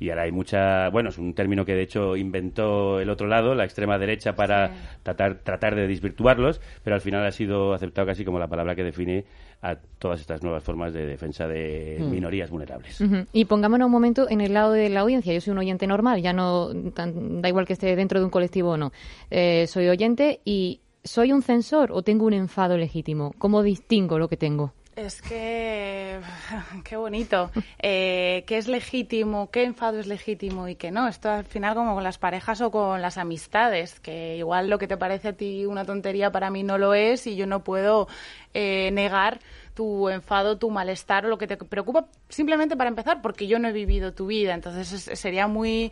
Y 0.04 0.10
ahora 0.10 0.24
hay 0.24 0.34
mucha, 0.34 0.90
bueno, 0.90 1.08
es 1.12 1.18
un 1.18 1.34
término 1.34 1.64
que 1.64 1.76
de 1.76 1.82
hecho 1.84 2.18
inventó 2.18 3.00
el 3.00 3.10
otro 3.10 3.26
lado, 3.26 3.56
la 3.56 3.64
extrema 3.64 3.98
derecha, 3.98 4.36
para 4.36 4.70
tratar, 5.02 5.36
tratar 5.44 5.76
de 5.76 5.88
desvirtuarlos, 5.88 6.60
pero 6.84 6.96
al 6.96 7.00
final 7.02 7.26
ha 7.26 7.32
sido 7.32 7.74
aceptado 7.74 8.06
casi 8.06 8.26
como 8.26 8.38
la 8.38 8.50
palabra 8.50 8.76
que 8.76 8.84
define 8.84 9.24
a 9.62 9.78
todas 10.00 10.20
estas 10.20 10.44
nuevas 10.44 10.62
formas 10.62 10.92
de 10.94 11.06
defensa 11.06 11.48
de 11.48 12.00
Mm. 12.02 12.10
minorías 12.12 12.50
vulnerables. 12.50 13.02
Y 13.32 13.46
pongámonos 13.46 13.86
un 13.86 13.94
momento 13.94 14.30
en 14.30 14.42
el 14.42 14.54
lado 14.54 14.74
de 14.74 14.90
la 14.90 15.00
audiencia. 15.00 15.34
Yo 15.34 15.40
soy 15.40 15.52
un 15.54 15.60
oyente 15.60 15.88
normal, 15.88 16.22
ya 16.22 16.34
no 16.34 16.68
tan- 16.94 17.42
da 17.42 17.48
igual 17.48 17.66
que 17.66 17.72
esté 17.72 17.96
dentro 17.96 18.20
de 18.20 18.26
un 18.26 18.32
colectivo 18.32 18.72
o 18.72 18.78
no. 18.78 18.92
Eh, 19.32 19.68
soy 19.68 19.88
oyente 19.88 20.42
y 20.44 20.82
soy 21.02 21.32
un 21.32 21.42
censor 21.44 21.94
o 21.94 22.02
tengo 22.02 22.26
un 22.26 22.34
enfado 22.34 22.76
legítimo. 22.78 23.34
¿Cómo 23.38 23.64
distingo 23.64 24.20
lo 24.20 24.28
que 24.28 24.36
tengo? 24.36 24.74
Es 24.96 25.24
que, 25.24 26.20
qué 26.84 26.96
bonito. 26.98 27.50
Eh, 27.82 28.44
¿Qué 28.46 28.58
es 28.60 28.68
legítimo? 28.68 29.50
¿Qué 29.50 29.64
enfado 29.64 30.00
es 30.00 30.06
legítimo 30.06 30.68
y 30.68 30.76
qué 30.76 30.92
no? 30.92 31.08
Esto 31.08 31.32
al 31.32 31.46
final 31.46 31.74
como 31.74 31.96
con 31.96 32.04
las 32.04 32.20
parejas 32.20 32.62
o 32.62 32.70
con 32.70 33.02
las 33.02 33.18
amistades, 33.18 34.00
que 34.00 34.38
igual 34.38 34.70
lo 34.70 34.78
que 34.78 34.88
te 34.88 34.96
parece 34.96 35.30
a 35.30 35.34
ti 35.34 35.66
una 35.66 35.84
tontería 35.84 36.32
para 36.32 36.52
mí 36.52 36.62
no 36.62 36.78
lo 36.78 36.94
es 36.94 37.26
y 37.26 37.36
yo 37.36 37.48
no 37.48 37.64
puedo 37.64 38.08
eh, 38.54 38.92
negar 38.92 39.40
tu 39.74 40.10
enfado, 40.10 40.60
tu 40.60 40.70
malestar 40.70 41.26
o 41.26 41.30
lo 41.30 41.40
que 41.40 41.48
te 41.48 41.58
preocupa 41.58 42.06
simplemente 42.30 42.78
para 42.78 42.90
empezar 42.90 43.20
porque 43.24 43.48
yo 43.48 43.58
no 43.58 43.70
he 43.70 43.74
vivido 43.74 44.14
tu 44.14 44.28
vida. 44.28 44.54
Entonces 44.54 45.08
es- 45.08 45.20
sería 45.20 45.48
muy 45.48 45.92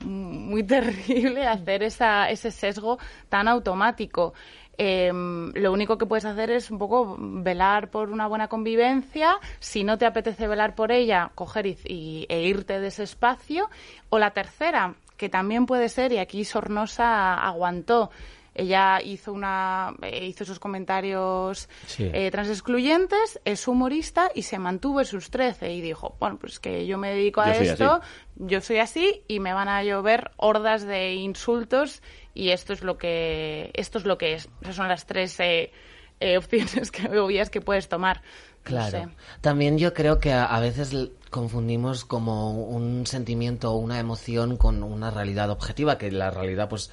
muy 0.00 0.62
terrible 0.64 1.46
hacer 1.46 1.82
esa, 1.82 2.30
ese 2.30 2.50
sesgo 2.50 2.98
tan 3.28 3.46
automático. 3.48 4.32
Em, 4.80 5.50
lo 5.54 5.72
único 5.72 5.98
que 5.98 6.06
puedes 6.06 6.24
hacer 6.24 6.52
es 6.52 6.70
un 6.70 6.78
poco 6.78 7.16
velar 7.18 7.90
por 7.90 8.10
una 8.10 8.28
buena 8.28 8.46
convivencia. 8.46 9.38
Si 9.58 9.82
no 9.82 9.98
te 9.98 10.06
apetece 10.06 10.46
velar 10.46 10.76
por 10.76 10.92
ella, 10.92 11.32
coger 11.34 11.66
y, 11.66 12.26
e 12.28 12.42
irte 12.42 12.78
de 12.78 12.86
ese 12.86 13.02
espacio. 13.02 13.68
O 14.08 14.20
la 14.20 14.30
tercera, 14.30 14.94
que 15.16 15.28
también 15.28 15.66
puede 15.66 15.88
ser, 15.88 16.12
y 16.12 16.18
aquí 16.18 16.44
Sornosa 16.44 17.34
aguantó. 17.34 18.10
Ella 18.58 19.00
hizo 19.02 19.32
una 19.32 19.94
eh, 20.02 20.26
hizo 20.26 20.44
esos 20.44 20.58
comentarios 20.58 21.68
Sí. 21.86 22.10
eh, 22.12 22.30
transexcluyentes, 22.30 23.40
es 23.44 23.68
humorista 23.68 24.30
y 24.34 24.42
se 24.42 24.58
mantuvo 24.58 25.00
en 25.00 25.06
sus 25.06 25.30
13 25.30 25.72
y 25.72 25.80
dijo, 25.80 26.16
bueno, 26.20 26.38
pues 26.38 26.58
que 26.60 26.86
yo 26.86 26.98
me 26.98 27.10
dedico 27.10 27.40
a 27.40 27.54
Yo 27.54 27.62
esto, 27.62 27.92
así. 27.94 28.08
yo 28.36 28.60
soy 28.60 28.78
así 28.78 29.22
y 29.28 29.40
me 29.40 29.52
van 29.54 29.68
a 29.68 29.82
llover 29.84 30.30
hordas 30.36 30.82
de 30.84 31.14
insultos 31.14 32.02
y 32.34 32.50
esto 32.50 32.72
es 32.72 32.82
lo 32.82 32.98
que 32.98 33.70
esto 33.74 33.98
es 33.98 34.04
lo 34.04 34.18
que 34.18 34.34
es. 34.34 34.48
Esas 34.60 34.76
son 34.76 34.88
las 34.88 35.06
tres 35.06 35.38
eh, 35.40 35.72
eh, 36.20 36.36
opciones 36.38 36.90
que 36.90 37.16
obvias 37.18 37.50
que 37.50 37.60
puedes 37.60 37.88
tomar. 37.88 38.18
No 38.20 38.62
Claro. 38.64 38.90
sé. 38.90 39.08
También 39.40 39.78
yo 39.78 39.94
creo 39.94 40.18
que 40.18 40.32
a, 40.32 40.44
a 40.44 40.60
veces 40.60 40.92
confundimos 41.30 42.04
como 42.04 42.52
un 42.52 43.06
sentimiento 43.06 43.72
o 43.72 43.76
una 43.76 43.98
emoción 43.98 44.56
con 44.58 44.82
una 44.82 45.10
realidad 45.10 45.48
objetiva, 45.50 45.96
que 45.96 46.10
la 46.10 46.30
realidad 46.30 46.68
pues 46.68 46.90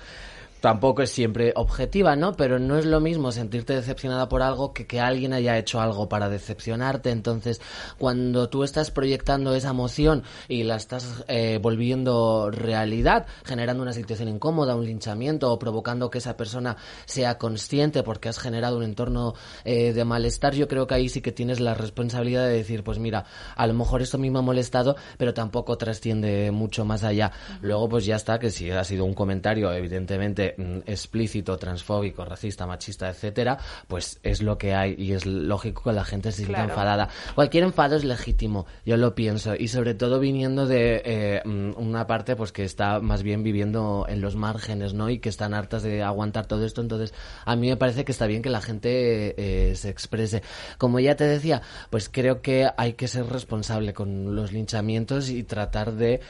tampoco 0.65 1.03
es 1.03 1.11
siempre 1.11 1.53
objetiva, 1.55 2.15
¿no? 2.15 2.33
Pero 2.33 2.57
no 2.57 2.75
es 2.79 2.87
lo 2.87 2.99
mismo 2.99 3.31
sentirte 3.31 3.75
decepcionada 3.75 4.27
por 4.27 4.41
algo 4.41 4.73
que 4.73 4.87
que 4.87 4.99
alguien 4.99 5.31
haya 5.31 5.59
hecho 5.59 5.79
algo 5.79 6.09
para 6.09 6.27
decepcionarte. 6.27 7.11
Entonces, 7.11 7.61
cuando 7.99 8.49
tú 8.49 8.63
estás 8.63 8.89
proyectando 8.89 9.53
esa 9.53 9.69
emoción 9.69 10.23
y 10.47 10.63
la 10.63 10.77
estás 10.77 11.23
eh, 11.27 11.59
volviendo 11.61 12.49
realidad, 12.49 13.27
generando 13.43 13.83
una 13.83 13.93
situación 13.93 14.27
incómoda, 14.27 14.75
un 14.75 14.87
linchamiento 14.87 15.53
o 15.53 15.59
provocando 15.59 16.09
que 16.09 16.17
esa 16.17 16.35
persona 16.35 16.77
sea 17.05 17.37
consciente 17.37 18.01
porque 18.01 18.29
has 18.29 18.39
generado 18.39 18.77
un 18.77 18.85
entorno 18.85 19.35
eh, 19.65 19.93
de 19.93 20.03
malestar, 20.03 20.55
yo 20.55 20.67
creo 20.67 20.87
que 20.87 20.95
ahí 20.95 21.09
sí 21.09 21.21
que 21.21 21.31
tienes 21.31 21.59
la 21.59 21.75
responsabilidad 21.75 22.47
de 22.47 22.53
decir, 22.53 22.83
pues 22.83 22.97
mira, 22.97 23.25
a 23.55 23.67
lo 23.67 23.75
mejor 23.75 24.01
esto 24.01 24.17
mismo 24.17 24.39
ha 24.39 24.41
molestado, 24.41 24.95
pero 25.19 25.31
tampoco 25.35 25.77
trasciende 25.77 26.49
mucho 26.49 26.85
más 26.85 27.03
allá. 27.03 27.31
Luego, 27.61 27.87
pues 27.87 28.05
ya 28.05 28.15
está, 28.15 28.39
que 28.39 28.49
si 28.49 28.71
ha 28.71 28.83
sido 28.83 29.05
un 29.05 29.13
comentario 29.13 29.71
evidentemente 29.71 30.54
mm, 30.57 30.79
explícito, 30.85 31.57
transfóbico, 31.57 32.25
racista, 32.25 32.65
machista, 32.65 33.09
etcétera, 33.09 33.57
pues 33.87 34.19
es 34.23 34.41
lo 34.41 34.57
que 34.57 34.73
hay 34.73 34.95
y 34.97 35.13
es 35.13 35.25
lógico 35.25 35.83
que 35.83 35.91
la 35.93 36.05
gente 36.05 36.31
se 36.31 36.37
sienta 36.37 36.55
Claro. 36.59 36.69
enfadada. 36.71 37.09
Cualquier 37.35 37.63
enfado 37.63 37.95
es 37.95 38.03
legítimo, 38.03 38.65
yo 38.85 38.97
lo 38.97 39.15
pienso, 39.15 39.55
y 39.55 39.67
sobre 39.67 39.93
todo 39.93 40.19
viniendo 40.19 40.65
de 40.67 41.01
eh, 41.05 41.41
mm, 41.45 41.71
una 41.77 42.07
parte 42.07 42.35
pues 42.35 42.51
que 42.51 42.63
está 42.63 42.99
más 42.99 43.23
bien 43.23 43.43
viviendo 43.43 44.05
en 44.07 44.21
los 44.21 44.35
márgenes, 44.35 44.93
¿no? 44.93 45.09
Y 45.09 45.19
que 45.19 45.29
están 45.29 45.53
hartas 45.53 45.83
de 45.83 46.03
aguantar 46.03 46.45
todo 46.45 46.65
esto, 46.65 46.81
entonces 46.81 47.13
a 47.45 47.55
mí 47.55 47.69
me 47.69 47.77
parece 47.77 48.05
que 48.05 48.11
está 48.11 48.27
bien 48.27 48.41
que 48.41 48.49
la 48.49 48.61
gente 48.61 49.35
eh, 49.37 49.75
se 49.75 49.89
exprese. 49.89 50.41
Como 50.77 50.99
ya 50.99 51.15
te 51.15 51.25
decía, 51.25 51.61
pues 51.89 52.09
creo 52.09 52.41
que 52.41 52.67
hay 52.77 52.93
que 52.93 53.07
ser 53.07 53.25
responsable 53.27 53.93
con 53.93 54.35
los 54.35 54.51
linchamientos 54.51 55.29
y 55.29 55.43
tratar 55.43 55.93
de 55.93 56.21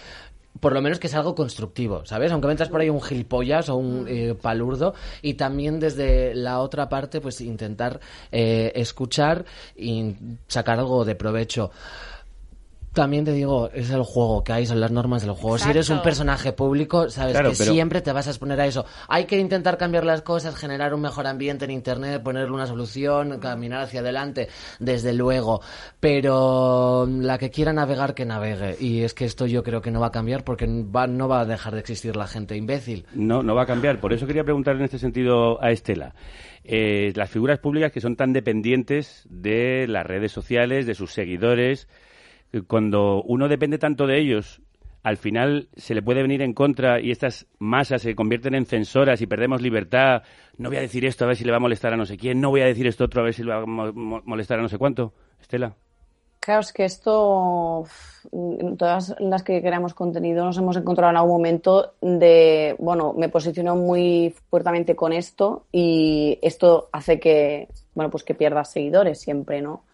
por 0.60 0.74
lo 0.74 0.82
menos 0.82 1.00
que 1.00 1.08
sea 1.08 1.20
algo 1.20 1.36
constructivo, 1.36 2.06
¿sabes? 2.06 2.32
Aunque 2.32 2.48
metas 2.48 2.70
por 2.70 2.82
ahí 2.82 2.90
un 2.90 3.02
gilipollas 3.02 3.70
o 3.70 3.76
un 3.76 4.06
eh, 4.08 4.36
palurdo 4.40 4.94
y 5.22 5.34
también 5.34 5.80
desde 5.80 6.34
la 6.34 6.60
otra 6.60 6.88
parte 6.90 7.22
pues 7.22 7.42
intentar 7.42 8.00
eh, 8.32 8.72
escuchar 8.76 9.46
y 9.76 10.16
sacar 10.48 10.80
algo 10.80 11.06
de 11.06 11.16
provecho. 11.16 11.72
También 12.96 13.26
te 13.26 13.34
digo, 13.34 13.70
es 13.74 13.90
el 13.92 14.04
juego 14.04 14.44
que 14.44 14.54
hay, 14.54 14.66
son 14.66 14.80
las 14.80 14.90
normas 14.90 15.22
del 15.22 15.32
juego. 15.34 15.58
Si 15.60 15.70
eres 15.70 15.90
un 15.90 16.02
personaje 16.02 16.54
público, 16.54 17.10
sabes 17.10 17.34
Claro, 17.34 17.52
que 17.52 17.58
pero- 17.58 17.72
siempre 17.74 18.02
te 18.02 18.12
vas 18.14 18.26
a 18.28 18.30
exponer 18.32 18.60
a 18.62 18.66
eso. 18.66 18.86
Hay 19.10 19.26
que 19.26 19.38
intentar 19.38 19.78
cambiar 19.78 20.06
las 20.06 20.22
cosas, 20.22 20.56
generar 20.56 20.94
un 20.94 21.02
mejor 21.02 21.28
ambiente 21.28 21.66
en 21.66 21.72
Internet, 21.72 22.24
ponerle 22.24 22.54
una 22.54 22.66
solución, 22.68 23.40
caminar 23.40 23.82
hacia 23.82 24.00
adelante, 24.00 24.48
desde 24.80 25.14
luego. 25.14 25.62
Pero 26.00 27.06
la 27.08 27.38
que 27.38 27.50
quiera 27.50 27.74
navegar, 27.74 28.14
que 28.14 28.26
navegue. 28.26 28.78
Y 28.80 29.02
es 29.02 29.14
que 29.14 29.26
esto 29.26 29.46
yo 29.46 29.62
creo 29.64 29.82
que 29.82 29.92
no 29.92 30.00
va 30.00 30.08
a 30.08 30.12
cambiar 30.12 30.44
porque 30.46 30.66
va- 30.68 31.08
no 31.08 31.28
va 31.28 31.42
a 31.42 31.46
dejar 31.46 31.74
de 31.74 31.82
existir 31.82 32.16
la 32.16 32.28
gente 32.28 32.56
imbécil. 32.56 33.06
No, 33.14 33.44
no 33.44 33.56
va 33.56 33.64
a 33.64 33.66
cambiar. 33.66 34.00
Por 34.00 34.14
eso 34.14 34.26
quería 34.26 34.44
preguntar 34.46 34.76
en 34.78 34.84
este 34.84 35.00
sentido 35.00 35.62
a 35.62 35.72
Estela. 35.72 36.16
Eh, 36.64 37.12
las 37.16 37.30
figuras 37.30 37.60
públicas 37.60 37.92
que 37.92 38.00
son 38.00 38.16
tan 38.16 38.32
dependientes 38.32 39.24
de 39.30 39.86
las 39.90 40.06
redes 40.06 40.32
sociales, 40.32 40.86
de 40.86 40.96
sus 40.96 41.12
seguidores, 41.12 41.88
cuando 42.68 43.22
uno 43.24 43.48
depende 43.48 43.78
tanto 43.78 44.08
de 44.08 44.20
ellos, 44.20 44.62
al 45.04 45.18
final 45.18 45.70
se 45.76 45.94
le 45.94 46.02
puede 46.02 46.22
venir 46.24 46.42
en 46.42 46.54
contra 46.54 47.00
y 47.00 47.12
estas 47.12 47.46
masas 47.60 48.02
se 48.02 48.16
convierten 48.16 48.56
en 48.56 48.66
censoras 48.66 49.22
y 49.22 49.28
perdemos 49.28 49.62
libertad. 49.62 50.24
No 50.58 50.70
voy 50.70 50.78
a 50.78 50.82
decir 50.82 51.06
esto 51.06 51.26
a 51.26 51.28
ver 51.28 51.36
si 51.36 51.44
le 51.44 51.52
va 51.52 51.58
a 51.58 51.60
molestar 51.60 51.94
a 51.94 51.98
no 51.98 52.06
sé 52.06 52.18
quién, 52.18 52.42
no 52.42 52.50
voy 52.50 52.62
a 52.62 52.66
decir 52.66 52.88
esto 52.88 53.04
otro 53.06 53.22
a 53.22 53.26
ver 53.26 53.34
si 53.34 53.44
le 53.44 53.50
va 53.52 53.62
a 53.62 53.66
mo- 53.66 53.94
mo- 53.94 54.22
molestar 54.26 54.58
a 54.60 54.62
no 54.64 54.70
sé 54.70 54.78
cuánto. 54.78 55.14
Estela. 55.40 55.76
Claro, 56.40 56.62
es 56.62 56.72
que 56.74 56.86
esto, 56.86 57.86
todas 58.78 59.16
las 59.20 59.42
que 59.42 59.62
creamos 59.62 59.96
contenido 59.96 60.46
nos 60.46 60.58
hemos 60.60 60.78
encontrado 60.78 61.10
en 61.10 61.18
algún 61.18 61.38
momento 61.38 61.94
de, 62.02 62.76
bueno, 62.78 63.14
me 63.14 63.30
posiciono 63.30 63.76
muy 63.76 64.34
fuertemente 64.52 64.96
con 64.96 65.12
esto 65.12 65.66
y 65.72 66.38
esto 66.44 66.90
hace 66.92 67.20
que, 67.20 67.68
bueno, 67.96 68.12
pues 68.12 68.24
que 68.24 68.36
pierdas 68.36 68.72
seguidores 68.72 69.20
siempre, 69.20 69.62
¿no? 69.62 69.86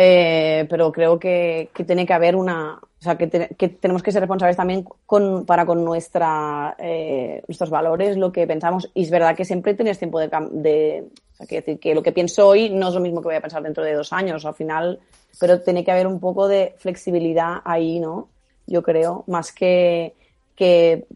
Eh, 0.00 0.64
pero 0.70 0.92
creo 0.92 1.18
que, 1.18 1.70
que 1.74 1.82
tiene 1.82 2.06
que 2.06 2.12
haber 2.12 2.36
una, 2.36 2.74
o 2.76 3.02
sea, 3.02 3.18
que, 3.18 3.26
te- 3.26 3.48
que 3.56 3.68
tenemos 3.68 4.00
que 4.00 4.12
ser 4.12 4.20
responsables 4.20 4.56
también 4.56 4.84
con, 5.04 5.44
para 5.44 5.66
con 5.66 5.84
nuestra, 5.84 6.76
eh, 6.78 7.42
nuestros 7.48 7.68
valores, 7.68 8.16
lo 8.16 8.30
que 8.30 8.46
pensamos. 8.46 8.88
Y 8.94 9.02
es 9.02 9.10
verdad 9.10 9.34
que 9.34 9.44
siempre 9.44 9.74
tienes 9.74 9.98
tiempo 9.98 10.20
de, 10.20 10.28
de 10.52 11.04
o 11.32 11.36
sea, 11.36 11.46
quiero 11.48 11.64
decir 11.66 11.80
que 11.80 11.96
lo 11.96 12.02
que 12.04 12.12
pienso 12.12 12.46
hoy 12.46 12.70
no 12.70 12.88
es 12.90 12.94
lo 12.94 13.00
mismo 13.00 13.20
que 13.20 13.26
voy 13.26 13.34
a 13.34 13.40
pensar 13.40 13.60
dentro 13.60 13.82
de 13.82 13.94
dos 13.94 14.12
años, 14.12 14.44
al 14.46 14.54
final, 14.54 15.00
pero 15.40 15.60
tiene 15.62 15.82
que 15.84 15.90
haber 15.90 16.06
un 16.06 16.20
poco 16.20 16.46
de 16.46 16.74
flexibilidad 16.78 17.56
ahí, 17.64 17.98
¿no? 17.98 18.28
Yo 18.68 18.84
creo, 18.84 19.24
más 19.26 19.50
que, 19.50 20.14
que 20.54 21.06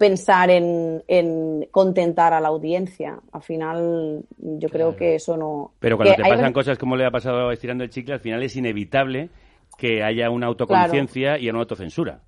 pensar 0.00 0.48
en, 0.48 1.04
en 1.08 1.68
contentar 1.70 2.32
a 2.32 2.40
la 2.40 2.48
audiencia. 2.48 3.20
Al 3.32 3.42
final, 3.42 4.24
yo 4.38 4.68
creo 4.70 4.96
que 4.96 5.16
eso 5.16 5.36
no. 5.36 5.74
Pero 5.78 5.98
cuando 5.98 6.12
que 6.12 6.16
te 6.16 6.22
pasan 6.22 6.38
veces- 6.38 6.54
cosas 6.54 6.78
como 6.78 6.96
le 6.96 7.04
ha 7.04 7.10
pasado 7.10 7.50
a 7.50 7.52
estirando 7.52 7.84
el 7.84 7.90
chicle, 7.90 8.14
al 8.14 8.20
final 8.20 8.42
es 8.42 8.56
inevitable 8.56 9.28
que 9.76 10.02
haya 10.02 10.30
una 10.30 10.46
autoconciencia 10.46 11.36
y 11.38 11.50
una 11.50 11.58
autocensura. 11.58 12.20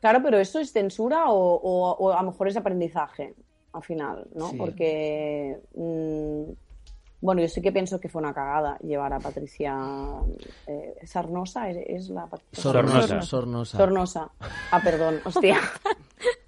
Claro, 0.00 0.20
pero 0.22 0.38
eso 0.38 0.60
es 0.60 0.70
censura 0.72 1.28
o, 1.28 1.54
o- 1.56 1.96
o 1.98 2.12
a 2.12 2.22
lo 2.22 2.30
mejor 2.30 2.46
es 2.46 2.56
aprendizaje 2.56 3.34
al 3.72 3.82
final, 3.82 4.24
¿no? 4.36 4.50
Sí. 4.50 4.56
Porque 4.56 5.58
mm, 5.74 6.52
Bueno, 7.20 7.40
yo 7.40 7.48
sí 7.48 7.60
que 7.60 7.72
pienso 7.72 7.98
que 7.98 8.08
fue 8.08 8.20
una 8.22 8.32
cagada 8.32 8.78
llevar 8.78 9.12
a 9.12 9.18
Patricia 9.18 9.76
eh, 10.68 10.94
Sarnosa, 11.04 11.68
¿es, 11.70 11.78
es 12.04 12.08
la 12.10 12.26
Patricia? 12.26 12.62
Sornosa. 12.62 13.22
Sornosa. 13.22 13.76
Sornosa. 13.76 14.30
Ah, 14.70 14.80
perdón, 14.84 15.18
hostia. 15.24 15.58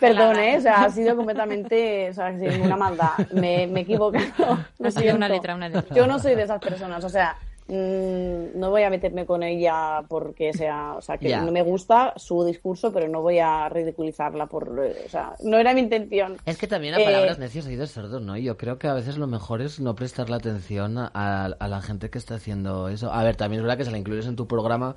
Perdón, 0.00 0.38
¿eh? 0.38 0.56
O 0.58 0.60
sea, 0.60 0.84
ha 0.84 0.90
sido 0.90 1.16
completamente, 1.16 2.10
o 2.10 2.14
sea, 2.14 2.30
sin 2.38 2.48
ninguna 2.48 2.76
maldad. 2.76 3.12
Me, 3.32 3.66
me 3.66 3.80
he 3.80 3.82
equivocado. 3.82 4.58
Ha 4.84 4.90
sido 4.90 5.16
una 5.16 5.28
letra, 5.28 5.54
una 5.54 5.68
letra. 5.68 5.94
Yo 5.94 6.06
no 6.06 6.18
soy 6.18 6.34
de 6.34 6.42
esas 6.44 6.60
personas, 6.60 7.04
o 7.04 7.08
sea, 7.08 7.36
mm, 7.66 8.58
no 8.58 8.70
voy 8.70 8.82
a 8.82 8.90
meterme 8.90 9.26
con 9.26 9.42
ella 9.42 10.02
porque 10.08 10.52
sea, 10.52 10.94
o 10.94 11.02
sea, 11.02 11.18
que 11.18 11.36
no 11.36 11.50
me 11.50 11.62
gusta 11.62 12.14
su 12.16 12.44
discurso, 12.44 12.92
pero 12.92 13.08
no 13.08 13.20
voy 13.20 13.38
a 13.38 13.68
ridiculizarla 13.68 14.46
por, 14.46 14.68
eh, 14.82 15.02
o 15.04 15.08
sea, 15.10 15.34
no 15.42 15.58
era 15.58 15.74
mi 15.74 15.80
intención. 15.80 16.36
Es 16.46 16.56
que 16.56 16.66
también 16.66 16.94
a 16.94 17.00
Eh, 17.00 17.04
palabras 17.04 17.38
necios 17.38 17.66
oídos 17.66 17.90
sordos, 17.90 18.22
¿no? 18.22 18.36
Y 18.36 18.44
yo 18.44 18.56
creo 18.56 18.78
que 18.78 18.88
a 18.88 18.94
veces 18.94 19.18
lo 19.18 19.26
mejor 19.26 19.60
es 19.60 19.80
no 19.80 19.94
prestarle 19.94 20.36
atención 20.36 20.96
a, 20.98 21.08
a 21.12 21.68
la 21.68 21.82
gente 21.82 22.08
que 22.10 22.18
está 22.18 22.36
haciendo 22.36 22.88
eso. 22.88 23.12
A 23.12 23.22
ver, 23.24 23.36
también 23.36 23.60
es 23.60 23.64
verdad 23.64 23.76
que 23.78 23.84
si 23.84 23.90
la 23.90 23.98
incluyes 23.98 24.26
en 24.26 24.36
tu 24.36 24.46
programa 24.46 24.94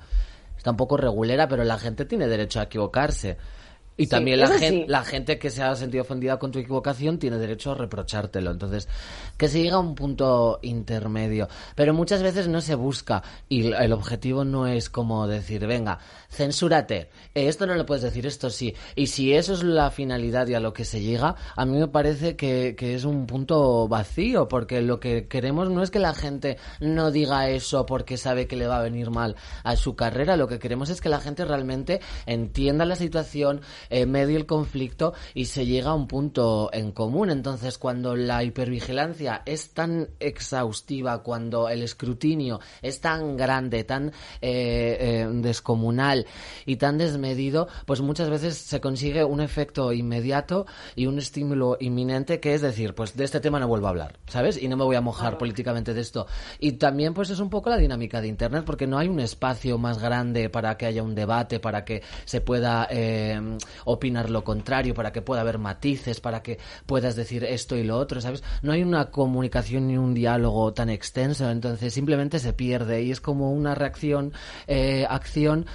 está 0.56 0.70
un 0.70 0.76
poco 0.76 0.96
regulera, 0.96 1.48
pero 1.48 1.64
la 1.64 1.78
gente 1.78 2.04
tiene 2.06 2.28
derecho 2.28 2.60
a 2.60 2.64
equivocarse. 2.64 3.36
Y 3.96 4.04
Sí, 4.04 4.10
también 4.10 4.40
la, 4.40 4.48
gen- 4.48 4.74
sí. 4.74 4.84
la 4.88 5.04
gente 5.04 5.38
que 5.38 5.50
se 5.50 5.62
ha 5.62 5.74
sentido 5.76 6.02
ofendida 6.02 6.38
con 6.38 6.50
tu 6.50 6.58
equivocación 6.58 7.18
tiene 7.18 7.36
derecho 7.38 7.72
a 7.72 7.74
reprochártelo. 7.74 8.50
Entonces, 8.50 8.88
que 9.36 9.48
se 9.48 9.58
llegue 9.58 9.72
a 9.72 9.78
un 9.78 9.94
punto 9.94 10.58
intermedio. 10.62 11.48
Pero 11.74 11.92
muchas 11.92 12.22
veces 12.22 12.48
no 12.48 12.60
se 12.60 12.74
busca 12.74 13.22
y 13.48 13.66
el- 13.66 13.74
el 13.74 13.92
objetivo 13.92 14.44
no 14.44 14.66
es 14.66 14.88
como 14.88 15.26
decir, 15.28 15.66
venga, 15.66 15.98
censúrate, 16.30 17.10
eh, 17.34 17.48
esto 17.48 17.66
no 17.66 17.74
lo 17.74 17.84
puedes 17.84 18.02
decir, 18.02 18.26
esto 18.26 18.48
sí. 18.50 18.74
Y 18.96 19.08
si 19.08 19.34
eso 19.34 19.52
es 19.52 19.62
la 19.62 19.90
finalidad 19.90 20.46
y 20.48 20.54
a 20.54 20.60
lo 20.60 20.72
que 20.72 20.84
se 20.84 21.00
llega, 21.00 21.36
a 21.54 21.64
mí 21.66 21.78
me 21.78 21.88
parece 21.88 22.34
que, 22.36 22.74
que 22.76 22.94
es 22.94 23.04
un 23.04 23.26
punto 23.26 23.86
vacío, 23.88 24.48
porque 24.48 24.80
lo 24.80 24.98
que 25.00 25.28
queremos 25.28 25.68
no 25.70 25.82
es 25.82 25.90
que 25.90 25.98
la 25.98 26.14
gente 26.14 26.56
no 26.80 27.10
diga 27.10 27.50
eso 27.50 27.84
porque 27.84 28.16
sabe 28.16 28.46
que 28.46 28.56
le 28.56 28.66
va 28.66 28.78
a 28.78 28.82
venir 28.82 29.10
mal 29.10 29.36
a 29.64 29.76
su 29.76 29.94
carrera, 29.94 30.36
lo 30.38 30.48
que 30.48 30.58
queremos 30.58 30.88
es 30.88 31.00
que 31.02 31.08
la 31.10 31.20
gente 31.20 31.44
realmente 31.44 32.00
entienda 32.26 32.84
la 32.86 32.96
situación, 32.96 33.60
eh, 33.90 34.06
medie 34.06 34.36
el 34.36 34.46
conflicto 34.46 35.14
y 35.34 35.46
se 35.46 35.66
llega 35.66 35.90
a 35.90 35.94
un 35.94 36.06
punto 36.06 36.70
en 36.72 36.92
común. 36.92 37.30
Entonces, 37.30 37.78
cuando 37.78 38.16
la 38.16 38.42
hipervigilancia 38.44 39.42
es 39.46 39.72
tan 39.74 40.08
exhaustiva, 40.20 41.22
cuando 41.22 41.68
el 41.68 41.82
escrutinio 41.82 42.60
es 42.80 43.00
tan 43.00 43.36
grande, 43.36 43.84
tan 43.84 44.08
eh, 44.08 44.12
eh, 45.00 45.28
descomunal 45.32 46.26
y 46.66 46.76
tan 46.76 46.98
desmedido, 46.98 47.68
pues 47.86 48.00
muchas 48.00 48.30
veces 48.30 48.56
se 48.56 48.80
consigue 48.80 49.24
un 49.24 49.40
efecto 49.40 49.92
inmediato 49.92 50.66
y 50.94 51.06
un 51.06 51.18
estímulo 51.18 51.76
inminente 51.80 52.40
que 52.40 52.54
es 52.54 52.60
decir, 52.60 52.94
pues 52.94 53.16
de 53.16 53.24
este 53.24 53.40
tema 53.40 53.58
no 53.58 53.68
vuelvo 53.68 53.86
a 53.86 53.90
hablar, 53.90 54.18
¿sabes? 54.26 54.60
Y 54.60 54.68
no 54.68 54.76
me 54.76 54.84
voy 54.84 54.96
a 54.96 55.00
mojar 55.00 55.38
políticamente 55.38 55.94
de 55.94 56.00
esto. 56.00 56.26
Y 56.58 56.72
también 56.72 57.14
pues 57.14 57.30
es 57.30 57.40
un 57.40 57.50
poco 57.50 57.70
la 57.70 57.76
dinámica 57.76 58.20
de 58.20 58.28
Internet 58.28 58.64
porque 58.64 58.86
no 58.86 58.98
hay 58.98 59.08
un 59.08 59.20
espacio 59.20 59.78
más 59.78 59.98
grande 59.98 60.48
para 60.50 60.76
que 60.76 60.86
haya 60.86 61.02
un 61.02 61.14
debate, 61.14 61.60
para 61.60 61.84
que 61.84 62.02
se 62.24 62.40
pueda 62.40 62.86
eh, 62.90 63.40
opinar 63.84 64.30
lo 64.30 64.44
contrario, 64.44 64.94
para 64.94 65.12
que 65.12 65.22
pueda 65.22 65.40
haber 65.42 65.58
matices, 65.58 66.20
para 66.20 66.42
que 66.42 66.58
puedas 66.86 67.16
decir 67.16 67.44
esto 67.44 67.76
y 67.76 67.84
lo 67.84 67.98
otro, 67.98 68.20
¿sabes? 68.20 68.42
No 68.62 68.72
hay 68.72 68.82
una 68.82 69.10
comunicación 69.10 69.88
ni 69.88 69.96
un 69.96 70.14
diálogo 70.14 70.72
tan 70.72 70.90
extenso, 70.90 71.50
entonces 71.50 71.92
simplemente 71.92 72.38
se 72.38 72.52
pierde 72.52 73.02
y 73.02 73.10
es 73.10 73.20
como 73.20 73.52
una 73.52 73.74
reacción, 73.74 74.32
eh, 74.66 75.06
acción 75.08 75.66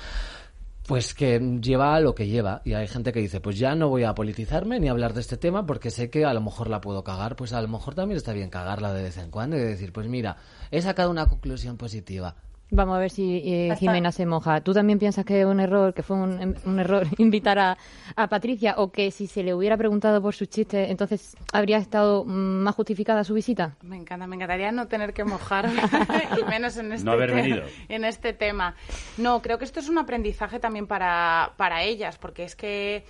pues 0.87 1.13
que 1.13 1.39
lleva 1.61 1.95
a 1.95 1.99
lo 1.99 2.15
que 2.15 2.27
lleva. 2.27 2.61
Y 2.63 2.73
hay 2.73 2.87
gente 2.87 3.11
que 3.11 3.19
dice 3.19 3.41
pues 3.41 3.59
ya 3.59 3.75
no 3.75 3.89
voy 3.89 4.03
a 4.03 4.15
politizarme 4.15 4.79
ni 4.79 4.87
hablar 4.87 5.13
de 5.13 5.19
este 5.21 5.37
tema 5.37 5.65
porque 5.65 5.91
sé 5.91 6.09
que 6.09 6.25
a 6.25 6.33
lo 6.33 6.41
mejor 6.41 6.69
la 6.69 6.81
puedo 6.81 7.03
cagar. 7.03 7.35
Pues 7.35 7.53
a 7.53 7.61
lo 7.61 7.67
mejor 7.67 7.93
también 7.93 8.17
está 8.17 8.31
bien 8.33 8.49
cagarla 8.49 8.93
de 8.93 9.03
vez 9.03 9.17
en 9.17 9.29
cuando 9.29 9.57
y 9.57 9.59
decir 9.59 9.91
pues 9.91 10.07
mira 10.07 10.37
he 10.71 10.81
sacado 10.81 11.11
una 11.11 11.27
conclusión 11.27 11.77
positiva 11.77 12.35
Vamos 12.69 12.97
a 12.97 12.99
ver 12.99 13.09
si 13.11 13.41
eh, 13.45 13.75
Jimena 13.79 14.11
se 14.11 14.25
moja. 14.25 14.59
¿Tú 14.59 14.73
también 14.73 14.99
piensas 14.99 15.23
que 15.23 15.39
es 15.39 15.45
un 15.45 15.61
error, 15.61 15.93
que 15.93 16.03
fue 16.03 16.17
un, 16.17 16.55
un 16.65 16.79
error 16.79 17.07
invitar 17.17 17.57
a, 17.59 17.77
a 18.15 18.27
Patricia 18.27 18.75
o 18.77 18.91
que 18.91 19.09
si 19.11 19.25
se 19.27 19.41
le 19.41 19.53
hubiera 19.53 19.77
preguntado 19.77 20.21
por 20.21 20.35
sus 20.35 20.49
chistes, 20.49 20.89
entonces 20.89 21.37
habría 21.53 21.77
estado 21.77 22.25
mm, 22.25 22.29
más 22.63 22.75
justificada 22.75 23.23
su 23.23 23.33
visita? 23.33 23.77
Me 23.83 23.95
encanta, 23.95 24.27
me 24.27 24.35
encantaría 24.35 24.73
no 24.73 24.87
tener 24.89 25.13
que 25.13 25.23
mojarme, 25.23 25.81
y 26.41 26.43
menos 26.43 26.75
en 26.75 26.91
este, 26.91 27.05
No 27.05 27.13
haber 27.13 27.29
te- 27.29 27.35
venido. 27.35 27.63
en 27.87 28.03
este 28.03 28.33
tema. 28.33 28.75
No, 29.17 29.41
creo 29.41 29.57
que 29.59 29.65
esto 29.65 29.79
es 29.79 29.87
un 29.87 29.97
aprendizaje 29.97 30.59
también 30.59 30.87
para, 30.87 31.53
para 31.55 31.83
ellas, 31.83 32.17
porque 32.17 32.43
es 32.43 32.57
que, 32.57 33.05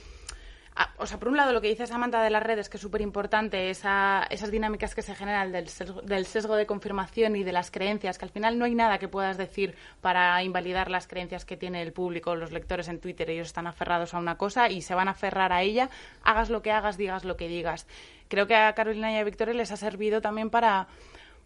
o 0.97 1.05
sea, 1.05 1.19
por 1.19 1.29
un 1.29 1.37
lado 1.37 1.53
lo 1.53 1.61
que 1.61 1.67
dice 1.69 1.87
Samantha 1.87 2.21
de 2.21 2.29
las 2.29 2.43
redes, 2.43 2.69
que 2.69 2.77
es 2.77 2.81
súper 2.81 3.01
importante, 3.01 3.69
esa, 3.69 4.25
esas 4.29 4.51
dinámicas 4.51 4.95
que 4.95 5.01
se 5.01 5.15
generan 5.15 5.51
del 5.51 5.69
sesgo, 5.69 6.01
del 6.01 6.25
sesgo 6.25 6.55
de 6.55 6.65
confirmación 6.65 7.35
y 7.35 7.43
de 7.43 7.51
las 7.51 7.71
creencias, 7.71 8.17
que 8.17 8.25
al 8.25 8.31
final 8.31 8.57
no 8.59 8.65
hay 8.65 8.75
nada 8.75 8.97
que 8.97 9.07
puedas 9.07 9.37
decir 9.37 9.75
para 10.01 10.41
invalidar 10.43 10.89
las 10.89 11.07
creencias 11.07 11.45
que 11.45 11.57
tiene 11.57 11.81
el 11.81 11.93
público, 11.93 12.35
los 12.35 12.51
lectores 12.51 12.87
en 12.87 12.99
Twitter, 12.99 13.29
ellos 13.29 13.47
están 13.47 13.67
aferrados 13.67 14.13
a 14.13 14.19
una 14.19 14.37
cosa 14.37 14.69
y 14.69 14.81
se 14.81 14.95
van 14.95 15.07
a 15.07 15.11
aferrar 15.11 15.51
a 15.51 15.61
ella, 15.61 15.89
hagas 16.23 16.49
lo 16.49 16.61
que 16.61 16.71
hagas, 16.71 16.97
digas 16.97 17.25
lo 17.25 17.37
que 17.37 17.47
digas. 17.47 17.87
Creo 18.27 18.47
que 18.47 18.55
a 18.55 18.73
Carolina 18.73 19.11
y 19.11 19.17
a 19.17 19.23
Victoria 19.23 19.53
les 19.53 19.71
ha 19.71 19.77
servido 19.77 20.21
también 20.21 20.49
para 20.49 20.87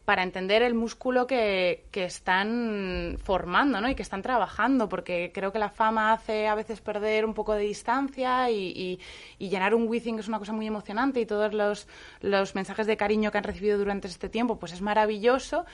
para 0.06 0.24
entender 0.24 0.62
el 0.64 0.74
músculo 0.74 1.28
que, 1.28 1.86
que 1.92 2.06
están 2.06 3.18
formando 3.24 3.80
¿no? 3.80 3.90
y 3.90 3.96
que 3.96 4.02
están 4.02 4.22
trabajando, 4.22 4.90
porque 4.90 5.32
creo 5.34 5.52
que 5.52 5.60
la 5.60 5.70
fama 5.70 6.12
hace 6.14 6.48
a 6.48 6.56
veces 6.56 6.82
perder 6.82 7.24
un 7.26 7.34
poco 7.34 7.54
de 7.54 7.64
distancia 7.64 8.50
y, 8.50 9.00
y- 9.40 9.50
llenar 9.50 9.76
un 9.76 9.88
Wizzing 9.88 10.18
es 10.20 10.28
una 10.28 10.40
cosa 10.40 10.54
muy 10.54 10.66
emocionante 10.66 11.20
y 11.20 11.26
todos 11.26 11.54
los, 11.54 11.88
los 12.22 12.56
mensajes 12.56 12.88
de 12.88 12.98
cariño 12.98 13.32
que 13.32 13.38
han 13.38 13.44
recibido 13.44 13.78
durante 13.78 14.08
este 14.08 14.30
tiempo 14.30 14.58
pues 14.58 14.72
es 14.74 14.82
maravilloso, 14.82 15.66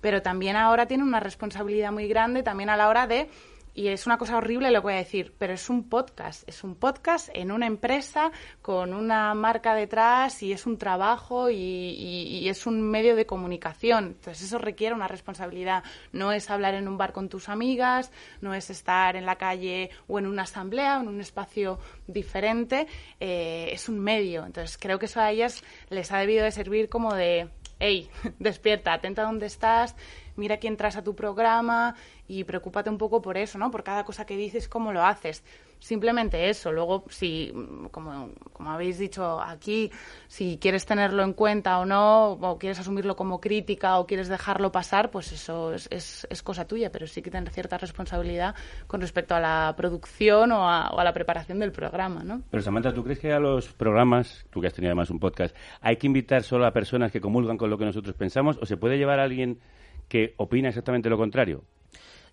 pero 0.00 0.22
también 0.22 0.56
ahora 0.56 0.86
tienen 0.86 1.06
una 1.06 1.20
responsabilidad 1.20 1.92
muy 1.92 2.08
grande 2.08 2.42
también 2.42 2.70
a 2.70 2.76
la 2.76 2.88
hora 2.88 3.06
de 3.06 3.28
y 3.74 3.88
es 3.88 4.06
una 4.06 4.18
cosa 4.18 4.36
horrible 4.36 4.70
lo 4.70 4.80
que 4.80 4.84
voy 4.84 4.94
a 4.94 4.98
decir, 4.98 5.34
pero 5.36 5.52
es 5.52 5.68
un 5.68 5.88
podcast, 5.88 6.48
es 6.48 6.62
un 6.62 6.76
podcast 6.76 7.28
en 7.34 7.50
una 7.50 7.66
empresa 7.66 8.30
con 8.62 8.94
una 8.94 9.34
marca 9.34 9.74
detrás 9.74 10.42
y 10.44 10.52
es 10.52 10.64
un 10.64 10.78
trabajo 10.78 11.50
y, 11.50 12.48
es 12.48 12.66
un 12.66 12.82
medio 12.82 13.16
de 13.16 13.26
comunicación. 13.26 14.16
Entonces 14.18 14.44
eso 14.44 14.58
requiere 14.58 14.94
una 14.94 15.08
responsabilidad. 15.08 15.82
No 16.12 16.32
es 16.32 16.50
hablar 16.50 16.74
en 16.74 16.86
un 16.86 16.96
bar 16.96 17.12
con 17.12 17.28
tus 17.28 17.48
amigas, 17.48 18.12
no 18.40 18.54
es 18.54 18.70
estar 18.70 19.16
en 19.16 19.26
la 19.26 19.36
calle 19.36 19.90
o 20.06 20.18
en 20.18 20.26
una 20.26 20.42
asamblea 20.42 20.98
o 20.98 21.02
en 21.02 21.08
un 21.08 21.20
espacio 21.20 21.80
diferente, 22.06 22.86
eh, 23.18 23.70
es 23.72 23.88
un 23.88 23.98
medio. 23.98 24.46
Entonces 24.46 24.78
creo 24.78 24.98
que 24.98 25.06
eso 25.06 25.20
a 25.20 25.32
ellas 25.32 25.64
les 25.90 26.12
ha 26.12 26.18
debido 26.18 26.44
de 26.44 26.52
servir 26.52 26.88
como 26.88 27.12
de, 27.14 27.48
hey, 27.78 28.08
despierta, 28.38 28.92
atenta 28.92 29.22
a 29.22 29.26
dónde 29.26 29.46
estás, 29.46 29.94
mira 30.36 30.58
quién 30.58 30.76
traes 30.76 30.96
a 30.96 31.04
tu 31.04 31.14
programa 31.14 31.94
y 32.28 32.44
preocúpate 32.44 32.90
un 32.90 32.98
poco 32.98 33.22
por 33.22 33.36
eso, 33.36 33.58
¿no? 33.58 33.70
Por 33.70 33.84
cada 33.84 34.04
cosa 34.04 34.26
que 34.26 34.36
dices, 34.36 34.68
cómo 34.68 34.92
lo 34.92 35.04
haces. 35.04 35.42
Simplemente 35.84 36.48
eso. 36.48 36.72
Luego, 36.72 37.04
si, 37.10 37.52
como, 37.90 38.30
como 38.54 38.70
habéis 38.70 38.98
dicho 38.98 39.38
aquí, 39.38 39.90
si 40.28 40.56
quieres 40.56 40.86
tenerlo 40.86 41.22
en 41.22 41.34
cuenta 41.34 41.78
o 41.78 41.84
no, 41.84 42.30
o 42.30 42.58
quieres 42.58 42.80
asumirlo 42.80 43.16
como 43.16 43.38
crítica 43.38 43.98
o 43.98 44.06
quieres 44.06 44.28
dejarlo 44.28 44.72
pasar, 44.72 45.10
pues 45.10 45.30
eso 45.32 45.74
es, 45.74 45.86
es, 45.90 46.26
es 46.30 46.42
cosa 46.42 46.66
tuya, 46.66 46.90
pero 46.90 47.06
sí 47.06 47.20
que 47.20 47.30
tener 47.30 47.50
cierta 47.50 47.76
responsabilidad 47.76 48.54
con 48.86 49.02
respecto 49.02 49.34
a 49.34 49.40
la 49.40 49.74
producción 49.76 50.52
o 50.52 50.70
a, 50.70 50.88
o 50.88 51.00
a 51.00 51.04
la 51.04 51.12
preparación 51.12 51.58
del 51.58 51.70
programa, 51.70 52.24
¿no? 52.24 52.40
Pero 52.50 52.62
Samantha, 52.62 52.94
¿tú 52.94 53.04
crees 53.04 53.18
que 53.18 53.34
a 53.34 53.38
los 53.38 53.68
programas, 53.68 54.46
tú 54.48 54.62
que 54.62 54.68
has 54.68 54.72
tenido 54.72 54.88
además 54.88 55.10
un 55.10 55.20
podcast, 55.20 55.54
hay 55.82 55.98
que 55.98 56.06
invitar 56.06 56.44
solo 56.44 56.64
a 56.64 56.72
personas 56.72 57.12
que 57.12 57.20
comulgan 57.20 57.58
con 57.58 57.68
lo 57.68 57.76
que 57.76 57.84
nosotros 57.84 58.16
pensamos 58.16 58.56
o 58.62 58.64
se 58.64 58.78
puede 58.78 58.96
llevar 58.96 59.20
a 59.20 59.24
alguien 59.24 59.60
que 60.08 60.32
opina 60.38 60.70
exactamente 60.70 61.10
lo 61.10 61.18
contrario? 61.18 61.62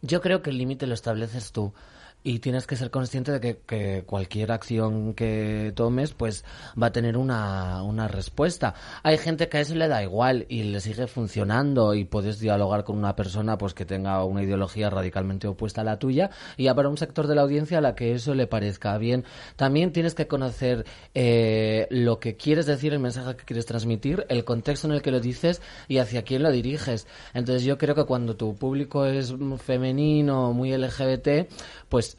Yo 0.01 0.21
creo 0.21 0.41
que 0.41 0.51
el 0.51 0.57
límite 0.57 0.87
lo 0.87 0.93
estableces 0.93 1.51
tú. 1.51 1.73
Y 2.23 2.39
tienes 2.39 2.67
que 2.67 2.75
ser 2.75 2.91
consciente 2.91 3.31
de 3.31 3.39
que, 3.39 3.57
que 3.65 4.03
cualquier 4.05 4.51
acción 4.51 5.13
que 5.13 5.73
tomes, 5.75 6.13
pues 6.13 6.45
va 6.81 6.87
a 6.87 6.91
tener 6.91 7.17
una, 7.17 7.83
una 7.83 8.07
respuesta. 8.07 8.75
Hay 9.03 9.17
gente 9.17 9.49
que 9.49 9.57
a 9.57 9.61
eso 9.61 9.75
le 9.75 9.87
da 9.87 10.03
igual 10.03 10.45
y 10.49 10.63
le 10.63 10.79
sigue 10.79 11.07
funcionando 11.07 11.93
y 11.93 12.05
puedes 12.05 12.39
dialogar 12.39 12.83
con 12.83 12.97
una 12.97 13.15
persona 13.15 13.57
pues 13.57 13.73
que 13.73 13.85
tenga 13.85 14.23
una 14.23 14.43
ideología 14.43 14.89
radicalmente 14.89 15.47
opuesta 15.47 15.81
a 15.81 15.83
la 15.83 15.99
tuya 15.99 16.29
y 16.57 16.67
habrá 16.67 16.89
un 16.89 16.97
sector 16.97 17.27
de 17.27 17.35
la 17.35 17.41
audiencia 17.41 17.79
a 17.79 17.81
la 17.81 17.95
que 17.95 18.13
eso 18.13 18.33
le 18.33 18.47
parezca 18.47 18.97
bien. 18.97 19.25
También 19.55 19.91
tienes 19.91 20.15
que 20.15 20.27
conocer 20.27 20.85
eh, 21.13 21.87
lo 21.89 22.19
que 22.19 22.35
quieres 22.35 22.65
decir, 22.65 22.93
el 22.93 22.99
mensaje 22.99 23.35
que 23.35 23.45
quieres 23.45 23.65
transmitir, 23.65 24.25
el 24.29 24.43
contexto 24.43 24.87
en 24.87 24.93
el 24.93 25.01
que 25.01 25.11
lo 25.11 25.19
dices 25.19 25.61
y 25.87 25.97
hacia 25.97 26.23
quién 26.23 26.43
lo 26.43 26.51
diriges. 26.51 27.07
Entonces 27.33 27.63
yo 27.63 27.77
creo 27.77 27.95
que 27.95 28.05
cuando 28.05 28.35
tu 28.35 28.55
público 28.55 29.05
es 29.05 29.33
femenino, 29.63 30.53
muy 30.53 30.75
LGBT, 30.75 31.49
pues 31.89 32.10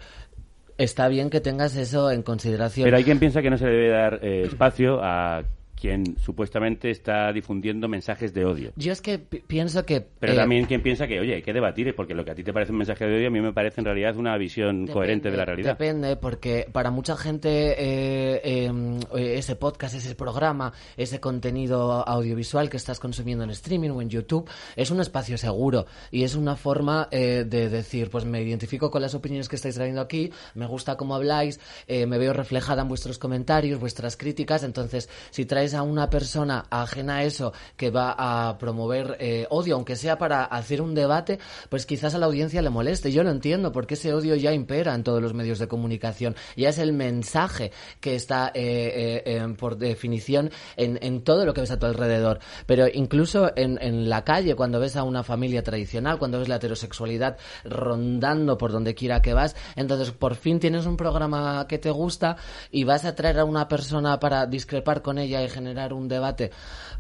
está 0.78 1.08
bien 1.08 1.30
que 1.30 1.40
tengas 1.40 1.76
eso 1.76 2.10
en 2.10 2.22
consideración. 2.22 2.84
Pero 2.84 2.96
hay 2.96 3.04
quien 3.04 3.18
piensa 3.18 3.42
que 3.42 3.50
no 3.50 3.58
se 3.58 3.66
debe 3.66 3.88
dar 3.88 4.20
eh, 4.22 4.44
espacio 4.46 5.00
a 5.02 5.42
quien 5.82 6.16
supuestamente 6.16 6.90
está 6.90 7.32
difundiendo 7.32 7.88
mensajes 7.88 8.32
de 8.32 8.44
odio. 8.44 8.72
Yo 8.76 8.92
es 8.92 9.02
que 9.02 9.18
pi- 9.18 9.42
pienso 9.44 9.84
que... 9.84 10.00
Pero 10.00 10.34
eh, 10.34 10.36
también 10.36 10.66
quien 10.66 10.80
piensa 10.80 11.08
que, 11.08 11.18
oye, 11.18 11.34
hay 11.34 11.42
que 11.42 11.52
debatir, 11.52 11.92
porque 11.96 12.14
lo 12.14 12.24
que 12.24 12.30
a 12.30 12.34
ti 12.36 12.44
te 12.44 12.52
parece 12.52 12.70
un 12.70 12.78
mensaje 12.78 13.04
de 13.04 13.16
odio, 13.16 13.26
a 13.26 13.30
mí 13.30 13.40
me 13.40 13.52
parece 13.52 13.80
en 13.80 13.86
realidad 13.86 14.16
una 14.16 14.36
visión 14.38 14.86
coherente 14.86 15.32
de 15.32 15.36
la 15.36 15.44
realidad. 15.44 15.70
Depende, 15.76 16.14
porque 16.14 16.68
para 16.70 16.92
mucha 16.92 17.16
gente 17.16 17.48
eh, 17.76 18.40
eh, 18.44 19.34
ese 19.36 19.56
podcast, 19.56 19.96
ese 19.96 20.14
programa, 20.14 20.72
ese 20.96 21.18
contenido 21.18 22.06
audiovisual 22.06 22.70
que 22.70 22.76
estás 22.76 23.00
consumiendo 23.00 23.42
en 23.42 23.50
streaming 23.50 23.90
o 23.90 24.00
en 24.02 24.08
YouTube 24.08 24.48
es 24.76 24.92
un 24.92 25.00
espacio 25.00 25.36
seguro 25.36 25.86
y 26.12 26.22
es 26.22 26.36
una 26.36 26.54
forma 26.54 27.08
eh, 27.10 27.44
de 27.44 27.68
decir, 27.68 28.08
pues 28.08 28.24
me 28.24 28.40
identifico 28.40 28.88
con 28.88 29.02
las 29.02 29.16
opiniones 29.16 29.48
que 29.48 29.56
estáis 29.56 29.74
trayendo 29.74 30.00
aquí, 30.00 30.30
me 30.54 30.66
gusta 30.66 30.96
cómo 30.96 31.16
habláis, 31.16 31.58
eh, 31.88 32.06
me 32.06 32.18
veo 32.18 32.32
reflejada 32.32 32.82
en 32.82 32.88
vuestros 32.88 33.18
comentarios, 33.18 33.80
vuestras 33.80 34.16
críticas, 34.16 34.62
entonces 34.62 35.08
si 35.30 35.44
traes 35.44 35.71
a 35.74 35.82
una 35.82 36.10
persona 36.10 36.64
ajena 36.70 37.16
a 37.16 37.24
eso 37.24 37.52
que 37.76 37.90
va 37.90 38.14
a 38.16 38.58
promover 38.58 39.16
eh, 39.20 39.46
odio, 39.50 39.74
aunque 39.74 39.96
sea 39.96 40.18
para 40.18 40.44
hacer 40.44 40.80
un 40.80 40.94
debate, 40.94 41.38
pues 41.68 41.86
quizás 41.86 42.14
a 42.14 42.18
la 42.18 42.26
audiencia 42.26 42.62
le 42.62 42.70
moleste. 42.70 43.12
Yo 43.12 43.22
lo 43.22 43.30
entiendo, 43.30 43.72
porque 43.72 43.94
ese 43.94 44.12
odio 44.12 44.34
ya 44.36 44.52
impera 44.52 44.94
en 44.94 45.04
todos 45.04 45.22
los 45.22 45.34
medios 45.34 45.58
de 45.58 45.68
comunicación. 45.68 46.34
Ya 46.56 46.68
es 46.68 46.78
el 46.78 46.92
mensaje 46.92 47.72
que 48.00 48.14
está, 48.14 48.50
eh, 48.54 49.22
eh, 49.24 49.54
por 49.58 49.76
definición, 49.76 50.50
en, 50.76 51.22
todo 51.22 51.44
lo 51.44 51.54
que 51.54 51.60
ves 51.60 51.70
a 51.70 51.78
tu 51.78 51.86
alrededor. 51.86 52.40
Pero 52.66 52.86
incluso 52.92 53.52
en, 53.56 53.78
en 53.80 54.08
la 54.08 54.24
calle, 54.24 54.54
cuando 54.54 54.80
ves 54.80 54.96
a 54.96 55.04
una 55.04 55.22
familia 55.22 55.62
tradicional, 55.62 56.18
cuando 56.18 56.38
ves 56.38 56.48
la 56.48 56.56
heterosexualidad 56.56 57.36
rondando 57.64 58.58
por 58.58 58.72
donde 58.72 58.94
quiera 58.94 59.22
que 59.22 59.34
vas, 59.34 59.54
entonces 59.76 60.10
por 60.10 60.34
fin 60.34 60.58
tienes 60.58 60.86
un 60.86 60.96
programa 60.96 61.66
que 61.68 61.78
te 61.78 61.90
gusta 61.90 62.36
y 62.70 62.84
vas 62.84 63.04
a 63.04 63.14
traer 63.14 63.38
a 63.38 63.44
una 63.44 63.68
persona 63.68 64.18
para 64.18 64.46
discrepar 64.46 65.02
con 65.02 65.18
ella 65.18 65.42
y 65.42 65.48
generar 65.62 65.92
un 65.92 66.08
debate. 66.08 66.50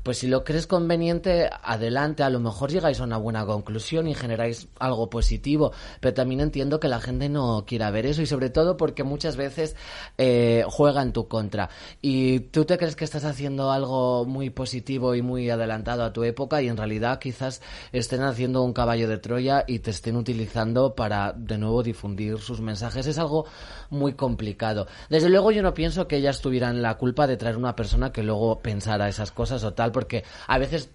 Pues 0.02 0.18
si 0.18 0.28
lo 0.28 0.44
crees 0.44 0.66
conveniente, 0.66 1.50
adelante, 1.62 2.22
a 2.22 2.30
lo 2.30 2.40
mejor 2.40 2.70
llegáis 2.70 3.00
a 3.00 3.04
una 3.04 3.18
buena 3.18 3.44
conclusión 3.44 4.08
y 4.08 4.14
generáis 4.14 4.68
algo 4.78 5.10
positivo, 5.10 5.72
pero 6.00 6.14
también 6.14 6.40
entiendo 6.40 6.80
que 6.80 6.88
la 6.88 7.00
gente 7.00 7.28
no 7.28 7.64
quiera 7.66 7.90
ver 7.90 8.06
eso 8.06 8.22
y 8.22 8.26
sobre 8.26 8.50
todo 8.50 8.76
porque 8.76 9.04
muchas 9.04 9.36
veces 9.36 9.76
eh, 10.18 10.64
juega 10.68 11.02
en 11.02 11.12
tu 11.12 11.28
contra. 11.28 11.70
Y 12.00 12.40
tú 12.40 12.64
te 12.64 12.78
crees 12.78 12.96
que 12.96 13.04
estás 13.04 13.24
haciendo 13.24 13.70
algo 13.70 14.24
muy 14.24 14.50
positivo 14.50 15.14
y 15.14 15.22
muy 15.22 15.50
adelantado 15.50 16.04
a 16.04 16.12
tu 16.12 16.24
época 16.24 16.62
y 16.62 16.68
en 16.68 16.76
realidad 16.76 17.18
quizás 17.18 17.62
estén 17.92 18.22
haciendo 18.22 18.62
un 18.62 18.72
caballo 18.72 19.08
de 19.08 19.18
Troya 19.18 19.64
y 19.66 19.80
te 19.80 19.90
estén 19.90 20.16
utilizando 20.16 20.94
para 20.94 21.32
de 21.32 21.58
nuevo 21.58 21.82
difundir 21.82 22.38
sus 22.38 22.60
mensajes. 22.60 23.06
Es 23.06 23.18
algo 23.18 23.46
muy 23.90 24.14
complicado. 24.14 24.86
Desde 25.08 25.28
luego 25.28 25.52
yo 25.52 25.62
no 25.62 25.74
pienso 25.74 26.08
que 26.08 26.16
ellas 26.16 26.40
tuvieran 26.40 26.82
la 26.82 26.96
culpa 26.96 27.26
de 27.26 27.36
traer 27.36 27.56
una 27.56 27.76
persona 27.76 28.12
que 28.12 28.22
luego 28.22 28.51
pensara 28.58 29.08
esas 29.08 29.30
cosas 29.32 29.62
o 29.64 29.72
tal, 29.74 29.92
porque 29.92 30.24
a 30.46 30.58
veces 30.58 30.90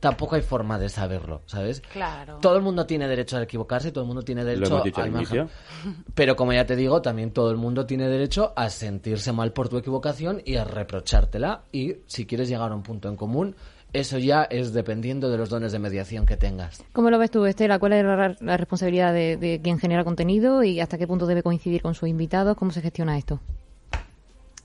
tampoco 0.00 0.34
hay 0.34 0.42
forma 0.42 0.78
de 0.78 0.88
saberlo, 0.88 1.42
¿sabes? 1.46 1.82
Claro. 1.92 2.38
Todo 2.40 2.56
el 2.56 2.62
mundo 2.62 2.86
tiene 2.86 3.06
derecho 3.06 3.36
a 3.36 3.42
equivocarse 3.42 3.88
y 3.88 3.92
todo 3.92 4.04
el 4.04 4.08
mundo 4.08 4.22
tiene 4.22 4.42
Lo 4.42 4.48
derecho 4.48 4.72
hemos 4.72 4.84
dicho 4.84 5.00
a 5.00 5.04
al 5.04 5.10
imagen. 5.10 5.38
inicio. 5.40 5.48
Pero 6.14 6.36
como 6.36 6.52
ya 6.52 6.64
te 6.64 6.74
digo, 6.74 7.02
también 7.02 7.32
todo 7.32 7.50
el 7.50 7.58
mundo 7.58 7.84
tiene 7.86 8.08
derecho 8.08 8.52
a 8.56 8.70
sentirse 8.70 9.32
mal 9.32 9.52
por 9.52 9.68
tu 9.68 9.76
equivocación 9.76 10.40
y 10.44 10.56
a 10.56 10.64
reprochártela. 10.64 11.62
Y 11.70 11.96
si 12.06 12.24
quieres 12.26 12.48
llegar 12.48 12.72
a 12.72 12.74
un 12.74 12.82
punto 12.82 13.08
en 13.10 13.16
común, 13.16 13.54
eso 13.92 14.16
ya 14.18 14.44
es 14.44 14.72
dependiendo 14.72 15.30
de 15.30 15.36
los 15.36 15.50
dones 15.50 15.72
de 15.72 15.78
mediación 15.78 16.24
que 16.24 16.36
tengas. 16.38 16.82
¿Cómo 16.92 17.10
lo 17.10 17.18
ves 17.18 17.30
tú, 17.30 17.44
Estela? 17.44 17.78
¿Cuál 17.78 17.92
es 17.94 18.04
la, 18.04 18.36
la 18.40 18.56
responsabilidad 18.56 19.12
de, 19.12 19.36
de 19.36 19.60
quien 19.62 19.78
genera 19.78 20.04
contenido 20.04 20.62
y 20.62 20.80
hasta 20.80 20.96
qué 20.96 21.06
punto 21.06 21.26
debe 21.26 21.42
coincidir 21.42 21.82
con 21.82 21.94
sus 21.94 22.08
invitados? 22.08 22.56
¿Cómo 22.56 22.70
se 22.70 22.80
gestiona 22.80 23.18
esto? 23.18 23.40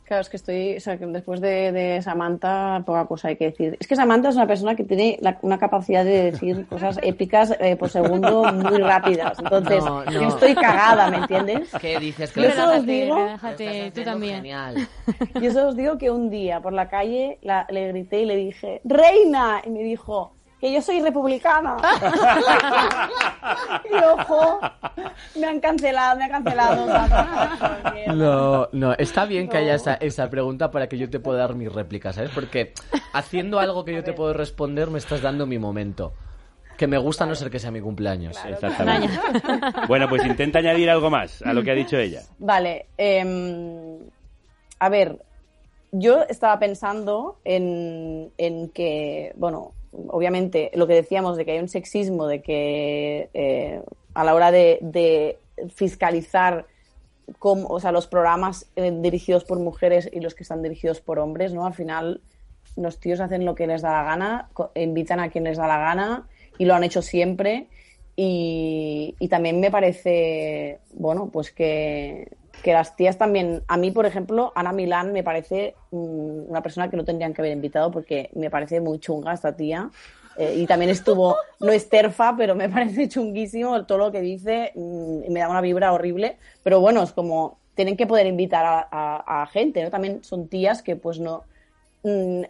Claro, 0.05 0.21
es 0.21 0.29
que 0.29 0.37
estoy, 0.37 0.77
o 0.77 0.79
sea, 0.79 0.97
que 0.97 1.05
después 1.07 1.41
de, 1.41 1.71
de 1.71 1.99
Samantha, 2.03 2.83
poca 2.85 3.05
cosa 3.07 3.29
hay 3.29 3.37
que 3.37 3.45
decir. 3.45 3.75
Es 3.79 3.87
que 3.87 3.95
Samantha 3.95 4.29
es 4.29 4.35
una 4.35 4.45
persona 4.45 4.75
que 4.75 4.83
tiene 4.83 5.17
la- 5.19 5.39
una 5.41 5.57
capacidad 5.57 6.05
de 6.05 6.31
decir 6.31 6.65
cosas 6.69 6.99
épicas 7.01 7.55
eh, 7.59 7.75
por 7.75 7.89
segundo 7.89 8.43
muy 8.53 8.77
rápidas. 8.77 9.39
Entonces, 9.39 9.83
No, 9.83 10.05
no. 10.05 10.11
yo 10.11 10.27
estoy 10.27 10.53
cagada, 10.53 11.09
¿me 11.09 11.17
entiendes? 11.17 11.71
¿Qué 11.81 11.97
dices? 11.99 12.31
Yo 12.35 12.51
solo 12.51 12.77
os 12.77 12.85
digo, 12.85 13.15
relájate, 13.15 13.91
tú 13.95 14.03
también. 14.03 14.35
Genial. 14.35 14.87
yo 15.41 15.51
solo 15.51 15.69
os 15.69 15.75
digo 15.75 15.97
que 15.97 16.11
un 16.11 16.29
día 16.29 16.61
por 16.61 16.73
la 16.73 16.87
calle 16.87 17.39
la- 17.41 17.65
le 17.71 17.87
grité 17.87 18.21
y 18.21 18.25
le 18.25 18.35
dije, 18.35 18.81
¡Reina! 18.83 19.61
Y 19.65 19.71
me 19.71 19.79
dijo, 19.81 20.34
que 20.59 20.73
yo 20.73 20.81
soy 20.81 21.01
republicana. 21.01 21.77
y 23.91 23.95
ojo, 24.03 24.59
me 25.39 25.47
han 25.47 25.59
cancelado, 25.59 26.17
me 26.17 26.23
han 26.25 26.31
cancelado. 26.31 26.87
No, 28.13 28.69
no, 28.71 28.93
está 28.93 29.25
bien 29.25 29.47
que 29.49 29.57
haya 29.57 29.75
esa, 29.75 29.95
esa 29.95 30.29
pregunta 30.29 30.71
para 30.71 30.87
que 30.87 30.97
yo 30.97 31.09
te 31.09 31.19
pueda 31.19 31.39
dar 31.39 31.55
mi 31.55 31.67
réplica, 31.67 32.13
¿sabes? 32.13 32.31
Porque 32.33 32.73
haciendo 33.13 33.59
algo 33.59 33.85
que 33.85 33.93
yo 33.93 34.03
te 34.03 34.13
puedo 34.13 34.33
responder 34.33 34.89
me 34.89 34.99
estás 34.99 35.21
dando 35.21 35.45
mi 35.45 35.59
momento. 35.59 36.13
Que 36.77 36.87
me 36.87 36.97
gusta 36.97 37.23
a 37.23 37.27
no 37.27 37.35
ser 37.35 37.49
que 37.49 37.57
sea 37.57 37.71
mi 37.71 37.79
cumpleaños. 37.79 38.37
Exactamente. 38.45 39.17
Bueno, 39.87 40.09
pues 40.09 40.25
intenta 40.25 40.59
añadir 40.59 40.89
algo 40.89 41.09
más 41.09 41.41
a 41.41 41.53
lo 41.53 41.63
que 41.63 41.71
ha 41.71 41.75
dicho 41.75 41.97
ella. 41.97 42.21
Vale, 42.39 42.87
em, 42.97 43.99
a 44.79 44.89
ver, 44.89 45.19
yo 45.91 46.23
estaba 46.27 46.59
pensando 46.59 47.39
en, 47.45 48.31
en 48.37 48.69
que, 48.69 49.31
bueno, 49.37 49.71
obviamente 50.09 50.71
lo 50.73 50.87
que 50.87 50.93
decíamos 50.93 51.37
de 51.37 51.45
que 51.45 51.51
hay 51.51 51.59
un 51.59 51.69
sexismo, 51.69 52.27
de 52.27 52.41
que 52.41 53.29
eh, 53.33 53.81
a 54.13 54.23
la 54.23 54.33
hora 54.35 54.51
de, 54.51 55.37
fiscalizar 55.73 56.65
cómo- 57.39 57.67
o 57.69 57.79
sea, 57.79 57.91
los 57.91 58.07
programas 58.07 58.67
eh, 58.75 58.91
dirigidos 58.93 59.43
por 59.45 59.59
mujeres 59.59 60.09
y 60.11 60.19
los 60.19 60.35
que 60.35 60.43
están 60.43 60.61
dirigidos 60.61 61.01
por 61.01 61.19
hombres, 61.19 61.53
¿no? 61.53 61.65
Al 61.65 61.73
final 61.73 62.21
los 62.75 62.99
tíos 62.99 63.19
hacen 63.21 63.45
lo 63.45 63.55
que 63.55 63.67
les 63.67 63.81
da 63.81 63.91
la 63.91 64.03
gana, 64.03 64.49
invitan 64.75 65.19
a 65.19 65.29
quien 65.29 65.45
les 65.45 65.57
da 65.57 65.67
la 65.67 65.77
gana 65.79 66.27
y 66.57 66.65
lo 66.65 66.75
han 66.75 66.83
hecho 66.83 67.01
siempre. 67.01 67.67
Y, 68.17 69.15
y 69.19 69.27
también 69.27 69.59
me 69.59 69.71
parece, 69.71 70.79
bueno, 70.93 71.29
pues 71.31 71.51
que, 71.51 72.29
que 72.65 72.73
las 72.73 72.95
tías 72.95 73.19
también, 73.19 73.61
a 73.67 73.77
mí, 73.77 73.91
por 73.91 74.07
ejemplo, 74.07 74.51
Ana 74.55 74.73
Milán 74.73 75.13
me 75.13 75.21
parece 75.23 75.75
mm, 75.91 76.49
una 76.49 76.63
persona 76.63 76.89
que 76.89 76.97
no 76.97 77.05
tendrían 77.05 77.31
que 77.31 77.41
haber 77.43 77.53
invitado 77.53 77.91
porque 77.91 78.31
me 78.33 78.49
parece 78.49 78.81
muy 78.81 78.97
chunga 78.97 79.33
esta 79.33 79.55
tía. 79.55 79.91
Eh, 80.35 80.55
y 80.57 80.65
también 80.65 80.89
estuvo, 80.89 81.37
no 81.59 81.71
es 81.71 81.87
terfa, 81.89 82.35
pero 82.35 82.55
me 82.55 82.67
parece 82.75 83.07
chunguísimo 83.07 83.85
todo 83.85 83.99
lo 83.99 84.11
que 84.11 84.19
dice 84.21 84.71
mm, 84.73 85.25
y 85.25 85.29
me 85.29 85.41
da 85.41 85.49
una 85.49 85.61
vibra 85.61 85.93
horrible. 85.93 86.37
Pero 86.63 86.79
bueno, 86.79 87.03
es 87.03 87.11
como, 87.11 87.59
tienen 87.75 87.97
que 87.97 88.07
poder 88.07 88.25
invitar 88.25 88.65
a, 88.65 89.41
a- 89.43 89.45
gente, 89.45 89.83
¿no? 89.83 89.91
También 89.91 90.23
son 90.23 90.47
tías 90.47 90.81
que 90.81 90.95
pues 90.95 91.19
no, 91.19 91.43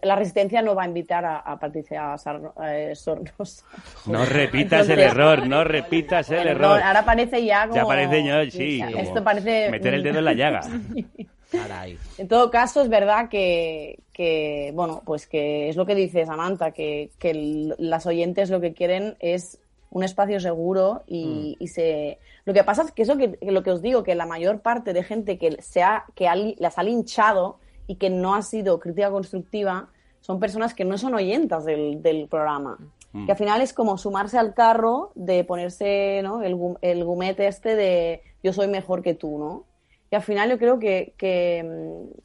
la 0.01 0.15
resistencia 0.17 0.61
no 0.61 0.75
va 0.75 0.83
a 0.83 0.87
invitar 0.87 1.23
a, 1.23 1.37
a 1.39 1.57
Patricia 1.57 2.17
Sarno- 2.17 2.53
eh, 2.61 2.93
Sornosa. 2.95 3.65
No 4.05 4.25
repitas 4.25 4.89
el 4.89 4.99
error, 4.99 5.47
no 5.47 5.63
repitas 5.63 6.29
el 6.29 6.47
error. 6.47 6.79
no, 6.79 6.85
ahora 6.85 7.05
parece 7.05 7.43
ya 7.45 7.63
como... 7.67 7.75
Ya 7.75 7.85
parece 7.85 8.23
ya, 8.25 8.51
sí. 8.51 8.81
Esto 8.97 9.23
parece... 9.23 9.69
Meter 9.71 9.93
el 9.93 10.03
dedo 10.03 10.19
en 10.19 10.25
la 10.25 10.33
llaga. 10.33 10.61
Caray. 11.51 11.97
En 12.17 12.27
todo 12.27 12.49
caso, 12.51 12.81
es 12.81 12.89
verdad 12.89 13.29
que, 13.29 13.99
que, 14.11 14.71
bueno, 14.73 15.01
pues 15.05 15.25
que 15.27 15.69
es 15.69 15.75
lo 15.77 15.85
que 15.85 15.95
dice 15.95 16.25
Samantha, 16.25 16.71
que, 16.71 17.11
que 17.17 17.29
el- 17.29 17.75
las 17.77 18.05
oyentes 18.07 18.49
lo 18.49 18.59
que 18.59 18.73
quieren 18.73 19.15
es 19.19 19.59
un 19.89 20.03
espacio 20.03 20.39
seguro 20.41 21.03
y, 21.07 21.55
y 21.59 21.67
se... 21.67 22.17
Lo 22.43 22.53
que 22.53 22.63
pasa 22.65 22.81
es 22.83 22.91
que 22.91 23.03
eso 23.03 23.15
que, 23.15 23.33
que 23.37 23.51
lo 23.51 23.63
que 23.63 23.71
os 23.71 23.81
digo, 23.81 24.03
que 24.03 24.15
la 24.15 24.25
mayor 24.25 24.59
parte 24.59 24.91
de 24.91 25.03
gente 25.03 25.37
que, 25.37 25.61
se 25.61 25.81
ha, 25.81 26.03
que 26.13 26.27
ha 26.27 26.35
las 26.35 26.77
ha 26.77 26.83
linchado 26.83 27.57
y 27.87 27.95
que 27.95 28.09
no 28.09 28.35
ha 28.35 28.41
sido 28.41 28.79
crítica 28.79 29.11
constructiva 29.11 29.89
son 30.21 30.39
personas 30.39 30.73
que 30.73 30.85
no 30.85 30.97
son 30.97 31.13
oyentas 31.13 31.65
del, 31.65 32.01
del 32.01 32.27
programa. 32.27 32.79
Mm. 33.13 33.25
Que 33.25 33.31
al 33.31 33.37
final 33.37 33.61
es 33.61 33.73
como 33.73 33.97
sumarse 33.97 34.37
al 34.37 34.53
carro 34.53 35.11
de 35.13 35.43
ponerse 35.43 36.21
¿no? 36.23 36.41
el, 36.41 36.57
el 36.81 37.03
gumete 37.03 37.47
este 37.47 37.75
de 37.75 38.21
yo 38.43 38.51
soy 38.51 38.67
mejor 38.67 39.01
que 39.01 39.13
tú, 39.13 39.37
¿no? 39.37 39.65
Y 40.11 40.15
al 40.15 40.21
final 40.21 40.49
yo 40.49 40.57
creo 40.57 40.79
que, 40.79 41.13
que, 41.17 41.63
mm, 41.63 42.19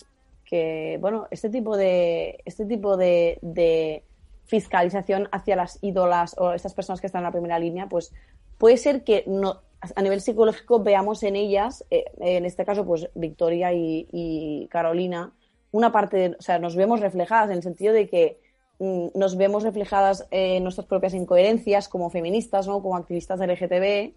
que, 0.45 0.99
bueno, 1.01 1.29
este 1.31 1.49
tipo 1.49 1.77
de, 1.77 2.41
este 2.45 2.67
tipo 2.67 2.97
de, 2.97 3.39
de 3.43 4.05
fiscalización 4.47 5.29
hacia 5.33 5.57
las 5.57 5.79
ídolas 5.81 6.35
o 6.39 6.53
estas 6.53 6.75
personas 6.75 7.01
que 7.01 7.07
están 7.07 7.21
en 7.21 7.27
la 7.27 7.33
primera 7.33 7.59
línea, 7.59 7.89
pues 7.89 8.13
puede 8.59 8.77
ser 8.77 9.05
que 9.05 9.25
no, 9.27 9.61
a 9.95 10.03
nivel 10.03 10.21
psicológico 10.21 10.83
veamos 10.83 11.23
en 11.23 11.37
ellas, 11.37 11.85
eh, 11.91 12.05
en 12.19 12.45
este 12.45 12.65
caso, 12.65 12.85
pues 12.85 13.09
Victoria 13.15 13.73
y, 13.73 14.09
y 14.11 14.69
Carolina, 14.69 15.33
una 15.73 15.93
parte, 15.93 16.17
de- 16.17 16.37
o 16.39 16.43
sea, 16.43 16.59
nos 16.59 16.77
vemos 16.77 17.01
reflejadas 17.01 17.51
en 17.51 17.57
el 17.57 17.63
sentido 17.63 17.93
de 17.93 18.09
que 18.09 18.39
mm, 18.79 19.09
nos 19.15 19.37
vemos 19.37 19.63
reflejadas 19.63 20.27
en 20.31 20.63
nuestras 20.63 20.87
propias 20.87 21.13
incoherencias 21.15 21.89
como 21.89 22.09
feministas, 22.11 22.67
¿no? 22.67 22.81
como 22.83 22.97
activistas 22.97 23.39
del 23.39 23.51
LGTB, 23.51 24.15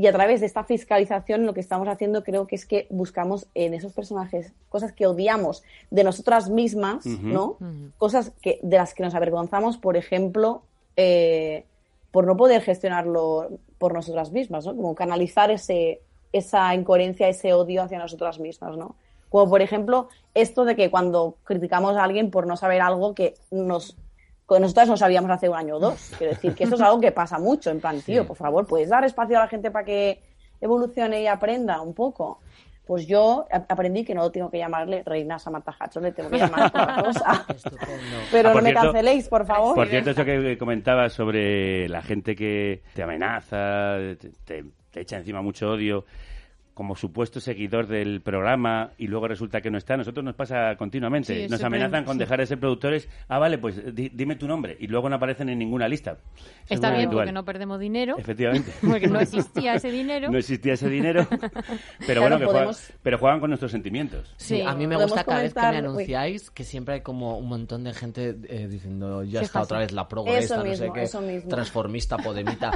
y 0.00 0.06
a 0.06 0.12
través 0.12 0.40
de 0.40 0.46
esta 0.46 0.62
fiscalización 0.64 1.44
lo 1.44 1.52
que 1.54 1.60
estamos 1.60 1.88
haciendo 1.88 2.22
creo 2.22 2.46
que 2.46 2.54
es 2.54 2.64
que 2.66 2.86
buscamos 2.88 3.48
en 3.54 3.74
esos 3.74 3.92
personajes 3.92 4.52
cosas 4.68 4.92
que 4.92 5.06
odiamos 5.08 5.62
de 5.90 6.04
nosotras 6.04 6.48
mismas. 6.50 7.04
¿no? 7.32 7.56
Cosas 7.98 8.32
que, 8.40 8.60
de 8.62 8.76
las 8.76 8.94
que 8.94 9.02
nos 9.02 9.14
avergonzamos, 9.14 9.76
por 9.76 9.96
ejemplo, 9.96 10.62
eh, 10.96 11.64
por 12.12 12.26
no 12.26 12.36
poder 12.36 12.62
gestionarlo 12.62 13.50
por 13.78 13.92
nosotras 13.92 14.32
mismas, 14.32 14.64
¿no? 14.66 14.74
Como 14.74 14.94
canalizar 14.94 15.50
ese, 15.50 16.00
esa 16.32 16.74
incoherencia, 16.74 17.28
ese 17.28 17.52
odio 17.52 17.82
hacia 17.82 17.98
nosotras 17.98 18.38
mismas, 18.40 18.76
¿no? 18.76 18.94
Como 19.28 19.48
por 19.50 19.60
ejemplo, 19.62 20.08
esto 20.34 20.64
de 20.64 20.74
que 20.76 20.90
cuando 20.90 21.36
criticamos 21.44 21.96
a 21.96 22.04
alguien 22.04 22.30
por 22.30 22.46
no 22.46 22.56
saber 22.56 22.80
algo 22.80 23.14
que 23.14 23.34
nos 23.50 23.96
que 24.48 24.60
nosotras 24.60 24.88
no 24.88 24.96
sabíamos 24.96 25.30
hace 25.30 25.46
un 25.50 25.56
año 25.56 25.76
o 25.76 25.78
dos. 25.78 26.12
Quiero 26.16 26.32
decir 26.32 26.54
que 26.54 26.64
esto 26.64 26.76
es 26.76 26.80
algo 26.80 26.98
que 27.00 27.12
pasa 27.12 27.38
mucho, 27.38 27.68
en 27.70 27.80
plan, 27.80 28.00
tío, 28.00 28.26
por 28.26 28.36
favor, 28.38 28.66
¿puedes 28.66 28.88
dar 28.88 29.04
espacio 29.04 29.36
a 29.36 29.40
la 29.42 29.48
gente 29.48 29.70
para 29.70 29.84
que 29.84 30.22
evolucione 30.62 31.20
y 31.20 31.26
aprenda 31.26 31.82
un 31.82 31.92
poco? 31.92 32.40
Pues 32.86 33.06
yo 33.06 33.46
aprendí 33.68 34.02
que 34.06 34.14
no 34.14 34.30
tengo 34.30 34.50
que 34.50 34.56
llamarle 34.56 35.02
Reina 35.04 35.38
Samantha 35.38 35.76
Hudson, 35.78 36.04
le 36.04 36.12
tengo 36.12 36.30
que 36.30 36.38
llamar 36.38 36.68
otra 36.68 37.02
cosa. 37.04 37.46
Pero 38.32 38.48
Ah, 38.48 38.54
no 38.54 38.62
me 38.62 38.70
cierto- 38.70 38.80
canceléis, 38.84 39.28
por 39.28 39.44
favor. 39.44 39.74
Por 39.74 39.88
cierto, 39.88 40.10
eso 40.12 40.24
que 40.24 40.56
comentabas 40.56 41.12
sobre 41.12 41.86
la 41.90 42.00
gente 42.00 42.34
que 42.34 42.80
te 42.94 43.02
amenaza, 43.02 43.96
te 44.46 44.64
echa 44.94 45.18
encima 45.18 45.42
mucho 45.42 45.72
odio, 45.72 46.06
como 46.78 46.94
supuesto 46.94 47.40
seguidor 47.40 47.88
del 47.88 48.20
programa 48.20 48.92
y 48.98 49.08
luego 49.08 49.26
resulta 49.26 49.60
que 49.60 49.68
no 49.68 49.78
está, 49.78 49.94
a 49.94 49.96
nosotros 49.96 50.24
nos 50.24 50.36
pasa 50.36 50.76
continuamente. 50.76 51.34
Sí, 51.34 51.50
nos 51.50 51.60
amenazan 51.64 52.04
con 52.04 52.12
sí. 52.14 52.20
dejar 52.20 52.38
de 52.38 52.46
ser 52.46 52.60
productores. 52.60 53.08
Ah, 53.26 53.40
vale, 53.40 53.58
pues 53.58 53.92
di- 53.96 54.10
dime 54.14 54.36
tu 54.36 54.46
nombre. 54.46 54.76
Y 54.78 54.86
luego 54.86 55.08
no 55.08 55.16
aparecen 55.16 55.48
en 55.48 55.58
ninguna 55.58 55.88
lista. 55.88 56.12
Eso 56.12 56.20
es 56.66 56.70
Está 56.76 56.90
bien 56.90 57.00
habitual. 57.06 57.24
porque 57.24 57.32
no 57.32 57.44
perdemos 57.44 57.80
dinero. 57.80 58.14
Efectivamente. 58.16 58.70
Porque 58.88 59.08
no 59.08 59.18
existía 59.18 59.74
ese 59.74 59.90
dinero. 59.90 60.30
No 60.30 60.38
existía 60.38 60.74
ese 60.74 60.88
dinero. 60.88 61.26
Pero 61.30 61.40
Claro, 62.06 62.20
bueno, 62.20 62.38
que 62.38 62.44
juegan, 62.44 62.62
podemos- 62.66 62.92
pero 63.02 63.18
juegan 63.18 63.40
con 63.40 63.50
nuestros 63.50 63.72
sentimientos. 63.72 64.32
Sí, 64.36 64.60
a 64.62 64.72
mí 64.74 64.86
me 64.86 64.94
gusta 65.02 65.24
cada 65.24 65.42
vez 65.42 65.52
que 65.52 65.60
me 65.60 65.66
anunciáis 65.78 66.48
que 66.52 66.62
siempre 66.62 66.94
hay 66.94 67.00
como 67.00 67.38
un 67.38 67.48
montón 67.48 67.82
de 67.82 67.92
gente 67.92 68.36
eh, 68.48 68.68
diciendo 68.68 69.24
ya 69.24 69.40
está 69.40 69.62
otra 69.62 69.80
vez 69.80 69.90
la 69.90 70.06
progresa, 70.06 70.38
Eso 70.38 70.56
no 70.58 70.62
sé 70.62 70.68
mismo, 70.70 70.92
qué, 70.92 71.02
eso 71.02 71.20
mismo. 71.20 71.48
transformista, 71.50 72.16
podemita. 72.18 72.70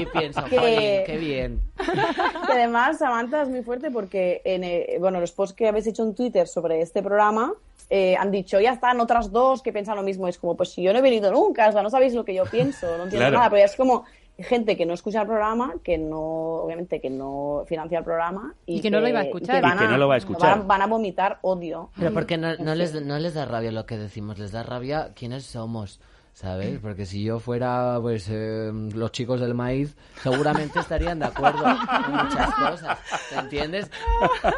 y 0.00 0.06
pienso, 0.06 0.44
Que- 0.46 0.58
"Jolín, 0.58 1.00
qué 1.06 1.16
bien. 1.18 1.60
que 1.76 2.52
además, 2.76 2.98
Samantha, 2.98 3.42
es 3.42 3.48
muy 3.48 3.62
fuerte 3.62 3.90
porque 3.90 4.40
en 4.44 4.64
eh, 4.64 4.96
bueno, 5.00 5.20
los 5.20 5.32
posts 5.32 5.54
que 5.54 5.68
habéis 5.68 5.86
hecho 5.86 6.02
en 6.02 6.14
Twitter 6.14 6.46
sobre 6.46 6.80
este 6.80 7.02
programa 7.02 7.52
eh, 7.88 8.16
han 8.16 8.30
dicho, 8.30 8.60
ya 8.60 8.72
están 8.72 9.00
otras 9.00 9.32
dos 9.32 9.62
que 9.62 9.72
piensan 9.72 9.96
lo 9.96 10.02
mismo. 10.02 10.28
Es 10.28 10.38
como, 10.38 10.56
pues 10.56 10.70
si 10.70 10.82
yo 10.82 10.92
no 10.92 11.00
he 11.00 11.02
venido 11.02 11.32
nunca, 11.32 11.68
o 11.68 11.72
sea, 11.72 11.82
no 11.82 11.90
sabéis 11.90 12.14
lo 12.14 12.24
que 12.24 12.34
yo 12.34 12.44
pienso, 12.44 12.86
no 12.86 13.04
entiendo 13.04 13.18
Claro. 13.18 13.38
nada, 13.38 13.50
pero 13.50 13.64
es 13.64 13.74
como 13.76 14.04
gente 14.38 14.76
que 14.76 14.86
no 14.86 14.94
escucha 14.94 15.22
el 15.22 15.26
programa, 15.26 15.74
que 15.82 15.98
no, 15.98 16.20
obviamente, 16.62 17.00
que 17.00 17.10
no 17.10 17.64
financia 17.66 17.98
el 17.98 18.04
programa 18.04 18.54
y, 18.64 18.78
Y 18.78 18.80
que 18.80 18.90
no 18.90 19.00
lo 19.00 19.08
iba 19.08 19.20
a 19.20 19.24
escuchar. 19.24 19.56
y 19.62 19.66
Y 19.66 19.78
que 19.78 19.84
no 19.88 19.98
lo 19.98 20.08
va 20.08 20.14
a 20.14 20.18
escuchar. 20.18 20.58
Van, 20.58 20.68
van 20.68 20.82
a 20.82 20.86
vomitar 20.86 21.38
odio. 21.42 21.90
Pero 21.98 22.12
porque 22.12 22.38
no, 22.38 22.54
no 22.58 22.74
les, 22.74 22.94
no 23.02 23.18
les 23.18 23.34
da 23.34 23.44
rabia 23.44 23.72
lo 23.72 23.84
que 23.86 23.98
decimos, 23.98 24.38
les 24.38 24.52
da 24.52 24.62
rabia 24.62 25.10
quiénes 25.14 25.44
somos, 25.44 26.00
¿sabes? 26.32 26.78
Porque 26.80 27.04
si 27.06 27.22
yo 27.24 27.38
fuera, 27.38 27.98
pues, 28.00 28.26
eh, 28.30 28.70
los 28.94 29.12
chicos 29.12 29.40
del 29.40 29.54
maíz, 29.54 29.94
seguramente 30.22 30.78
estarían 30.78 31.18
de 31.18 31.26
acuerdo 31.26 31.64
en 31.68 32.12
muchas 32.12 32.54
cosas, 32.54 32.98
¿me 33.34 33.40
entiendes? 33.42 33.90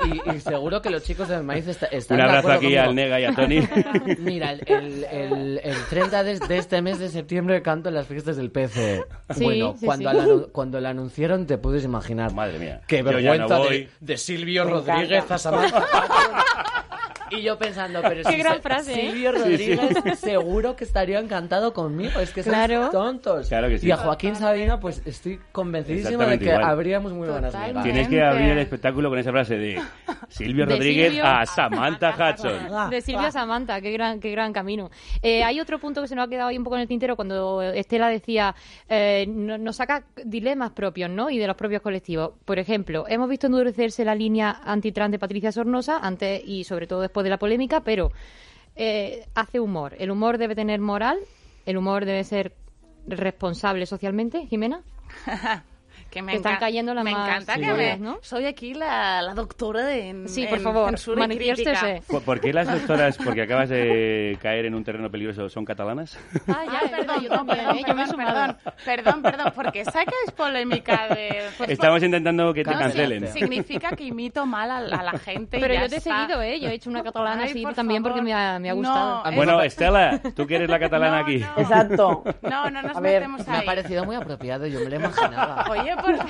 Y, 0.04 0.30
y 0.36 0.40
seguro 0.40 0.80
que 0.80 0.90
los 0.90 1.02
chicos 1.02 1.28
del 1.28 1.42
maíz 1.42 1.66
esta- 1.66 1.86
están 1.86 2.18
Un 2.20 2.24
de 2.24 2.28
abrazo 2.30 2.48
acuerdo 2.52 2.58
aquí 2.58 2.66
conmigo. 2.76 2.82
al 2.88 2.94
Nega 2.94 3.20
y 3.20 3.24
a 3.24 3.34
Tony. 3.34 3.68
Mira, 4.18 4.52
el, 4.52 4.62
el, 4.66 5.04
el- 5.04 5.60
el 5.64 5.76
30 5.90 6.22
de, 6.24 6.38
de 6.38 6.58
este 6.58 6.82
mes 6.82 6.98
de 7.00 7.08
septiembre 7.08 7.62
canto 7.62 7.88
en 7.88 7.96
las 7.96 8.06
fiestas 8.06 8.36
del 8.36 8.50
PC. 8.50 9.04
Sí, 9.34 9.44
bueno, 9.44 9.74
sí, 9.78 9.86
cuando, 9.86 10.10
sí. 10.10 10.16
la 10.16 10.24
anu- 10.24 10.52
cuando 10.52 10.80
la 10.80 10.90
anunciaron 10.90 11.46
te 11.46 11.58
puedes 11.58 11.84
imaginar. 11.84 12.32
Madre 12.32 12.58
mía. 12.58 12.80
Qué 12.86 13.02
vergüenza 13.02 13.58
no 13.58 13.64
de, 13.64 13.88
de 14.00 14.16
Silvio 14.16 14.64
Me 14.64 14.70
Rodríguez 14.70 15.28
a 15.30 15.38
Samantha 15.38 15.84
Y 17.36 17.42
yo 17.42 17.58
pensando, 17.58 18.00
pero 18.02 18.22
Qué 18.22 18.30
si 18.32 18.36
gran 18.38 18.60
frase, 18.60 18.92
¿eh? 18.94 19.10
Silvio 19.10 19.32
Sí, 19.32 19.56
sí. 19.56 19.74
Rodríguez 19.76 20.18
seguro 20.20 20.76
que 20.76 20.84
estaría 20.84 21.18
encantado 21.18 21.72
conmigo. 21.72 22.20
Es 22.20 22.32
que 22.32 22.42
Claro. 22.42 22.82
son 22.84 22.90
tontos. 22.92 23.48
Claro 23.48 23.68
que 23.68 23.78
sí. 23.78 23.86
Y 23.86 23.90
a 23.90 23.96
Joaquín 23.96 24.36
Sabina, 24.36 24.78
pues 24.80 25.02
estoy 25.06 25.40
convencidísima 25.52 26.26
de 26.26 26.38
que 26.38 26.46
igual. 26.46 26.62
habríamos 26.64 27.12
muy 27.12 27.28
buenas 27.28 27.52
Totalmente. 27.52 27.72
migas. 27.72 27.84
Tienes 27.84 28.08
que 28.08 28.22
abrir 28.22 28.50
el 28.50 28.58
espectáculo 28.58 29.08
con 29.10 29.18
esa 29.18 29.30
frase 29.30 29.56
de 29.56 29.80
Silvio 30.28 30.66
De 30.66 30.74
Rodríguez 30.74 31.08
Silvio 31.08 31.24
a 31.26 31.46
Samantha 31.46 32.10
Hudson. 32.14 32.90
De 32.90 33.00
Silvia 33.00 33.30
Samantha, 33.30 33.80
qué 33.80 33.92
gran, 33.92 34.20
qué 34.20 34.30
gran 34.30 34.52
camino. 34.52 34.90
Eh, 35.22 35.42
hay 35.44 35.60
otro 35.60 35.78
punto 35.78 36.02
que 36.02 36.08
se 36.08 36.14
nos 36.14 36.26
ha 36.26 36.30
quedado 36.30 36.48
ahí 36.48 36.58
un 36.58 36.64
poco 36.64 36.76
en 36.76 36.82
el 36.82 36.88
tintero 36.88 37.16
cuando 37.16 37.62
Estela 37.62 38.08
decía, 38.08 38.54
eh, 38.88 39.26
no- 39.28 39.58
nos 39.58 39.76
saca 39.76 40.04
dilemas 40.24 40.70
propios, 40.72 41.10
¿no? 41.10 41.30
Y 41.30 41.38
de 41.38 41.46
los 41.46 41.56
propios 41.56 41.82
colectivos. 41.82 42.32
Por 42.44 42.58
ejemplo, 42.58 43.04
hemos 43.08 43.28
visto 43.28 43.46
endurecerse 43.46 44.04
la 44.04 44.14
línea 44.14 44.60
antitrans 44.64 45.12
de 45.12 45.18
Patricia 45.18 45.52
Sornosa 45.52 45.98
antes 46.02 46.42
y 46.44 46.64
sobre 46.64 46.86
todo 46.86 47.00
después 47.00 47.21
de 47.22 47.30
la 47.30 47.38
polémica, 47.38 47.80
pero 47.80 48.12
eh, 48.76 49.26
hace 49.34 49.60
humor. 49.60 49.94
¿El 49.98 50.10
humor 50.10 50.38
debe 50.38 50.54
tener 50.54 50.80
moral? 50.80 51.18
¿El 51.66 51.76
humor 51.76 52.04
debe 52.04 52.24
ser 52.24 52.54
responsable 53.06 53.86
socialmente, 53.86 54.46
Jimena? 54.46 54.82
que 56.12 56.20
me 56.22 56.34
están 56.36 56.56
cayendo 56.58 56.92
las 56.92 57.04
me 57.04 57.12
más 57.12 57.26
encanta 57.26 57.54
que 57.54 57.72
me, 57.72 57.96
¿no? 57.96 58.18
soy 58.20 58.44
aquí 58.44 58.74
la, 58.74 59.22
la 59.22 59.32
doctora 59.34 59.80
de 59.86 60.10
en, 60.10 60.28
Sí, 60.28 60.46
por 60.46 60.58
en 60.58 60.64
favor, 60.64 60.94
y 61.06 61.10
manifiéstese. 61.18 62.02
¿Por, 62.06 62.22
por 62.22 62.40
qué 62.40 62.52
las 62.52 62.70
doctoras, 62.70 63.16
porque 63.16 63.42
acabas 63.42 63.70
de 63.70 64.38
caer 64.42 64.66
en 64.66 64.74
un 64.74 64.84
terreno 64.84 65.10
peligroso, 65.10 65.48
son 65.48 65.64
catalanas? 65.64 66.18
Ah, 66.48 66.64
ya, 66.70 66.78
es 66.84 66.90
verdad, 66.90 67.06
perdón, 67.16 67.22
yo 67.22 67.28
no, 67.30 67.36
también, 67.36 67.58
perdón, 67.58 67.76
¿eh? 67.78 67.84
Yo 67.88 67.94
me 67.94 68.02
he 68.02 68.06
perdón, 68.84 69.22
perdón, 69.22 69.52
porque 69.54 69.84
sacáis 69.86 70.30
polémica 70.36 71.14
de... 71.14 71.44
pues, 71.56 71.70
Estamos 71.70 72.02
intentando 72.02 72.52
que 72.52 72.62
te 72.62 72.70
no, 72.72 72.78
cancelen. 72.78 73.26
sí, 73.28 73.38
significa 73.40 73.90
que 73.96 74.04
imito 74.04 74.44
mal 74.44 74.70
a, 74.70 74.76
a 74.78 75.02
la 75.02 75.18
gente 75.18 75.56
y 75.56 75.60
Pero 75.60 75.72
ya 75.74 75.82
yo 75.84 75.88
te 75.88 75.96
he 75.96 76.00
seguido, 76.00 76.42
¿eh? 76.42 76.60
Yo 76.60 76.68
he 76.68 76.74
hecho 76.74 76.90
una 76.90 77.02
catalana 77.02 77.44
Ay, 77.44 77.50
así 77.50 77.62
por 77.62 77.74
también 77.74 78.02
porque 78.02 78.18
favor. 78.18 78.24
me 78.28 78.34
ha, 78.34 78.58
me 78.58 78.68
ha 78.70 78.72
No, 78.74 78.78
gustado. 78.78 79.24
es- 79.30 79.36
Bueno, 79.36 79.62
Estela, 79.62 80.20
tú 80.36 80.46
que 80.46 80.56
eres 80.56 80.68
la 80.68 80.78
catalana 80.78 81.20
aquí. 81.20 81.42
Exacto. 81.56 82.22
No, 82.42 82.70
no 82.70 82.82
nos 82.82 82.96
A 82.96 83.00
ver, 83.00 83.14
metemos 83.22 83.46
Me 83.48 83.54
ha 83.54 83.58
ahí. 83.60 83.66
parecido 83.66 84.04
muy 84.04 84.16
apropiado, 84.16 84.66
yo 84.66 84.80
me 84.80 84.90
lo 84.90 84.96
imaginaba. 84.96 85.64
Oye, 85.70 85.94
por. 86.02 86.14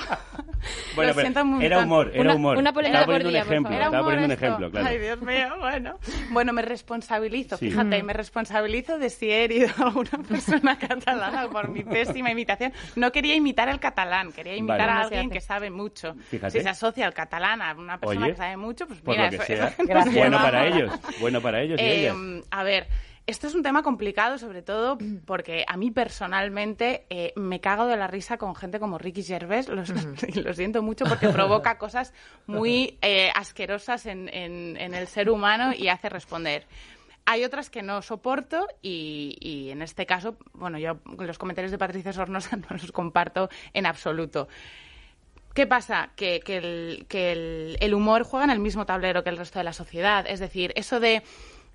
Bueno, 0.95 1.11
Lo 1.11 1.17
pero 1.17 1.27
era 1.27 1.43
montón. 1.43 1.83
humor, 1.87 2.11
era 2.15 2.21
Una- 2.23 2.35
humor. 2.37 2.57
una 2.57 2.73
polémica 2.73 3.01
Estaba 3.01 3.19
por 3.19 3.29
día, 3.29 3.43
por 3.45 3.53
ejemplo, 3.53 3.75
estaba 3.75 4.03
poniendo 4.05 4.27
un 4.27 4.31
ejemplo, 4.31 4.71
claro. 4.71 4.87
Ay, 4.87 4.99
Dios 4.99 5.21
mío, 5.21 5.49
bueno. 5.59 5.99
Bueno, 6.31 6.53
me 6.53 6.63
responsabilizo, 6.63 7.57
Sí. 7.57 7.71
fíjate, 7.71 8.03
me 8.05 8.13
responsabilizo 8.13 8.97
de 8.99 9.11
si 9.11 9.29
he 9.29 9.43
herido 9.43 9.69
a 9.79 9.83
alguna 9.87 10.11
persona 10.29 10.79
catalana 10.79 11.49
por 11.49 11.69
mi 11.69 11.83
pésima 11.83 12.31
imitación. 12.31 12.73
No 12.95 13.11
quería 13.11 13.35
imitar 13.35 13.69
el 13.71 13.81
catalán, 13.81 14.31
quería 14.33 14.55
imitar 14.55 14.79
Vale. 14.87 14.93
a 14.93 15.01
alguien 15.01 15.31
que 15.31 15.41
sabe 15.41 15.71
mucho. 15.71 16.15
Fíjate. 16.31 16.59
Si 16.59 16.63
se 16.63 16.69
asocia 16.69 17.07
al 17.07 17.15
catalán 17.15 17.61
a 17.61 17.73
una 17.75 17.99
persona 17.99 18.27
Oye, 18.27 18.31
que 18.35 18.39
sabe 18.39 18.57
mucho, 18.57 18.87
pues 18.87 19.01
Por 19.01 19.15
mira, 19.17 19.25
lo 19.25 19.31
que 19.31 19.37
eso, 19.37 19.47
sea. 19.47 19.69
eso- 19.69 19.83
Gracias. 19.85 20.15
Bueno 20.15 20.37
para 20.39 20.67
ellos, 20.69 20.93
bueno 21.21 21.41
para 21.41 21.61
ellos 21.63 21.81
y 21.81 21.83
eh, 21.83 22.01
ellas. 22.03 22.17
a 22.53 22.63
ver, 22.63 22.87
esto 23.27 23.47
es 23.47 23.55
un 23.55 23.63
tema 23.63 23.83
complicado, 23.83 24.37
sobre 24.39 24.63
todo 24.63 24.99
porque 25.27 25.65
a 25.69 25.77
mí 25.77 25.91
personalmente 25.91 27.07
eh, 27.11 27.33
me 27.37 27.61
cago 27.61 27.87
de 27.87 27.97
la 27.97 28.07
risa 28.09 28.37
con 28.39 28.55
gente 28.57 28.81
como 28.81 28.99
Ricky 28.99 29.23
Gervais. 29.23 29.69
Lo, 29.69 29.85
siento 30.55 30.83
mucho 30.83 31.05
porque 31.05 31.29
provoca 31.29 31.79
cosas 31.79 32.13
muy 32.47 32.99
eh, 33.03 33.31
asquerosas 33.35 34.07
en, 34.07 34.29
en- 34.29 34.77
en 34.77 34.95
el 34.95 35.07
ser 35.07 35.31
humano 35.31 35.73
y 35.77 35.89
hace 35.89 36.09
responder. 36.09 36.67
Hay 37.25 37.45
otras 37.45 37.71
que 37.71 37.83
no 37.83 38.03
soporto 38.03 38.67
y, 38.83 39.37
y 39.41 39.71
en 39.71 39.83
este 39.83 40.07
caso, 40.07 40.37
bueno, 40.55 40.77
yo 40.81 40.99
los 41.19 41.39
comentarios 41.39 41.71
de 41.71 41.79
Patricia 41.79 42.13
Sornosa 42.13 42.57
no 42.57 42.67
los 42.71 42.91
comparto 42.91 43.49
en 43.73 43.87
absoluto. 43.87 44.49
¿Qué 45.55 45.67
pasa? 45.67 46.11
Que, 46.17 46.41
que 46.41 46.57
el, 46.57 47.07
que 47.09 47.33
el- 47.33 47.77
el 47.81 47.95
humor 47.95 48.25
juega 48.25 48.45
en 48.45 48.51
el 48.51 48.59
mismo 48.59 48.87
tablero 48.87 49.23
que 49.23 49.31
el 49.31 49.37
resto 49.37 49.59
de 49.59 49.65
la 49.65 49.73
sociedad. 49.75 50.25
Es 50.27 50.41
decir, 50.41 50.73
eso 50.77 50.99
de 50.99 51.23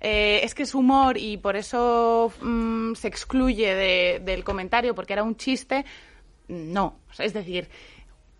eh, 0.00 0.40
es 0.42 0.54
que 0.54 0.62
es 0.62 0.74
humor 0.74 1.18
y 1.18 1.36
por 1.38 1.56
eso 1.56 2.32
mm, 2.40 2.94
se 2.94 3.08
excluye 3.08 3.74
de- 3.74 4.20
del 4.24 4.44
comentario 4.44 4.94
porque 4.94 5.12
era 5.14 5.22
un 5.22 5.36
chiste, 5.36 5.84
no. 6.48 7.00
Es 7.18 7.32
decir, 7.32 7.68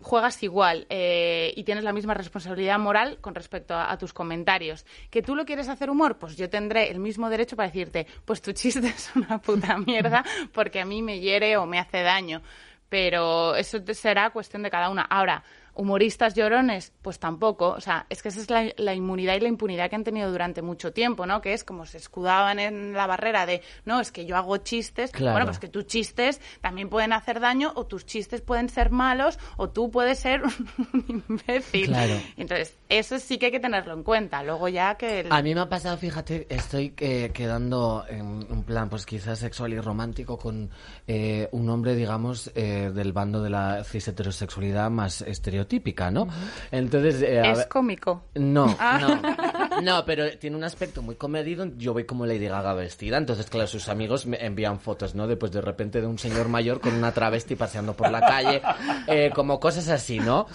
juegas 0.01 0.41
igual 0.43 0.87
eh, 0.89 1.53
y 1.57 1.63
tienes 1.65 1.83
la 1.83 1.91
misma 1.91 2.13
responsabilidad 2.13 2.79
moral 2.79 3.17
con 3.19 3.35
respecto 3.35 3.73
a, 3.75 3.91
a 3.91 3.97
tus 3.97 4.13
comentarios. 4.13 4.85
¿Que 5.09 5.21
tú 5.21 5.35
lo 5.35 5.45
quieres 5.45 5.67
hacer 5.67 5.89
humor? 5.89 6.17
Pues 6.17 6.37
yo 6.37 6.49
tendré 6.49 6.89
el 6.89 6.99
mismo 6.99 7.29
derecho 7.29 7.55
para 7.57 7.67
decirte, 7.67 8.07
pues 8.25 8.41
tu 8.41 8.53
chiste 8.53 8.87
es 8.87 9.11
una 9.15 9.41
puta 9.41 9.77
mierda 9.77 10.23
porque 10.53 10.79
a 10.79 10.85
mí 10.85 11.01
me 11.01 11.19
hiere 11.19 11.57
o 11.57 11.65
me 11.65 11.79
hace 11.79 12.01
daño. 12.01 12.41
Pero 12.87 13.55
eso 13.55 13.77
será 13.93 14.31
cuestión 14.31 14.63
de 14.63 14.71
cada 14.71 14.89
una. 14.89 15.03
Ahora, 15.03 15.43
humoristas 15.79 16.33
llorones, 16.35 16.91
pues 17.01 17.19
tampoco. 17.19 17.69
O 17.69 17.79
sea, 17.81 18.05
es 18.09 18.21
que 18.21 18.29
esa 18.29 18.41
es 18.41 18.49
la, 18.49 18.71
la 18.77 18.93
inmunidad 18.93 19.35
y 19.35 19.39
la 19.39 19.47
impunidad 19.47 19.89
que 19.89 19.95
han 19.95 20.03
tenido 20.03 20.29
durante 20.31 20.61
mucho 20.61 20.91
tiempo, 20.91 21.25
¿no? 21.25 21.39
Que 21.41 21.53
es 21.53 21.63
como 21.63 21.85
se 21.85 21.97
escudaban 21.97 22.59
en 22.59 22.93
la 22.93 23.07
barrera 23.07 23.45
de, 23.45 23.61
no, 23.85 23.99
es 24.01 24.11
que 24.11 24.25
yo 24.25 24.35
hago 24.35 24.57
chistes. 24.57 25.11
Claro. 25.11 25.33
Bueno, 25.33 25.45
pues 25.45 25.59
que 25.59 25.69
tus 25.69 25.85
chistes 25.87 26.41
también 26.61 26.89
pueden 26.89 27.13
hacer 27.13 27.39
daño 27.39 27.71
o 27.75 27.85
tus 27.85 28.05
chistes 28.05 28.41
pueden 28.41 28.67
ser 28.69 28.91
malos 28.91 29.39
o 29.57 29.69
tú 29.69 29.89
puedes 29.89 30.19
ser 30.19 30.41
un 30.93 31.23
imbécil. 31.29 31.87
Claro. 31.87 32.15
Entonces, 32.35 32.75
eso 32.89 33.17
sí 33.19 33.37
que 33.37 33.47
hay 33.47 33.51
que 33.53 33.59
tenerlo 33.59 33.93
en 33.93 34.03
cuenta. 34.03 34.43
Luego 34.43 34.67
ya 34.67 34.95
que... 34.95 35.21
el- 35.21 35.31
A 35.31 35.41
mí 35.41 35.55
me 35.55 35.61
ha 35.61 35.69
pasado, 35.69 35.97
fíjate, 35.97 36.45
estoy 36.49 36.93
eh, 36.97 37.31
quedando 37.33 38.03
en 38.09 38.25
un 38.25 38.63
plan, 38.63 38.89
pues 38.89 39.05
quizás 39.05 39.39
sexual 39.39 39.73
y 39.73 39.79
romántico 39.79 40.37
con 40.37 40.69
eh, 41.07 41.47
un 41.53 41.69
hombre, 41.69 41.95
digamos, 41.95 42.51
eh, 42.55 42.91
del 42.93 43.13
bando 43.13 43.41
de 43.41 43.49
la 43.49 43.83
cis 43.85 44.07
heterosexualidad 44.07 44.89
más 44.89 45.21
estereotípica, 45.69 46.09
¿no? 46.11 46.27
Entonces, 46.71 47.21
eh, 47.21 47.41
es 47.45 47.57
ver- 47.59 47.67
cómico. 47.67 48.23
no, 48.35 48.75
Ah. 48.79 48.99
no, 48.99 49.81
no, 49.81 50.05
pero 50.05 50.29
tiene 50.37 50.55
un 50.55 50.63
aspecto 50.63 51.01
muy 51.01 51.15
comedido. 51.15 51.65
Yo 51.77 51.93
voy 51.93 52.05
como 52.05 52.25
Lady 52.25 52.47
Gaga 52.47 52.73
vestida, 52.73 53.17
entonces, 53.17 53.45
claro, 53.49 53.67
sus 53.67 53.87
amigos 53.89 54.25
me 54.25 54.43
envían 54.43 54.79
fotos, 54.79 55.15
¿no? 55.15 55.27
Después 55.27 55.51
de 55.51 55.61
repente 55.61 56.01
de 56.01 56.07
un 56.07 56.17
señor 56.17 56.49
mayor 56.49 56.79
con 56.81 56.93
una 56.93 57.11
travesti 57.13 57.55
paseando 57.55 57.93
por 57.93 58.11
la 58.11 58.21
calle, 58.21 58.61
eh, 59.07 59.31
como 59.33 59.59
cosas 59.59 59.87
así, 59.89 60.19
¿no? 60.19 60.47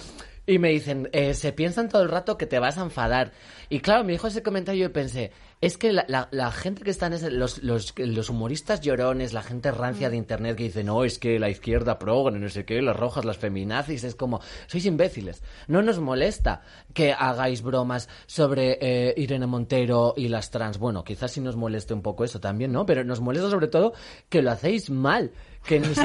Y 0.46 0.58
me 0.58 0.68
dicen, 0.68 1.08
eh, 1.12 1.32
se 1.32 1.52
piensan 1.52 1.88
todo 1.88 2.02
el 2.02 2.10
rato 2.10 2.36
que 2.36 2.44
te 2.46 2.58
vas 2.58 2.76
a 2.76 2.82
enfadar. 2.82 3.32
Y 3.70 3.80
claro, 3.80 4.04
me 4.04 4.12
dijo 4.12 4.26
ese 4.26 4.42
comentario 4.42 4.84
y 4.84 4.88
pensé, 4.90 5.32
es 5.66 5.78
que 5.78 5.92
la, 5.92 6.04
la- 6.08 6.28
la 6.30 6.50
gente 6.52 6.82
que 6.82 6.90
está 6.90 7.06
en 7.06 7.14
ese, 7.14 7.30
los, 7.30 7.62
los, 7.62 7.94
los 7.98 8.28
humoristas 8.30 8.80
llorones, 8.80 9.32
la 9.32 9.42
gente 9.42 9.70
rancia 9.70 10.10
de 10.10 10.16
internet 10.16 10.56
que 10.56 10.64
dice, 10.64 10.84
no, 10.84 11.04
es 11.04 11.18
que 11.18 11.38
la 11.38 11.48
izquierda 11.48 11.98
progre, 11.98 12.38
no 12.38 12.48
sé 12.48 12.64
qué, 12.64 12.82
las 12.82 12.96
rojas, 12.96 13.24
las 13.24 13.38
feminazis, 13.38 14.04
es 14.04 14.14
como, 14.14 14.40
sois 14.66 14.84
imbéciles. 14.86 15.42
No 15.68 15.82
nos 15.82 15.98
molesta 15.98 16.62
que 16.92 17.12
hagáis 17.12 17.62
bromas 17.62 18.08
sobre 18.26 18.78
eh, 18.80 19.14
Irene 19.16 19.46
Montero 19.46 20.14
y 20.16 20.28
las 20.28 20.50
trans. 20.50 20.78
Bueno, 20.78 21.04
quizás 21.04 21.32
sí 21.32 21.40
nos 21.40 21.56
moleste 21.56 21.94
un 21.94 22.02
poco 22.02 22.24
eso 22.24 22.40
también, 22.40 22.72
¿no? 22.72 22.86
Pero 22.86 23.04
nos 23.04 23.20
molesta 23.20 23.50
sobre 23.50 23.68
todo 23.68 23.92
que 24.28 24.42
lo 24.42 24.50
hacéis 24.50 24.90
mal. 24.90 25.32
Que 25.66 25.80
ni, 25.80 25.94
si- 25.94 26.00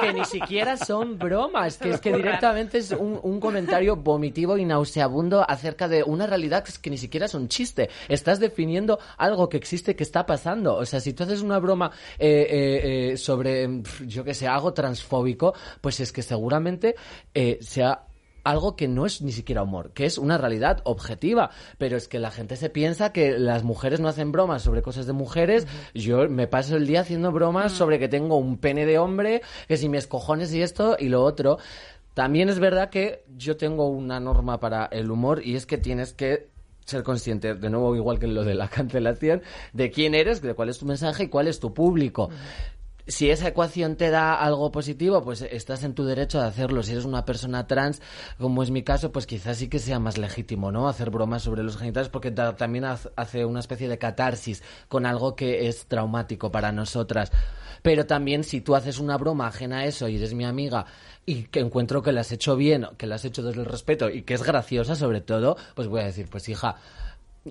que 0.00 0.12
ni 0.12 0.24
siquiera 0.24 0.76
son 0.76 1.16
bromas, 1.18 1.76
que 1.78 1.90
es 1.90 2.00
que 2.00 2.12
directamente 2.12 2.78
es 2.78 2.90
un, 2.90 3.20
un 3.22 3.38
comentario 3.38 3.94
vomitivo 3.96 4.58
y 4.58 4.64
nauseabundo 4.64 5.44
acerca 5.48 5.86
de 5.88 6.02
una 6.02 6.26
realidad 6.26 6.64
que, 6.82 6.90
ni 6.90 6.98
siquiera 6.98 7.26
es 7.26 7.34
un 7.34 7.48
chiste. 7.48 7.88
Estás 8.08 8.40
definiendo 8.40 8.98
algo 9.16 9.48
que 9.48 9.56
existe, 9.58 9.94
que 9.94 10.02
está 10.02 10.26
pasando. 10.26 10.74
O 10.76 10.84
sea, 10.86 10.98
si 11.00 11.12
tú 11.12 11.22
haces 11.22 11.40
una 11.42 11.58
broma 11.60 11.92
eh, 12.18 12.46
eh, 12.50 13.10
eh, 13.12 13.16
sobre, 13.16 13.68
yo 14.06 14.24
que 14.24 14.34
sé, 14.34 14.48
algo 14.48 14.72
transfóbico, 14.72 15.54
pues 15.80 16.00
es 16.00 16.10
que 16.12 16.22
seguramente 16.22 16.96
eh, 17.34 17.58
sea 17.60 18.06
algo 18.44 18.76
que 18.76 18.88
no 18.88 19.06
es 19.06 19.22
ni 19.22 19.32
siquiera 19.32 19.62
humor, 19.62 19.92
que 19.92 20.06
es 20.06 20.18
una 20.18 20.38
realidad 20.38 20.80
objetiva, 20.84 21.50
pero 21.78 21.96
es 21.96 22.08
que 22.08 22.18
la 22.18 22.30
gente 22.30 22.56
se 22.56 22.70
piensa 22.70 23.12
que 23.12 23.38
las 23.38 23.64
mujeres 23.64 24.00
no 24.00 24.08
hacen 24.08 24.32
bromas 24.32 24.62
sobre 24.62 24.82
cosas 24.82 25.06
de 25.06 25.12
mujeres, 25.12 25.66
yo 25.94 26.28
me 26.28 26.46
paso 26.46 26.76
el 26.76 26.86
día 26.86 27.00
haciendo 27.00 27.32
bromas 27.32 27.72
sobre 27.72 27.98
que 27.98 28.08
tengo 28.08 28.36
un 28.36 28.58
pene 28.58 28.86
de 28.86 28.98
hombre, 28.98 29.42
que 29.68 29.76
si 29.76 29.88
mis 29.88 30.06
cojones 30.06 30.52
y 30.54 30.62
esto 30.62 30.96
y 30.98 31.08
lo 31.08 31.22
otro. 31.22 31.58
También 32.14 32.48
es 32.48 32.58
verdad 32.58 32.90
que 32.90 33.24
yo 33.36 33.56
tengo 33.56 33.88
una 33.88 34.18
norma 34.18 34.58
para 34.58 34.86
el 34.86 35.10
humor 35.10 35.42
y 35.44 35.54
es 35.54 35.64
que 35.64 35.78
tienes 35.78 36.12
que 36.12 36.48
ser 36.84 37.02
consciente, 37.04 37.54
de 37.54 37.70
nuevo 37.70 37.94
igual 37.94 38.18
que 38.18 38.26
lo 38.26 38.44
de 38.44 38.54
la 38.54 38.68
cancelación, 38.68 39.42
de 39.72 39.90
quién 39.90 40.14
eres, 40.14 40.42
de 40.42 40.54
cuál 40.54 40.68
es 40.68 40.78
tu 40.78 40.86
mensaje 40.86 41.24
y 41.24 41.28
cuál 41.28 41.48
es 41.48 41.60
tu 41.60 41.72
público 41.72 42.30
si 43.10 43.30
esa 43.30 43.48
ecuación 43.48 43.96
te 43.96 44.10
da 44.10 44.34
algo 44.34 44.70
positivo, 44.72 45.22
pues 45.22 45.42
estás 45.42 45.84
en 45.84 45.94
tu 45.94 46.04
derecho 46.04 46.40
de 46.40 46.46
hacerlo. 46.46 46.82
Si 46.82 46.92
eres 46.92 47.04
una 47.04 47.24
persona 47.24 47.66
trans, 47.66 48.00
como 48.38 48.62
es 48.62 48.70
mi 48.70 48.82
caso, 48.82 49.12
pues 49.12 49.26
quizás 49.26 49.58
sí 49.58 49.68
que 49.68 49.78
sea 49.78 49.98
más 49.98 50.16
legítimo, 50.18 50.72
¿no? 50.72 50.88
Hacer 50.88 51.10
bromas 51.10 51.42
sobre 51.42 51.62
los 51.62 51.76
genitales 51.76 52.08
porque 52.08 52.30
ta- 52.30 52.56
también 52.56 52.84
hace 52.84 53.44
una 53.44 53.60
especie 53.60 53.88
de 53.88 53.98
catarsis 53.98 54.62
con 54.88 55.06
algo 55.06 55.36
que 55.36 55.68
es 55.68 55.86
traumático 55.86 56.50
para 56.50 56.72
nosotras. 56.72 57.32
Pero 57.82 58.06
también 58.06 58.44
si 58.44 58.60
tú 58.60 58.74
haces 58.74 58.98
una 58.98 59.16
broma 59.16 59.46
ajena 59.46 59.78
a 59.78 59.84
eso 59.86 60.06
y 60.08 60.16
eres 60.16 60.34
mi 60.34 60.44
amiga 60.44 60.84
y 61.26 61.44
que 61.44 61.60
encuentro 61.60 62.02
que 62.02 62.12
la 62.12 62.20
has 62.20 62.32
hecho 62.32 62.56
bien, 62.56 62.86
que 62.98 63.06
la 63.06 63.14
has 63.14 63.24
hecho 63.24 63.42
desde 63.42 63.60
el 63.60 63.66
respeto 63.66 64.10
y 64.10 64.22
que 64.22 64.34
es 64.34 64.42
graciosa 64.42 64.94
sobre 64.96 65.20
todo, 65.20 65.56
pues 65.74 65.88
voy 65.88 66.00
a 66.00 66.04
decir, 66.04 66.28
pues 66.28 66.48
hija, 66.48 66.76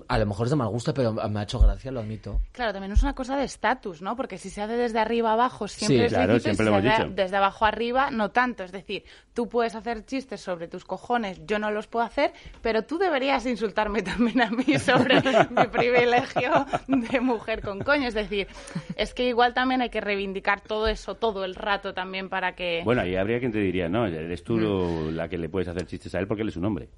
a 0.06 0.18
lo 0.18 0.26
mejor 0.26 0.46
es 0.46 0.50
de 0.50 0.56
mal 0.56 0.68
gusto, 0.68 0.94
pero 0.94 1.12
me 1.12 1.40
ha 1.40 1.42
hecho 1.42 1.58
gracia, 1.58 1.90
lo 1.90 1.98
admito. 2.00 2.40
Claro, 2.52 2.72
también 2.72 2.92
es 2.92 3.02
una 3.02 3.12
cosa 3.14 3.36
de 3.36 3.42
estatus, 3.44 4.02
¿no? 4.02 4.14
Porque 4.14 4.38
si 4.38 4.48
se 4.48 4.62
hace 4.62 4.76
desde 4.76 5.00
arriba 5.00 5.32
abajo 5.32 5.66
siempre 5.66 5.96
Sí, 5.98 6.02
es 6.04 6.12
claro, 6.12 6.34
lícito 6.34 6.50
y 6.50 6.54
siempre 6.54 6.64
si 6.66 6.70
lo 6.70 6.76
se 6.76 6.78
hemos 6.86 6.92
hace 6.94 7.02
dicho. 7.08 7.14
desde 7.16 7.36
abajo 7.36 7.64
arriba 7.64 8.10
no 8.12 8.30
tanto. 8.30 8.62
Es 8.62 8.70
decir, 8.70 9.02
tú 9.34 9.48
puedes 9.48 9.74
hacer 9.74 10.04
chistes 10.06 10.40
sobre 10.40 10.68
tus 10.68 10.84
cojones, 10.84 11.40
yo 11.44 11.58
no 11.58 11.72
los 11.72 11.88
puedo 11.88 12.04
hacer, 12.06 12.32
pero 12.62 12.82
tú 12.84 12.98
deberías 12.98 13.44
insultarme 13.46 14.02
también 14.04 14.40
a 14.42 14.50
mí 14.50 14.78
sobre 14.78 15.16
mi 15.50 15.66
privilegio 15.72 16.66
de 16.86 17.20
mujer 17.20 17.60
con 17.60 17.80
coño. 17.80 18.06
Es 18.06 18.14
decir, 18.14 18.46
es 18.94 19.12
que 19.12 19.26
igual 19.28 19.54
también 19.54 19.82
hay 19.82 19.90
que 19.90 20.00
reivindicar 20.00 20.60
todo 20.60 20.86
eso 20.86 21.16
todo 21.16 21.44
el 21.44 21.56
rato 21.56 21.94
también 21.94 22.28
para 22.28 22.54
que... 22.54 22.82
Bueno, 22.84 23.02
ahí 23.02 23.16
habría 23.16 23.40
quien 23.40 23.50
te 23.50 23.58
diría, 23.58 23.88
no, 23.88 24.06
eres 24.06 24.44
tú 24.44 24.56
lo- 24.56 25.10
la 25.10 25.28
que 25.28 25.36
le 25.36 25.48
puedes 25.48 25.66
hacer 25.66 25.84
chistes 25.86 26.14
a 26.14 26.20
él 26.20 26.28
porque 26.28 26.42
él 26.42 26.48
es 26.48 26.56
un 26.56 26.64
hombre. 26.64 26.88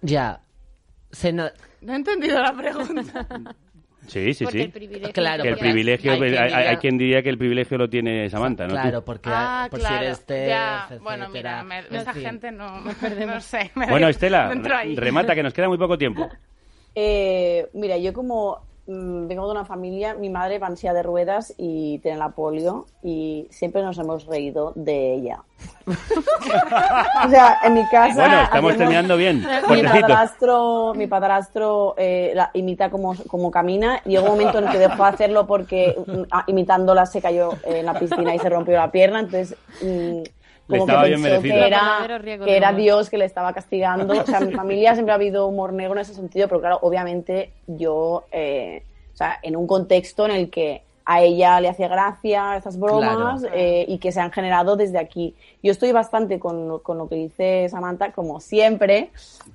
Ya. 0.00 0.40
Se 1.12 1.32
no- 1.32 1.50
No 1.80 1.92
he 1.92 1.96
entendido 1.96 2.40
la 2.42 2.54
pregunta. 2.56 3.26
Sí, 4.06 4.34
sí, 4.34 4.44
Porque 4.44 4.58
sí. 4.58 4.64
el 4.64 4.70
privilegio 4.72 5.12
Claro, 5.12 5.42
que 5.42 5.48
el 5.50 5.58
privilegio, 5.58 6.12
hay 6.12 6.18
quien 6.18 6.38
hay, 6.38 6.76
quien 6.78 6.98
diría 6.98 7.22
que 7.22 7.28
el 7.28 7.38
privilegio 7.38 7.78
lo 7.78 7.88
tiene 7.88 8.28
Samantha, 8.30 8.66
¿no? 8.66 8.72
Claro, 8.72 9.04
porque 9.04 9.30
Ah, 9.32 9.68
por 9.70 9.78
claro. 9.78 9.98
si 9.98 10.04
eres 10.04 10.24
TERF, 10.26 10.48
ya, 10.48 10.78
etcétera. 10.84 11.02
bueno, 11.02 11.28
mira, 11.28 11.62
me- 11.62 11.78
esa 11.90 12.14
gente 12.14 12.50
no, 12.50 12.80
no 12.80 13.40
sé. 13.40 13.70
me- 13.74 13.86
Bueno, 13.86 14.08
Estela, 14.08 14.52
remata, 14.96 15.34
que 15.34 15.42
nos 15.42 15.52
queda 15.52 15.68
muy 15.68 15.78
poco 15.78 15.96
tiempo. 15.98 16.28
Eh, 16.92 17.68
mira, 17.72 17.96
yo 17.98 18.12
como 18.12 18.58
vengo 18.90 19.46
de 19.46 19.52
una 19.52 19.64
familia, 19.64 20.14
mi 20.14 20.30
madre 20.30 20.58
va 20.58 20.66
en 20.66 20.76
silla 20.76 20.92
de 20.92 21.02
ruedas 21.02 21.54
y 21.56 21.98
tiene 22.00 22.18
la 22.18 22.30
polio 22.30 22.86
y 23.02 23.46
siempre 23.50 23.82
nos 23.82 23.98
hemos 23.98 24.26
reído 24.26 24.72
de 24.74 25.14
ella. 25.14 25.42
o 25.86 27.30
sea, 27.30 27.58
en 27.64 27.74
mi 27.74 27.86
casa... 27.88 28.14
Bueno, 28.14 28.42
estamos 28.42 28.76
terminando 28.76 29.16
bien. 29.16 29.44
Mi 29.70 29.82
padrastro, 29.82 30.92
mi 30.94 31.06
padrastro 31.06 31.94
eh, 31.96 32.32
la- 32.34 32.50
imita 32.54 32.90
como, 32.90 33.14
como 33.28 33.50
camina. 33.50 34.02
Llegó 34.04 34.24
un 34.24 34.38
momento 34.38 34.58
en 34.58 34.64
el 34.64 34.70
que 34.70 34.78
dejó 34.78 35.02
de 35.04 35.08
hacerlo 35.08 35.46
porque 35.46 35.96
mm, 36.06 36.22
imitándola 36.48 37.06
se 37.06 37.20
cayó 37.20 37.50
en 37.64 37.86
la 37.86 37.94
piscina 37.98 38.34
y 38.34 38.38
se 38.38 38.48
rompió 38.48 38.76
la 38.76 38.90
pierna. 38.90 39.20
Entonces, 39.20 39.56
mm, 39.82 40.22
como 40.70 40.82
estaba 40.84 41.02
que 41.02 41.08
bien 41.08 41.22
pensó 41.22 41.40
merecido. 41.42 41.54
que 41.60 41.66
era, 41.66 42.20
que 42.46 42.56
era. 42.56 42.72
Dios 42.72 43.10
que 43.10 43.18
le 43.18 43.24
estaba 43.26 43.52
castigando. 43.52 44.20
O 44.20 44.26
sea, 44.26 44.38
en 44.38 44.48
mi 44.48 44.54
familia 44.62 44.94
siempre 44.94 45.12
ha 45.12 45.16
habido 45.16 45.46
humor 45.46 45.72
negro 45.72 45.92
en 45.94 46.00
ese 46.00 46.14
sentido, 46.14 46.48
pero 46.48 46.60
claro, 46.60 46.78
obviamente 46.82 47.52
yo, 47.66 48.24
eh, 48.32 48.82
o 49.12 49.16
sea, 49.16 49.38
en 49.42 49.56
un 49.56 49.66
contexto 49.66 50.24
en 50.26 50.30
el 50.32 50.50
que 50.50 50.82
a 51.04 51.22
ella 51.22 51.60
le 51.60 51.68
hacía 51.68 51.88
gracia 51.88 52.56
esas 52.56 52.78
bromas 52.78 53.40
Claro. 53.40 53.54
eh, 53.56 53.84
y 53.88 53.98
que 53.98 54.12
se 54.12 54.20
han 54.20 54.30
generado 54.30 54.76
desde 54.76 54.98
aquí. 54.98 55.34
Yo 55.60 55.72
estoy 55.72 55.90
bastante 55.90 56.38
con, 56.38 56.78
con 56.80 56.98
lo 56.98 57.08
que 57.08 57.16
dice 57.16 57.68
Samantha, 57.68 58.12
como 58.12 58.38
siempre, 58.38 59.10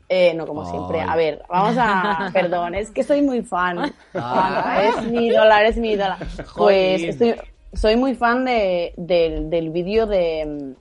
eh, 0.09 0.34
no 0.34 0.45
como 0.47 0.63
Ay. 0.63 0.72
siempre, 0.72 1.01
a 1.01 1.16
ver, 1.16 1.43
vamos 1.47 1.78
a, 1.80 2.30
perdón, 2.34 2.76
es 2.76 2.91
que 2.91 3.03
soy 3.03 3.22
muy 3.22 3.41
fan. 3.41 3.93
Samantha, 4.11 4.84
es 4.89 5.03
mi 5.09 5.28
ídola, 5.28 5.61
eres 5.61 5.78
mi 5.78 5.91
ídola. 5.91 6.18
Pues 6.57 7.03
estoy, 7.03 7.36
soy 7.74 7.95
muy 7.95 8.16
fan 8.16 8.43
de, 8.43 8.93
del, 8.97 9.49
del 9.49 9.70
vídeo 9.70 10.07
de, 10.07 10.74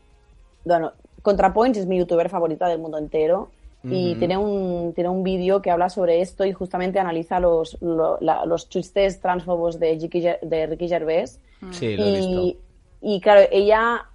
bueno, 0.65 0.93
ContraPoints 1.23 1.79
es 1.79 1.87
mi 1.87 1.99
youtuber 1.99 2.29
favorita 2.29 2.69
del 2.69 2.79
mundo 2.79 2.99
entero 2.99 3.49
y 3.91 4.15
tiene 4.17 4.39
un, 4.39 4.93
tiene 4.95 5.11
un 5.11 5.23
vídeo 5.23 5.61
que 5.61 5.71
habla 5.71 5.91
sobre 5.91 6.23
esto 6.23 6.45
y 6.47 6.53
justamente 6.55 6.99
analiza 6.99 7.39
los, 7.39 7.77
lo- 7.83 8.17
la- 8.21 8.47
los 8.47 8.69
chistes 8.71 9.21
transfobos 9.21 9.79
de, 9.79 9.99
Ricky 10.01 10.23
de 10.41 10.67
Ricky 10.67 10.89
Gervais. 10.89 11.39
Sí, 11.71 11.95
lo 11.97 12.05
he 12.05 12.11
y, 12.11 12.17
visto. 12.17 12.59
y 13.03 13.21
claro, 13.21 13.43
ella, 13.53 14.07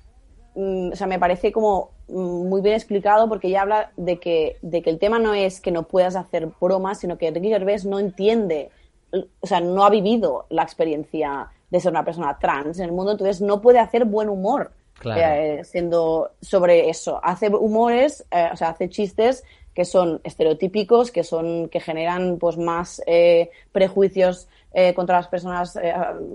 mm, 0.55 0.91
o 0.93 0.95
sea, 0.95 1.05
me 1.05 1.19
parece 1.19 1.51
como 1.51 1.91
mm, 2.07 2.49
muy 2.49 2.61
bien 2.61 2.73
explicado 2.75 3.29
porque 3.29 3.47
ella 3.47 3.61
habla 3.61 3.91
de 3.95 4.19
que, 4.19 4.57
de 4.63 4.81
que 4.81 4.89
el 4.89 4.97
tema 4.97 5.19
no 5.19 5.35
es 5.35 5.61
que 5.61 5.71
no 5.71 5.83
puedas 5.83 6.15
hacer 6.15 6.47
bromas, 6.59 6.99
sino 6.99 7.17
que 7.19 7.29
Ricky 7.29 7.49
Gervais 7.49 7.85
no 7.85 7.99
entiende, 7.99 8.71
o 9.39 9.45
sea, 9.47 9.59
no 9.61 9.83
ha 9.85 9.89
vivido 9.91 10.45
la 10.49 10.63
experiencia 10.63 11.47
de 11.69 11.79
ser 11.79 11.91
una 11.91 12.05
persona 12.05 12.37
trans 12.39 12.79
en 12.79 12.85
el 12.85 12.91
mundo, 12.91 13.11
entonces 13.11 13.39
no 13.41 13.61
puede 13.61 13.77
hacer 13.77 14.05
buen 14.05 14.29
humor 14.29 14.71
Claro. 14.99 15.21
eh, 15.21 15.63
siendo 15.63 16.31
sobre 16.41 16.89
eso. 16.89 17.19
Hace 17.23 17.47
humores, 17.49 18.25
eh, 18.31 18.49
o 18.51 18.57
sea, 18.57 18.69
hace 18.69 18.89
chistes 18.89 19.43
que 19.73 19.85
son 19.85 20.19
estereotípicos, 20.25 21.09
que 21.09 21.23
son 21.23 21.69
que 21.69 21.79
generan 21.79 22.37
pues 22.37 22.57
más 22.57 23.01
eh, 23.05 23.49
prejuicios 23.71 24.49
eh, 24.73 24.93
contra 24.93 25.15
las 25.15 25.27
personas 25.29 25.75
eh, 25.77 25.93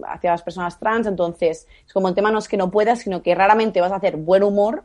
hacia 0.09 0.31
las 0.31 0.43
personas 0.43 0.79
trans. 0.79 1.07
Entonces, 1.07 1.67
es 1.87 1.93
como 1.93 2.09
el 2.09 2.15
tema 2.15 2.31
no 2.31 2.39
es 2.39 2.49
que 2.49 2.57
no 2.57 2.71
puedas, 2.71 3.01
sino 3.01 3.23
que 3.23 3.35
raramente 3.35 3.83
vas 3.83 3.93
a 3.93 3.97
hacer 3.97 4.17
buen 4.17 4.43
humor 4.43 4.85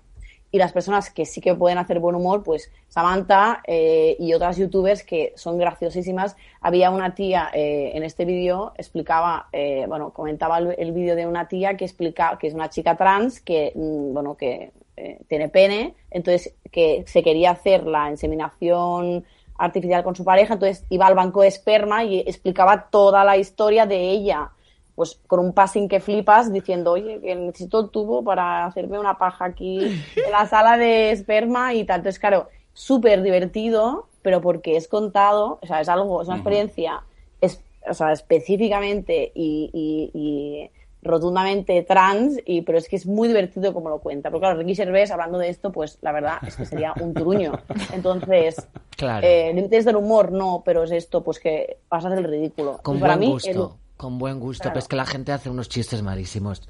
y 0.51 0.57
las 0.57 0.73
personas 0.73 1.09
que 1.11 1.25
sí 1.25 1.41
que 1.41 1.55
pueden 1.55 1.77
hacer 1.77 1.99
buen 1.99 2.15
humor, 2.15 2.43
pues 2.43 2.71
Samantha 2.87 3.61
eh, 3.67 4.15
y 4.19 4.33
otras 4.33 4.57
youtubers 4.57 5.03
que 5.03 5.33
son 5.35 5.57
graciosísimas. 5.57 6.35
Había 6.61 6.89
una 6.89 7.13
tía 7.13 7.49
eh, 7.53 7.91
en 7.93 8.03
este 8.03 8.25
vídeo, 8.25 8.73
explicaba, 8.77 9.47
eh, 9.51 9.85
bueno, 9.87 10.11
comentaba 10.11 10.57
el, 10.57 10.75
el 10.77 10.91
vídeo 10.91 11.15
de 11.15 11.27
una 11.27 11.47
tía 11.47 11.77
que 11.77 11.85
explica 11.85 12.37
que 12.39 12.47
es 12.47 12.53
una 12.53 12.69
chica 12.69 12.97
trans 12.97 13.41
que, 13.41 13.71
mm, 13.75 14.13
bueno, 14.13 14.35
que 14.35 14.71
eh, 15.01 15.17
tiene 15.29 15.47
pene, 15.47 15.95
entonces 16.11 16.53
que 16.71 17.05
se 17.07 17.23
quería 17.23 17.51
hacer 17.51 17.85
la 17.85 18.09
inseminación 18.09 19.23
artificial 19.57 20.03
con 20.03 20.13
su 20.13 20.25
pareja, 20.25 20.55
entonces 20.55 20.85
iba 20.89 21.07
al 21.07 21.15
banco 21.15 21.41
de 21.41 21.47
esperma 21.47 22.03
y 22.03 22.19
explicaba 22.19 22.89
toda 22.89 23.23
la 23.23 23.37
historia 23.37 23.85
de 23.85 23.97
ella 23.97 24.51
pues 24.99 25.17
con 25.27 25.39
un 25.39 25.53
passing 25.53 25.87
que 25.87 26.01
flipas 26.01 26.51
diciendo, 26.51 26.91
oye, 26.91 27.21
que 27.21 27.33
necesito 27.33 27.79
el 27.79 27.89
tubo 27.89 28.21
para 28.21 28.65
hacerme 28.65 28.99
una 28.99 29.17
paja 29.17 29.45
aquí 29.45 29.85
en 30.25 30.31
la 30.31 30.45
sala 30.45 30.75
de 30.77 31.11
esperma 31.11 31.73
y 31.73 31.85
tal. 31.85 31.99
Entonces, 32.01 32.19
claro, 32.19 32.49
súper 32.73 33.21
divertido, 33.21 34.07
pero 34.21 34.41
porque 34.41 34.75
es 34.75 34.89
contado, 34.89 35.57
o 35.61 35.65
sea, 35.65 35.79
es 35.79 35.87
algo, 35.87 36.21
es 36.21 36.27
una 36.27 36.35
experiencia 36.37 37.01
es, 37.39 37.61
o 37.89 37.93
sea, 37.93 38.11
específicamente 38.11 39.31
y, 39.33 39.69
y- 39.73 40.11
y 40.13 40.69
rotundamente 41.01 41.81
trans, 41.83 42.37
y, 42.45 42.63
pero 42.63 42.77
es 42.77 42.89
que 42.89 42.97
es 42.97 43.05
muy 43.05 43.29
divertido 43.29 43.73
como 43.73 43.87
lo 43.87 43.99
cuenta. 43.99 44.29
Porque 44.29 44.41
claro, 44.41 44.59
Ricky 44.59 44.75
Gervais 44.75 45.09
hablando 45.11 45.37
de 45.37 45.47
esto, 45.47 45.71
pues 45.71 45.97
la 46.01 46.11
verdad 46.11 46.39
es 46.45 46.57
que 46.57 46.65
sería 46.65 46.93
un 46.99 47.13
truño. 47.13 47.53
Entonces, 47.93 48.67
Claro. 48.97 49.25
eh, 49.25 49.53
límites 49.53 49.85
del 49.85 49.95
humor 49.95 50.33
no, 50.33 50.61
pero 50.65 50.83
es 50.83 50.91
esto, 50.91 51.23
pues 51.23 51.39
que 51.39 51.77
vas 51.89 52.03
a 52.03 52.09
hacer 52.09 52.19
el 52.19 52.25
ridículo. 52.29 52.79
Con 52.83 52.97
Y 52.97 52.99
para 52.99 53.15
buen 53.15 53.27
mí, 53.27 53.31
gusto. 53.31 53.49
el- 53.49 53.88
Con 53.99 54.17
buen 54.17 54.39
gusto, 54.39 54.61
Claro. 54.63 54.75
pero 54.75 54.79
es 54.79 54.87
que 54.87 54.95
la 54.95 55.05
gente 55.05 55.33
hace 55.33 55.49
unos 55.49 55.67
chistes 55.67 56.01
malísimos. 56.01 56.61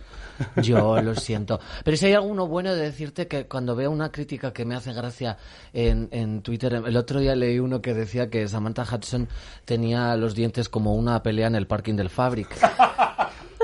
Yo 0.63 0.99
lo 1.03 1.13
siento. 1.13 1.59
Pero 1.85 1.95
si 1.95 2.07
hay 2.07 2.13
alguno 2.13 2.47
bueno 2.47 2.73
de 2.73 2.81
decirte 2.81 3.27
que 3.27 3.45
cuando 3.45 3.75
veo 3.75 3.91
una 3.91 4.11
crítica 4.11 4.51
que 4.51 4.65
me 4.65 4.73
hace 4.75 4.93
gracia 4.93 5.37
en, 5.71 6.09
en 6.11 6.41
Twitter, 6.41 6.73
el 6.83 6.97
otro 6.97 7.19
día 7.19 7.35
leí 7.35 7.59
uno 7.59 7.83
que 7.83 7.93
decía 7.93 8.31
que 8.31 8.47
Samantha 8.47 8.81
Hudson 8.81 9.27
tenía 9.63 10.15
los 10.15 10.33
dientes 10.33 10.69
como 10.69 10.95
una 10.95 11.21
pelea 11.21 11.45
en 11.45 11.53
el 11.55 11.67
parking 11.67 11.93
del 11.95 12.09
Fabric. 12.09 12.49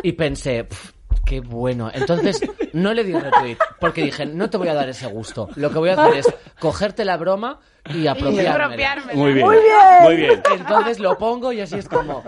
Y 0.04 0.12
pensé, 0.12 0.66
"Pf, 0.66 0.92
qué 1.26 1.40
bueno. 1.42 1.90
Entonces 1.94 2.42
no 2.74 2.94
le 2.94 3.04
di 3.04 3.14
retweet 3.14 3.58
porque 3.80 4.04
dije, 4.04 4.26
no 4.26 4.50
te 4.50 4.58
voy 4.58 4.68
a 4.68 4.74
dar 4.74 4.88
ese 4.90 5.08
gusto. 5.08 5.50
Lo 5.56 5.72
que 5.72 5.80
voy 5.80 5.90
a 5.90 5.94
hacer 5.94 6.18
es 6.18 6.34
cogerte 6.60 7.04
la 7.06 7.18
broma 7.18 7.60
y 7.94 8.08
apropiármela. 8.08 9.14
Muy 9.14 9.34
bien. 9.34 9.46
Muy 9.46 9.58
bien. 9.58 9.76
Muy 10.02 10.16
bien. 10.16 10.42
Entonces 10.58 11.00
lo 11.00 11.18
pongo 11.18 11.52
y 11.52 11.62
así 11.62 11.76
es 11.76 11.88
como, 11.88 12.24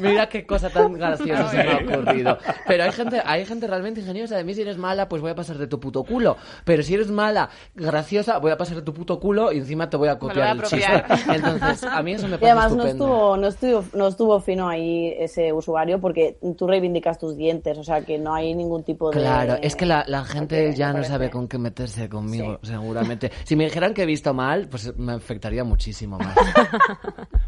mira 0.00 0.28
qué 0.28 0.44
cosa 0.46 0.68
tan 0.70 0.92
graciosa 0.94 1.48
se 1.48 1.56
me 1.58 1.72
ha 1.72 1.76
ocurrido. 1.76 2.38
Pero 2.66 2.84
hay 2.84 2.92
gente, 2.92 3.22
hay 3.24 3.44
gente 3.44 3.66
realmente 3.66 4.00
ingeniosa. 4.00 4.36
De 4.36 4.44
mí 4.44 4.54
si 4.54 4.62
eres 4.62 4.78
mala, 4.78 5.08
pues 5.08 5.22
voy 5.22 5.30
a 5.30 5.34
pasar 5.34 5.58
de 5.58 5.66
tu 5.66 5.78
puto 5.78 6.02
culo. 6.02 6.36
Pero 6.64 6.82
si 6.82 6.94
eres 6.94 7.10
mala, 7.10 7.50
graciosa, 7.74 8.38
voy 8.38 8.50
a 8.50 8.56
pasar 8.56 8.76
de 8.76 8.82
tu 8.82 8.92
puto 8.92 9.20
culo 9.20 9.52
y 9.52 9.58
encima 9.58 9.88
te 9.88 9.96
voy 9.96 10.08
a 10.08 10.14
voy 10.14 10.28
copiar 10.28 10.48
a 10.48 10.50
el 10.52 10.62
chiste. 10.62 10.86
apropiar. 10.86 11.36
Entonces, 11.36 11.84
a 11.84 12.02
mí 12.02 12.12
eso 12.12 12.26
me 12.26 12.36
Y 12.36 12.38
parece 12.38 12.50
además 12.50 12.76
no 12.76 12.86
estuvo, 12.86 13.36
no, 13.36 13.46
estuvo, 13.46 13.84
no 13.94 14.08
estuvo 14.08 14.40
fino 14.40 14.68
ahí 14.68 15.14
ese 15.18 15.52
usuario 15.52 16.00
porque 16.00 16.38
tú 16.58 16.66
reivindicas 16.66 17.18
tus 17.18 17.36
dientes, 17.36 17.78
o 17.78 17.84
sea 17.84 18.00
que 18.00 18.18
no 18.18 18.34
hay 18.36 18.54
ningún 18.54 18.84
tipo 18.84 19.10
de... 19.10 19.18
Claro, 19.20 19.56
es 19.62 19.74
que 19.76 19.86
la, 19.86 20.04
la 20.06 20.24
gente 20.24 20.72
ya 20.74 20.92
no 20.92 21.02
sabe 21.04 21.30
con 21.30 21.48
qué 21.48 21.58
meterse 21.58 22.08
conmigo, 22.08 22.58
seguramente. 22.62 23.30
Si 23.44 23.56
me 23.56 23.64
dijeran 23.64 23.94
que 23.94 24.02
he 24.02 24.06
visto 24.06 24.32
mal, 24.34 24.68
pues 24.70 24.96
me 24.98 25.12
afectaría 25.14 25.64
muchísimo 25.64 26.18
más. 26.18 26.36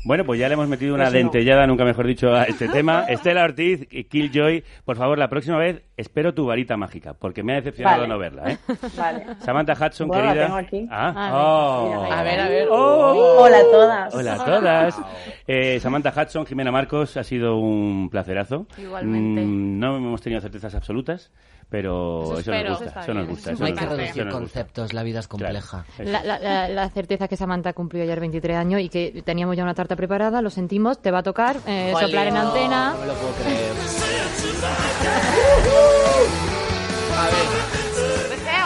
Bueno, 0.05 0.25
pues 0.25 0.39
ya 0.41 0.47
le 0.49 0.55
hemos 0.55 0.69
metido 0.69 0.95
una 0.95 1.05
Pues 1.05 1.15
no. 1.15 1.19
dentellada, 1.19 1.67
nunca 1.67 1.85
mejor 1.85 2.07
dicho, 2.07 2.33
a 2.33 2.45
este 2.45 2.69
tema. 2.69 3.05
Estela 3.09 3.43
Ortiz 3.45 3.87
y 3.91 4.05
Killjoy, 4.05 4.63
por 4.85 4.97
favor, 4.97 5.19
la 5.19 5.29
próxima 5.29 5.59
vez 5.59 5.83
espero 5.97 6.33
tu 6.33 6.47
varita 6.47 6.77
mágica, 6.77 7.15
porque 7.15 7.43
me 7.43 7.53
ha 7.53 7.57
decepcionado 7.57 8.03
Vale. 8.03 8.09
no 8.09 8.19
verla, 8.19 8.53
¿eh? 8.53 8.59
Vale. 8.97 9.27
Samantha 9.41 9.73
Hudson, 9.75 10.07
Bueno, 10.09 10.25
la 10.25 10.29
querida. 10.33 10.45
tengo 10.47 10.57
aquí. 10.59 10.89
Ah, 10.91 11.13
Ah, 11.17 11.33
oh. 11.35 12.03
mira, 12.05 12.19
A 12.19 12.23
ver, 12.23 12.41
a 12.41 12.49
ver. 12.49 12.69
Oh. 12.71 13.37
Hola 13.43 13.59
a 13.59 13.63
todas. 13.63 14.15
Hola 14.15 14.35
a 14.35 14.45
todas. 14.45 15.01
Eh, 15.47 15.81
Samantha 15.81 16.13
Hudson, 16.17 16.47
Jimena 16.47 16.71
Marcos, 16.71 17.17
ha 17.17 17.25
sido 17.25 17.57
un 17.59 18.09
placerazo. 18.09 18.67
Igualmente. 18.79 19.41
Mm, 19.45 19.79
no 19.81 19.97
hemos 19.97 20.21
tenido 20.23 20.41
certezas 20.41 20.75
absolutas, 20.79 21.31
pero 21.71 22.23
Eso 22.23 22.39
eso, 22.39 22.51
espero. 22.53 22.71
nos 22.71 22.81
gusta. 22.81 23.01
Eso 23.03 23.15
nos 23.15 23.29
gusta. 23.29 23.51
No 23.51 23.55
eso 23.57 23.65
hay 23.67 23.73
nos 23.73 23.79
que 23.81 23.87
gusta, 23.87 24.03
reducir 24.03 24.29
conceptos, 24.31 24.93
la 24.95 25.03
vida 25.03 25.21
es 25.21 25.29
compleja. 25.29 25.85
La, 25.99 26.23
la- 26.25 26.39
la- 26.39 26.69
la 26.69 26.89
certeza 26.91 27.29
que 27.29 27.37
Samantha 27.37 27.73
cumplió 27.75 28.03
ayer 28.05 28.19
23 28.19 28.57
años 28.57 28.81
y 28.81 28.89
que 28.89 29.23
teníamos 29.25 29.57
ya 29.57 29.63
una 29.65 29.75
tarta 29.75 29.95
preparada, 29.97 30.41
lo 30.41 30.51
sentimos, 30.51 31.01
te 31.03 31.11
va 31.11 31.19
a 31.19 31.23
tocar 31.23 31.57
eh, 31.67 31.93
soplar 31.99 32.29
en 32.29 32.35
no, 32.35 32.41
antena. 32.49 32.93
No 32.95 33.01
me 33.01 33.07
lo 33.07 33.15
puedo 33.15 33.33
creer. 33.35 34.79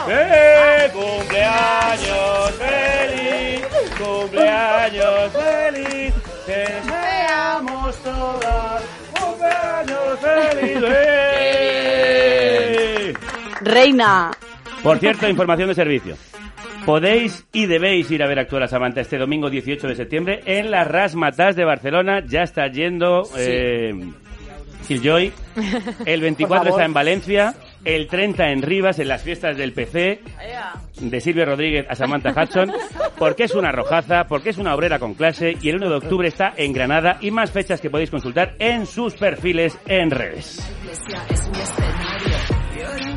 ¡Eh! 0.08 0.90
¡Cumpleaños 0.92 2.50
feliz! 2.58 3.66
¡Cumpleaños 3.98 5.32
feliz! 5.32 6.14
¡Que 6.46 6.52
deseamos 6.52 7.96
todas! 7.98 8.82
¡Cumpleaños 9.18 10.18
feliz! 10.20 10.78
¡Eh! 10.84 11.91
Reina. 13.62 14.30
Por 14.82 14.98
cierto, 14.98 15.28
información 15.28 15.68
de 15.68 15.74
servicio. 15.74 16.16
Podéis 16.84 17.46
y 17.52 17.66
debéis 17.66 18.10
ir 18.10 18.22
a 18.22 18.26
ver 18.26 18.40
actuar 18.40 18.64
a 18.64 18.68
Samantha 18.68 19.00
este 19.02 19.16
domingo 19.16 19.48
18 19.48 19.86
de 19.86 19.94
septiembre 19.94 20.40
en 20.46 20.70
las 20.70 20.86
Rasmatas 20.88 21.54
de 21.54 21.64
Barcelona. 21.64 22.24
Ya 22.26 22.42
está 22.42 22.66
yendo 22.66 23.22
eh, 23.36 23.92
Killjoy. 24.88 25.32
El 26.04 26.20
24 26.22 26.64
favor. 26.64 26.68
está 26.80 26.84
en 26.84 26.92
Valencia. 26.92 27.54
El 27.84 28.08
30 28.08 28.50
en 28.50 28.62
Rivas, 28.62 28.98
en 28.98 29.08
las 29.08 29.22
fiestas 29.22 29.56
del 29.56 29.72
PC. 29.72 30.20
De 31.00 31.20
Silvio 31.20 31.46
Rodríguez 31.46 31.86
a 31.88 31.94
Samantha 31.94 32.30
Hudson. 32.30 32.72
Porque 33.16 33.44
es 33.44 33.54
una 33.54 33.70
rojaza, 33.70 34.24
porque 34.24 34.50
es 34.50 34.58
una 34.58 34.74
obrera 34.74 34.98
con 34.98 35.14
clase. 35.14 35.56
Y 35.62 35.68
el 35.68 35.76
1 35.76 35.88
de 35.88 35.96
octubre 35.96 36.26
está 36.26 36.52
en 36.56 36.72
Granada. 36.72 37.18
Y 37.20 37.30
más 37.30 37.52
fechas 37.52 37.80
que 37.80 37.90
podéis 37.90 38.10
consultar 38.10 38.54
en 38.58 38.86
sus 38.86 39.14
perfiles 39.14 39.78
en 39.86 40.10
redes. 40.10 40.58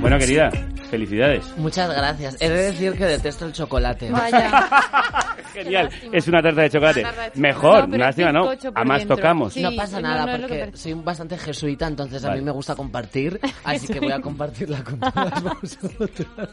Bueno, 0.06 0.20
querida, 0.20 0.52
felicidades. 0.92 1.58
Muchas 1.58 1.90
gracias. 1.90 2.38
He 2.40 2.48
de 2.48 2.66
decir 2.66 2.94
que 2.94 3.06
detesto 3.06 3.48
el 3.48 3.54
chocolate. 3.54 4.08
Genial. 5.54 5.90
Es 6.12 6.28
una 6.28 6.44
tarta 6.44 6.62
de 6.62 6.70
chocolate. 6.70 7.08
Mejor, 7.34 7.90
lástima, 7.90 8.32
¿no? 8.32 8.52
A 8.76 8.84
más 8.84 9.04
tocamos. 9.08 9.58
no 9.58 9.76
pasa 9.76 10.00
nada 10.00 10.38
porque 10.38 10.70
soy 10.76 10.94
bastante 10.94 11.40
jesuita, 11.40 11.88
entonces 11.88 12.24
a 12.24 12.36
mí 12.36 12.42
me 12.42 12.52
gusta 12.52 12.76
compartir, 12.76 13.40
así 13.64 13.92
que 13.92 14.00
voy 14.00 14.12
a 14.12 14.22
compartirla 14.22 14.84
con 14.84 15.00
todas 15.00 15.44
vosotras. 15.62 16.50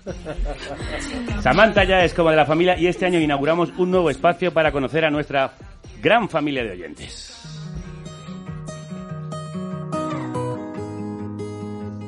Samantha 1.42 1.84
ya 1.84 2.05
es 2.05 2.14
como 2.14 2.30
de 2.30 2.36
la 2.36 2.46
familia 2.46 2.78
y 2.78 2.86
este 2.86 3.05
año 3.05 3.18
inauguramos 3.18 3.68
un 3.76 3.90
nuevo 3.90 4.09
espacio 4.09 4.50
para 4.55 4.72
conocer 4.72 5.05
a 5.05 5.11
nuestra 5.11 5.53
gran 6.00 6.26
familia 6.26 6.64
de 6.64 6.70
oyentes. 6.70 7.51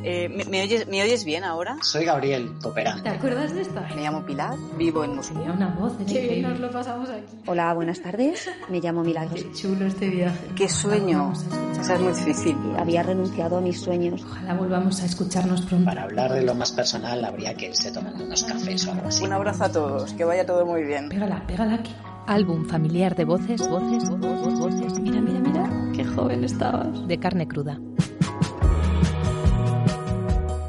Eh, 0.06 0.28
¿me, 0.28 0.44
me 0.44 0.62
oyes, 0.62 0.86
¿Me 0.86 1.02
oyes 1.02 1.24
bien 1.24 1.44
ahora? 1.44 1.78
Soy 1.80 2.04
Gabriel, 2.04 2.58
Topera. 2.60 3.02
¿Te 3.02 3.08
acuerdas 3.08 3.54
de 3.54 3.62
esta? 3.62 3.80
Me 3.94 4.02
llamo 4.02 4.26
Pilar, 4.26 4.54
vivo 4.76 5.02
en 5.02 5.16
Moscú. 5.16 5.40
Una 5.40 5.68
voz, 5.70 5.94
qué 6.06 6.20
bien 6.28 6.42
nos 6.42 6.60
lo 6.60 6.70
pasamos 6.70 7.08
aquí. 7.08 7.24
Hola, 7.46 7.72
buenas 7.72 8.02
tardes. 8.02 8.50
Me 8.68 8.80
llamo 8.80 9.02
Milagros. 9.02 9.42
Qué 9.42 9.52
chulo 9.52 9.86
este 9.86 10.10
viaje. 10.10 10.46
Qué 10.54 10.68
sueño. 10.68 11.32
Esa 11.80 11.94
es 11.94 12.00
muy 12.00 12.12
difícil. 12.12 12.56
Había 12.78 13.02
renunciado 13.02 13.56
a 13.56 13.60
mis 13.62 13.80
sueños. 13.80 14.22
Ojalá 14.22 14.52
volvamos 14.54 15.00
a 15.00 15.06
escucharnos 15.06 15.62
pronto. 15.62 15.86
Para 15.86 16.02
hablar 16.02 16.34
de 16.34 16.42
lo 16.42 16.54
más 16.54 16.72
personal 16.72 17.24
habría 17.24 17.54
que 17.54 17.68
irse 17.68 17.90
tomando 17.90 18.24
unos 18.24 18.44
cafés 18.44 18.86
o 18.86 18.92
algo 18.92 19.08
así. 19.08 19.24
Un 19.24 19.32
abrazo 19.32 19.64
a 19.64 19.72
todos, 19.72 20.12
que 20.12 20.24
vaya 20.24 20.44
todo 20.44 20.66
muy 20.66 20.82
bien. 20.84 21.08
Pégala, 21.08 21.46
pégala 21.46 21.76
aquí. 21.76 21.94
Álbum 22.26 22.66
familiar 22.66 23.14
de 23.16 23.24
voces, 23.24 23.66
voces, 23.68 24.08
voces, 24.10 24.58
voces. 24.58 24.98
Mira, 24.98 25.22
mira, 25.22 25.40
mira. 25.40 25.92
Qué 25.94 26.04
joven 26.04 26.44
estabas. 26.44 27.06
De 27.08 27.18
carne 27.18 27.48
cruda. 27.48 27.78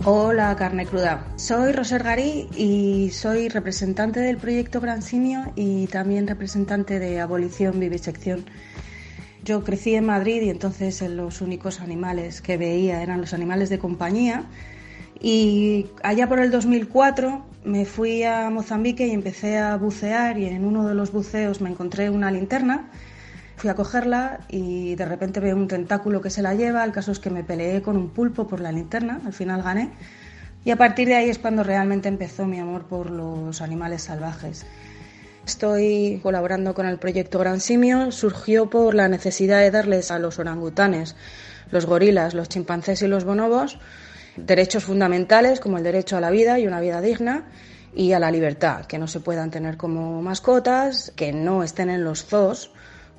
Hola, 0.08 0.56
carne 0.56 0.86
cruda. 0.86 1.26
Soy 1.36 1.72
Roser 1.72 2.04
Garí 2.04 2.48
y 2.56 3.10
soy 3.10 3.50
representante 3.50 4.20
del 4.20 4.38
proyecto 4.38 4.80
Gran 4.80 5.02
Simio 5.02 5.52
y 5.56 5.88
también 5.88 6.28
representante 6.28 7.00
de 7.00 7.20
Abolición 7.20 7.80
Vivisección. 7.80 8.46
Yo 9.44 9.64
crecí 9.64 9.96
en 9.96 10.06
Madrid 10.06 10.44
y 10.44 10.52
entonces 10.52 11.02
en 11.02 11.18
los 11.18 11.42
únicos 11.42 11.82
animales 11.82 12.44
que 12.44 12.56
veía 12.56 13.02
eran 13.02 13.20
los 13.20 13.34
animales 13.34 13.70
de 13.72 13.80
compañía. 13.80 14.44
Y 15.20 15.88
allá 16.04 16.30
por 16.30 16.38
el 16.40 16.52
2004 16.52 17.44
me 17.64 17.86
fui 17.86 18.22
a 18.22 18.48
Mozambique 18.52 19.08
y 19.08 19.12
empecé 19.12 19.58
a 19.58 19.76
bucear 19.76 20.38
y 20.38 20.46
en 20.46 20.66
uno 20.66 20.88
de 20.88 20.94
los 20.94 21.12
buceos 21.12 21.62
me 21.62 21.72
encontré 21.72 22.12
una 22.12 22.30
linterna. 22.30 22.92
Fui 23.58 23.70
a 23.70 23.76
cogerla 23.76 24.42
y 24.50 24.96
de 24.96 25.06
repente 25.06 25.40
veo 25.40 25.56
un 25.56 25.68
tentáculo 25.68 26.22
que 26.22 26.30
se 26.30 26.42
la 26.42 26.54
lleva. 26.54 26.84
El 26.84 26.92
caso 26.92 27.12
es 27.12 27.20
que 27.20 27.30
me 27.30 27.44
peleé 27.44 27.82
con 27.82 27.98
un 27.98 28.10
pulpo 28.10 28.48
por 28.48 28.60
la 28.60 28.72
linterna. 28.72 29.22
Al 29.26 29.34
final 29.34 29.64
gané. 29.64 29.92
Y 30.64 30.72
a 30.72 30.76
partir 30.76 31.08
de 31.08 31.16
ahí 31.16 31.30
es 31.30 31.40
cuando 31.40 31.64
realmente 31.64 32.10
empezó 32.10 32.46
mi 32.46 32.60
amor 32.60 32.86
por 32.86 33.10
los 33.10 33.62
animales 33.62 34.04
salvajes. 34.04 34.66
Estoy 35.46 36.20
colaborando 36.24 36.74
con 36.74 36.88
el 36.88 36.98
proyecto 36.98 37.40
Gran 37.40 37.60
Simio. 37.60 38.12
Surgió 38.12 38.70
por 38.70 38.96
la 38.96 39.08
necesidad 39.08 39.60
de 39.60 39.72
darles 39.72 40.12
a 40.12 40.20
los 40.20 40.40
orangutanes, 40.40 41.16
los 41.72 41.86
gorilas, 41.86 42.34
los 42.34 42.50
chimpancés 42.50 43.02
y 43.04 43.08
los 43.08 43.24
bonobos 43.24 43.80
derechos 44.38 44.84
fundamentales 44.84 45.60
como 45.60 45.78
el 45.78 45.84
derecho 45.84 46.18
a 46.18 46.22
la 46.22 46.30
vida 46.30 46.60
y 46.60 46.68
una 46.68 46.80
vida 46.80 47.02
digna 47.02 47.46
y 47.94 48.12
a 48.12 48.20
la 48.20 48.32
libertad, 48.32 48.86
que 48.86 48.98
no 48.98 49.08
se 49.08 49.22
puedan 49.22 49.52
tener 49.52 49.78
como 49.78 50.22
mascotas, 50.22 51.14
que 51.16 51.32
no 51.32 51.64
estén 51.64 51.90
en 51.90 52.04
los 52.04 52.26
zoos, 52.26 52.72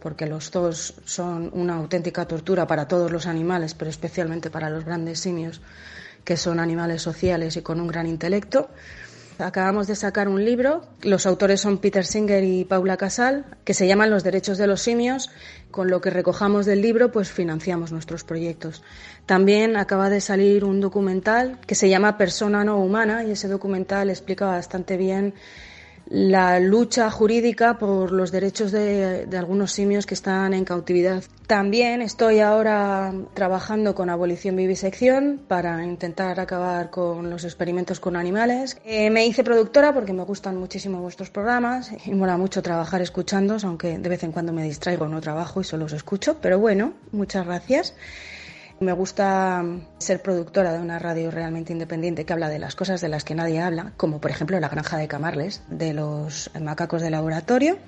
porque 0.07 0.27
los 0.27 0.53
zoos 0.53 0.95
son 1.05 1.51
una 1.53 1.75
auténtica 1.75 2.27
tortura 2.27 2.65
para 2.65 2.87
todos 2.87 3.11
los 3.11 3.27
animales, 3.27 3.75
pero 3.75 3.91
especialmente 3.91 4.51
para 4.51 4.71
los 4.71 4.85
grandes 4.85 5.19
simios, 5.19 5.61
que 6.23 6.37
son 6.37 6.61
animales 6.61 7.03
sociales 7.03 7.57
y 7.57 7.63
con 7.63 7.81
un 7.81 7.89
gran 7.89 8.07
intelecto. 8.07 8.69
Acabamos 9.41 9.89
de 9.89 9.97
sacar 9.97 10.29
un 10.29 10.45
libro, 10.45 10.87
los 11.03 11.27
autores 11.27 11.61
son 11.61 11.79
Peter 11.79 12.07
Singer 12.07 12.45
y 12.45 12.65
Paula 12.65 12.97
Casal, 12.97 13.47
que 13.65 13.75
se 13.75 13.89
llaman 13.89 14.11
Los 14.11 14.23
derechos 14.23 14.59
de 14.59 14.69
los 14.69 14.81
simios. 14.81 15.29
Con 15.73 15.91
lo 15.91 16.01
que 16.01 16.11
recojamos 16.11 16.67
del 16.67 16.83
libro, 16.83 17.11
pues 17.11 17.33
financiamos 17.33 17.91
nuestros 17.91 18.23
proyectos. 18.23 18.85
También 19.27 19.77
acaba 19.77 20.09
de 20.09 20.21
salir 20.21 20.65
un 20.65 20.81
documental 20.81 21.59
que 21.67 21.75
se 21.75 21.89
llama 21.89 22.17
Persona 22.17 22.63
no 22.63 22.79
humana 22.79 23.25
y 23.25 23.33
ese 23.33 23.49
documental 23.49 24.09
explica 24.09 24.47
bastante 24.47 24.97
bien 24.97 25.35
la 26.09 26.61
lucha 26.61 27.11
jurídica 27.11 27.79
por 27.79 28.13
los 28.13 28.31
derechos 28.31 28.73
de, 28.73 29.27
algunos 29.37 29.73
simios 29.73 30.07
que 30.07 30.15
están 30.15 30.55
en 30.55 30.65
cautividad. 30.65 31.25
También 31.47 32.03
estoy 32.03 32.41
ahora 32.41 33.13
trabajando 33.35 33.95
con 33.95 34.11
abolición 34.11 34.57
vivisección 34.57 35.41
para 35.47 35.85
intentar 35.85 36.41
acabar 36.41 36.91
con 36.91 37.31
los 37.31 37.45
experimentos 37.45 38.01
con 38.01 38.17
animales. 38.17 38.79
Eh, 38.85 39.11
me 39.11 39.27
hice 39.27 39.45
productora 39.45 39.93
porque 39.95 40.13
me 40.13 40.25
gustan 40.25 40.57
muchísimo 40.57 41.01
vuestros 41.01 41.31
programas 41.31 41.91
y 42.05 42.15
mola 42.15 42.37
mucho 42.37 42.63
trabajar 42.63 43.03
escuchándos, 43.03 43.65
aunque 43.65 43.99
de 43.99 44.09
vez 44.09 44.23
en 44.25 44.33
cuando 44.33 44.53
me 44.53 44.65
distraigo, 44.65 45.07
no 45.09 45.21
trabajo 45.21 45.61
y 45.61 45.65
solo 45.65 45.87
os 45.87 45.93
escucho, 45.93 46.39
pero 46.41 46.59
bueno, 46.59 46.95
muchas 47.13 47.47
gracias. 47.47 47.95
Me 48.79 48.93
gusta 48.93 49.65
ser 49.97 50.21
productora 50.21 50.75
de 50.75 50.81
una 50.81 50.99
radio 50.99 51.31
realmente 51.31 51.73
independiente 51.73 52.27
que 52.27 52.33
habla 52.35 52.51
de 52.51 52.59
las 52.59 52.75
cosas 52.75 53.01
de 53.01 53.09
las 53.09 53.25
que 53.25 53.35
nadie 53.35 53.61
habla, 53.61 53.95
como 53.97 54.21
por 54.21 54.31
ejemplo 54.31 54.61
la 54.61 54.69
granja 54.69 54.99
de 54.99 55.09
Camarles, 55.09 55.63
de 55.69 55.95
los 55.95 56.51
macacos 56.61 57.01
de 57.01 57.09
laboratorio. 57.09 57.79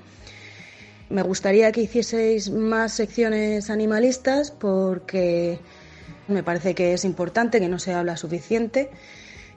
Me 1.10 1.20
gustaría 1.22 1.72
que 1.72 1.82
hicieseis 1.82 2.50
más 2.50 2.94
secciones 2.94 3.68
animalistas 3.68 4.50
porque 4.50 5.60
me 6.26 6.42
parece 6.42 6.74
que 6.74 6.94
es 6.94 7.04
importante, 7.04 7.60
que 7.60 7.68
no 7.68 7.78
se 7.78 7.92
habla 7.92 8.16
suficiente, 8.16 8.90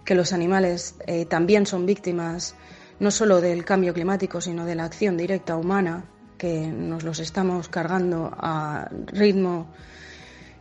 que 0.03 0.15
los 0.15 0.33
animales 0.33 0.95
eh, 1.07 1.25
también 1.25 1.65
son 1.65 1.85
víctimas 1.85 2.55
no 2.99 3.09
solo 3.09 3.39
del 3.39 3.63
cambio 3.63 3.93
climático, 3.93 4.41
sino 4.41 4.65
de 4.65 4.75
la 4.75 4.83
acción 4.83 5.15
directa 5.15 5.55
humana, 5.55 6.03
que 6.37 6.67
nos 6.67 7.03
los 7.03 7.19
estamos 7.19 7.69
cargando 7.69 8.31
a 8.37 8.89
ritmo 9.07 9.67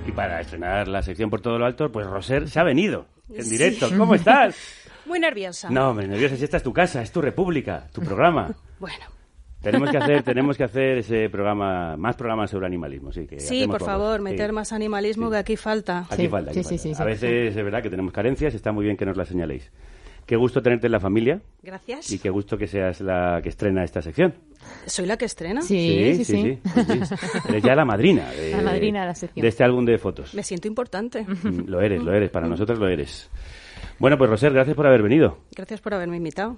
Y 0.06 0.12
para 0.12 0.42
estrenar 0.42 0.90
la 0.90 1.02
sección 1.02 1.30
por 1.30 1.40
todo 1.40 1.58
lo 1.58 1.66
alto, 1.66 1.90
pues 1.90 2.06
Roser 2.06 2.50
se 2.50 2.60
ha 2.60 2.64
venido 2.64 3.06
en 3.34 3.50
directo. 3.50 3.88
¿Cómo 3.98 4.14
estás? 4.16 4.58
Muy 5.06 5.22
nerviosa. 5.22 5.70
No, 5.70 5.92
hombre, 5.92 6.06
nerviosa. 6.06 6.36
Si 6.36 6.44
esta 6.44 6.58
es 6.58 6.64
tu 6.64 6.74
casa, 6.74 7.02
es 7.02 7.14
tu 7.14 7.22
república, 7.22 7.88
tu 7.94 8.02
programa. 8.02 8.52
bueno. 8.80 9.19
Tenemos 9.62 9.92
que 9.92 9.98
hacer, 9.98 10.24
tenemos 10.24 10.58
que 10.58 10.64
hacer 10.64 10.98
ese 11.00 11.30
programa, 11.30 11.98
más 11.98 12.16
programas 12.16 12.50
sobre 12.50 12.66
animalismo, 12.68 13.12
sí. 13.12 13.28
Que 13.28 13.40
sí, 13.40 13.68
por 13.68 13.84
favor, 13.84 14.22
meter 14.22 14.54
más 14.54 14.72
animalismo 14.72 15.30
que 15.30 15.38
aquí 15.38 15.58
falta. 15.58 16.06
Aquí 16.10 16.28
falta, 16.28 16.52
aquí 16.52 16.64
falta. 16.64 17.04
A 17.04 17.06
veces 17.06 17.56
es 17.56 17.64
verdad 17.64 17.82
que 17.84 17.90
tenemos 17.90 18.14
carencias, 18.14 18.54
está 18.54 18.72
muy 18.72 18.86
bien 18.86 18.96
que 18.96 19.06
nos 19.06 19.18
las 19.18 19.28
señaléis. 19.28 19.70
Qué 20.26 20.36
gusto 20.36 20.62
tenerte 20.62 20.86
en 20.86 20.92
la 20.92 21.00
familia. 21.00 21.42
Gracias. 21.64 22.12
Y 22.12 22.20
qué 22.20 22.30
gusto 22.30 22.56
que 22.56 22.68
seas 22.68 23.02
la 23.02 23.40
que 23.42 23.50
estrena 23.50 23.84
esta 23.84 24.00
sección. 24.00 24.36
¿Soy 24.86 25.08
la 25.08 25.18
que 25.18 25.26
estrena? 25.26 25.64
Sí, 25.64 26.18
sí, 26.18 26.24
sí. 26.24 26.60
Eres 27.50 27.64
ya 27.64 27.74
la 27.74 27.84
madrina, 27.84 28.30
de, 28.30 28.52
la 28.52 28.62
madrina 28.62 29.02
de, 29.02 29.08
la 29.08 29.16
sección. 29.16 29.42
de 29.42 29.48
este 29.48 29.64
álbum 29.64 29.86
de 29.86 29.98
fotos. 29.98 30.36
Me 30.36 30.44
siento 30.44 30.68
importante. 30.68 31.24
Mm, 31.24 31.68
lo 31.68 31.82
eres, 31.82 32.04
lo 32.04 32.14
eres. 32.14 32.30
Para 32.30 32.48
nosotros 32.48 32.78
lo 32.78 32.88
eres. 32.88 33.28
Bueno, 34.00 34.18
pues 34.18 34.30
Roser, 34.30 34.54
gracias 34.54 34.76
por 34.78 34.88
haber 34.88 35.04
venido. 35.04 35.40
Gracias 35.56 35.82
por 35.82 35.94
haberme 35.94 36.18
invitado 36.18 36.58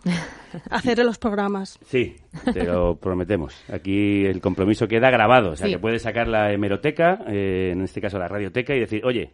a 0.70 0.76
hacer 0.76 1.00
los 1.00 1.18
programas. 1.18 1.80
Sí, 1.86 2.16
te 2.54 2.64
lo 2.64 2.98
prometemos. 2.98 3.64
Aquí 3.68 4.26
el 4.26 4.42
compromiso 4.42 4.88
queda 4.88 5.10
grabado, 5.10 5.52
o 5.52 5.56
sea 5.56 5.68
que 5.68 5.80
puedes 5.80 6.04
sacar 6.04 6.28
la 6.28 6.52
hemeroteca, 6.54 7.20
eh, 7.28 7.72
en 7.74 7.82
este 7.82 8.00
caso 8.00 8.20
la 8.20 8.28
radioteca, 8.28 8.76
y 8.76 8.80
decir, 8.80 9.04
oye, 9.06 9.34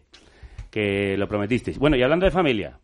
que 0.72 1.18
lo 1.18 1.28
prometisteis. 1.28 1.78
Bueno, 1.78 1.98
y 1.98 2.04
hablando 2.04 2.26
de 2.26 2.32
familia, 2.32 2.80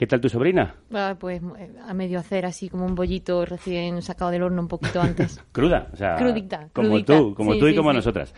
¿Qué 0.00 0.06
tal 0.06 0.18
tu 0.18 0.30
sobrina? 0.30 0.76
Ah, 0.94 1.14
pues 1.20 1.42
eh, 1.58 1.72
a 1.86 1.92
medio 1.92 2.18
hacer 2.18 2.46
así 2.46 2.70
como 2.70 2.86
un 2.86 2.94
bollito 2.94 3.44
recién 3.44 4.00
sacado 4.00 4.30
del 4.30 4.42
horno 4.42 4.62
un 4.62 4.68
poquito 4.68 4.98
antes. 4.98 5.38
Cruda, 5.52 5.88
o 5.92 5.96
sea, 5.96 6.16
crudita, 6.16 6.70
como 6.72 7.04
tú, 7.04 7.34
como 7.34 7.58
tú 7.58 7.68
y 7.68 7.76
como 7.76 7.92
nosotras. 7.92 8.32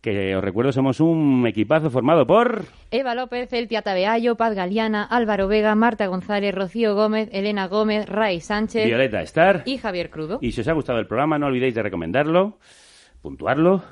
Que 0.00 0.34
os 0.34 0.42
recuerdo, 0.42 0.72
somos 0.72 0.98
un 1.00 1.44
equipazo 1.46 1.90
formado 1.90 2.26
por... 2.26 2.64
Eva 2.90 3.14
López, 3.14 3.52
Eltia 3.52 3.82
Tabeayo, 3.82 4.34
Paz 4.34 4.54
Galeana, 4.54 5.04
Álvaro 5.04 5.46
Vega, 5.46 5.74
Marta 5.74 6.06
González, 6.06 6.54
Rocío 6.54 6.94
Gómez, 6.94 7.28
Elena 7.32 7.68
Gómez, 7.68 8.08
Ray 8.08 8.40
Sánchez... 8.40 8.86
Violeta 8.86 9.20
Estar... 9.20 9.62
Y 9.66 9.76
Javier 9.76 10.08
Crudo. 10.08 10.38
Y 10.40 10.52
si 10.52 10.62
os 10.62 10.68
ha 10.68 10.72
gustado 10.72 10.98
el 11.00 11.06
programa, 11.06 11.38
no 11.38 11.46
olvidéis 11.48 11.74
de 11.74 11.82
recomendarlo, 11.82 12.58
puntuarlo 13.20 13.82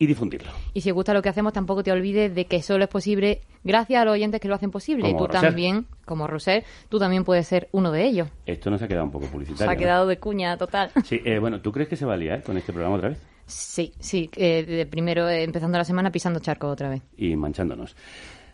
y 0.00 0.06
difundirlo. 0.06 0.50
Y 0.74 0.80
si 0.80 0.90
os 0.90 0.94
gusta 0.96 1.14
lo 1.14 1.22
que 1.22 1.28
hacemos, 1.28 1.52
tampoco 1.52 1.84
te 1.84 1.92
olvides 1.92 2.34
de 2.34 2.46
que 2.46 2.60
solo 2.60 2.82
es 2.82 2.90
posible 2.90 3.42
gracias 3.62 4.02
a 4.02 4.04
los 4.04 4.14
oyentes 4.14 4.40
que 4.40 4.48
lo 4.48 4.56
hacen 4.56 4.72
posible. 4.72 5.04
Como 5.04 5.14
y 5.14 5.18
tú 5.18 5.26
Roser. 5.28 5.40
también, 5.42 5.86
como 6.06 6.26
Roser, 6.26 6.64
tú 6.88 6.98
también 6.98 7.22
puedes 7.22 7.46
ser 7.46 7.68
uno 7.70 7.92
de 7.92 8.04
ellos. 8.04 8.28
Esto 8.46 8.68
nos 8.70 8.82
ha 8.82 8.88
quedado 8.88 9.04
un 9.04 9.12
poco 9.12 9.26
Se 9.26 9.30
publicitario. 9.30 9.70
ha 9.70 9.74
¿no? 9.74 9.78
quedado 9.78 10.06
de 10.08 10.18
cuña 10.18 10.56
total. 10.56 10.90
Sí, 11.04 11.20
eh, 11.24 11.38
bueno, 11.38 11.60
¿tú 11.60 11.70
crees 11.70 11.88
que 11.88 11.94
se 11.96 12.04
valía 12.04 12.36
eh, 12.36 12.42
con 12.42 12.56
este 12.56 12.72
programa 12.72 12.96
otra 12.96 13.10
vez? 13.10 13.18
Sí, 13.50 13.92
sí, 13.98 14.30
eh, 14.36 14.64
de 14.64 14.86
primero 14.86 15.28
eh, 15.28 15.42
empezando 15.42 15.76
la 15.76 15.84
semana 15.84 16.10
pisando 16.10 16.40
charco 16.40 16.68
otra 16.68 16.88
vez. 16.88 17.02
Y 17.16 17.36
manchándonos. 17.36 17.96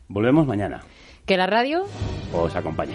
Volvemos 0.09 0.47
mañana. 0.47 0.83
Que 1.27 1.37
la 1.37 1.47
radio 1.47 1.85
Os 2.33 2.55
acompañe. 2.55 2.95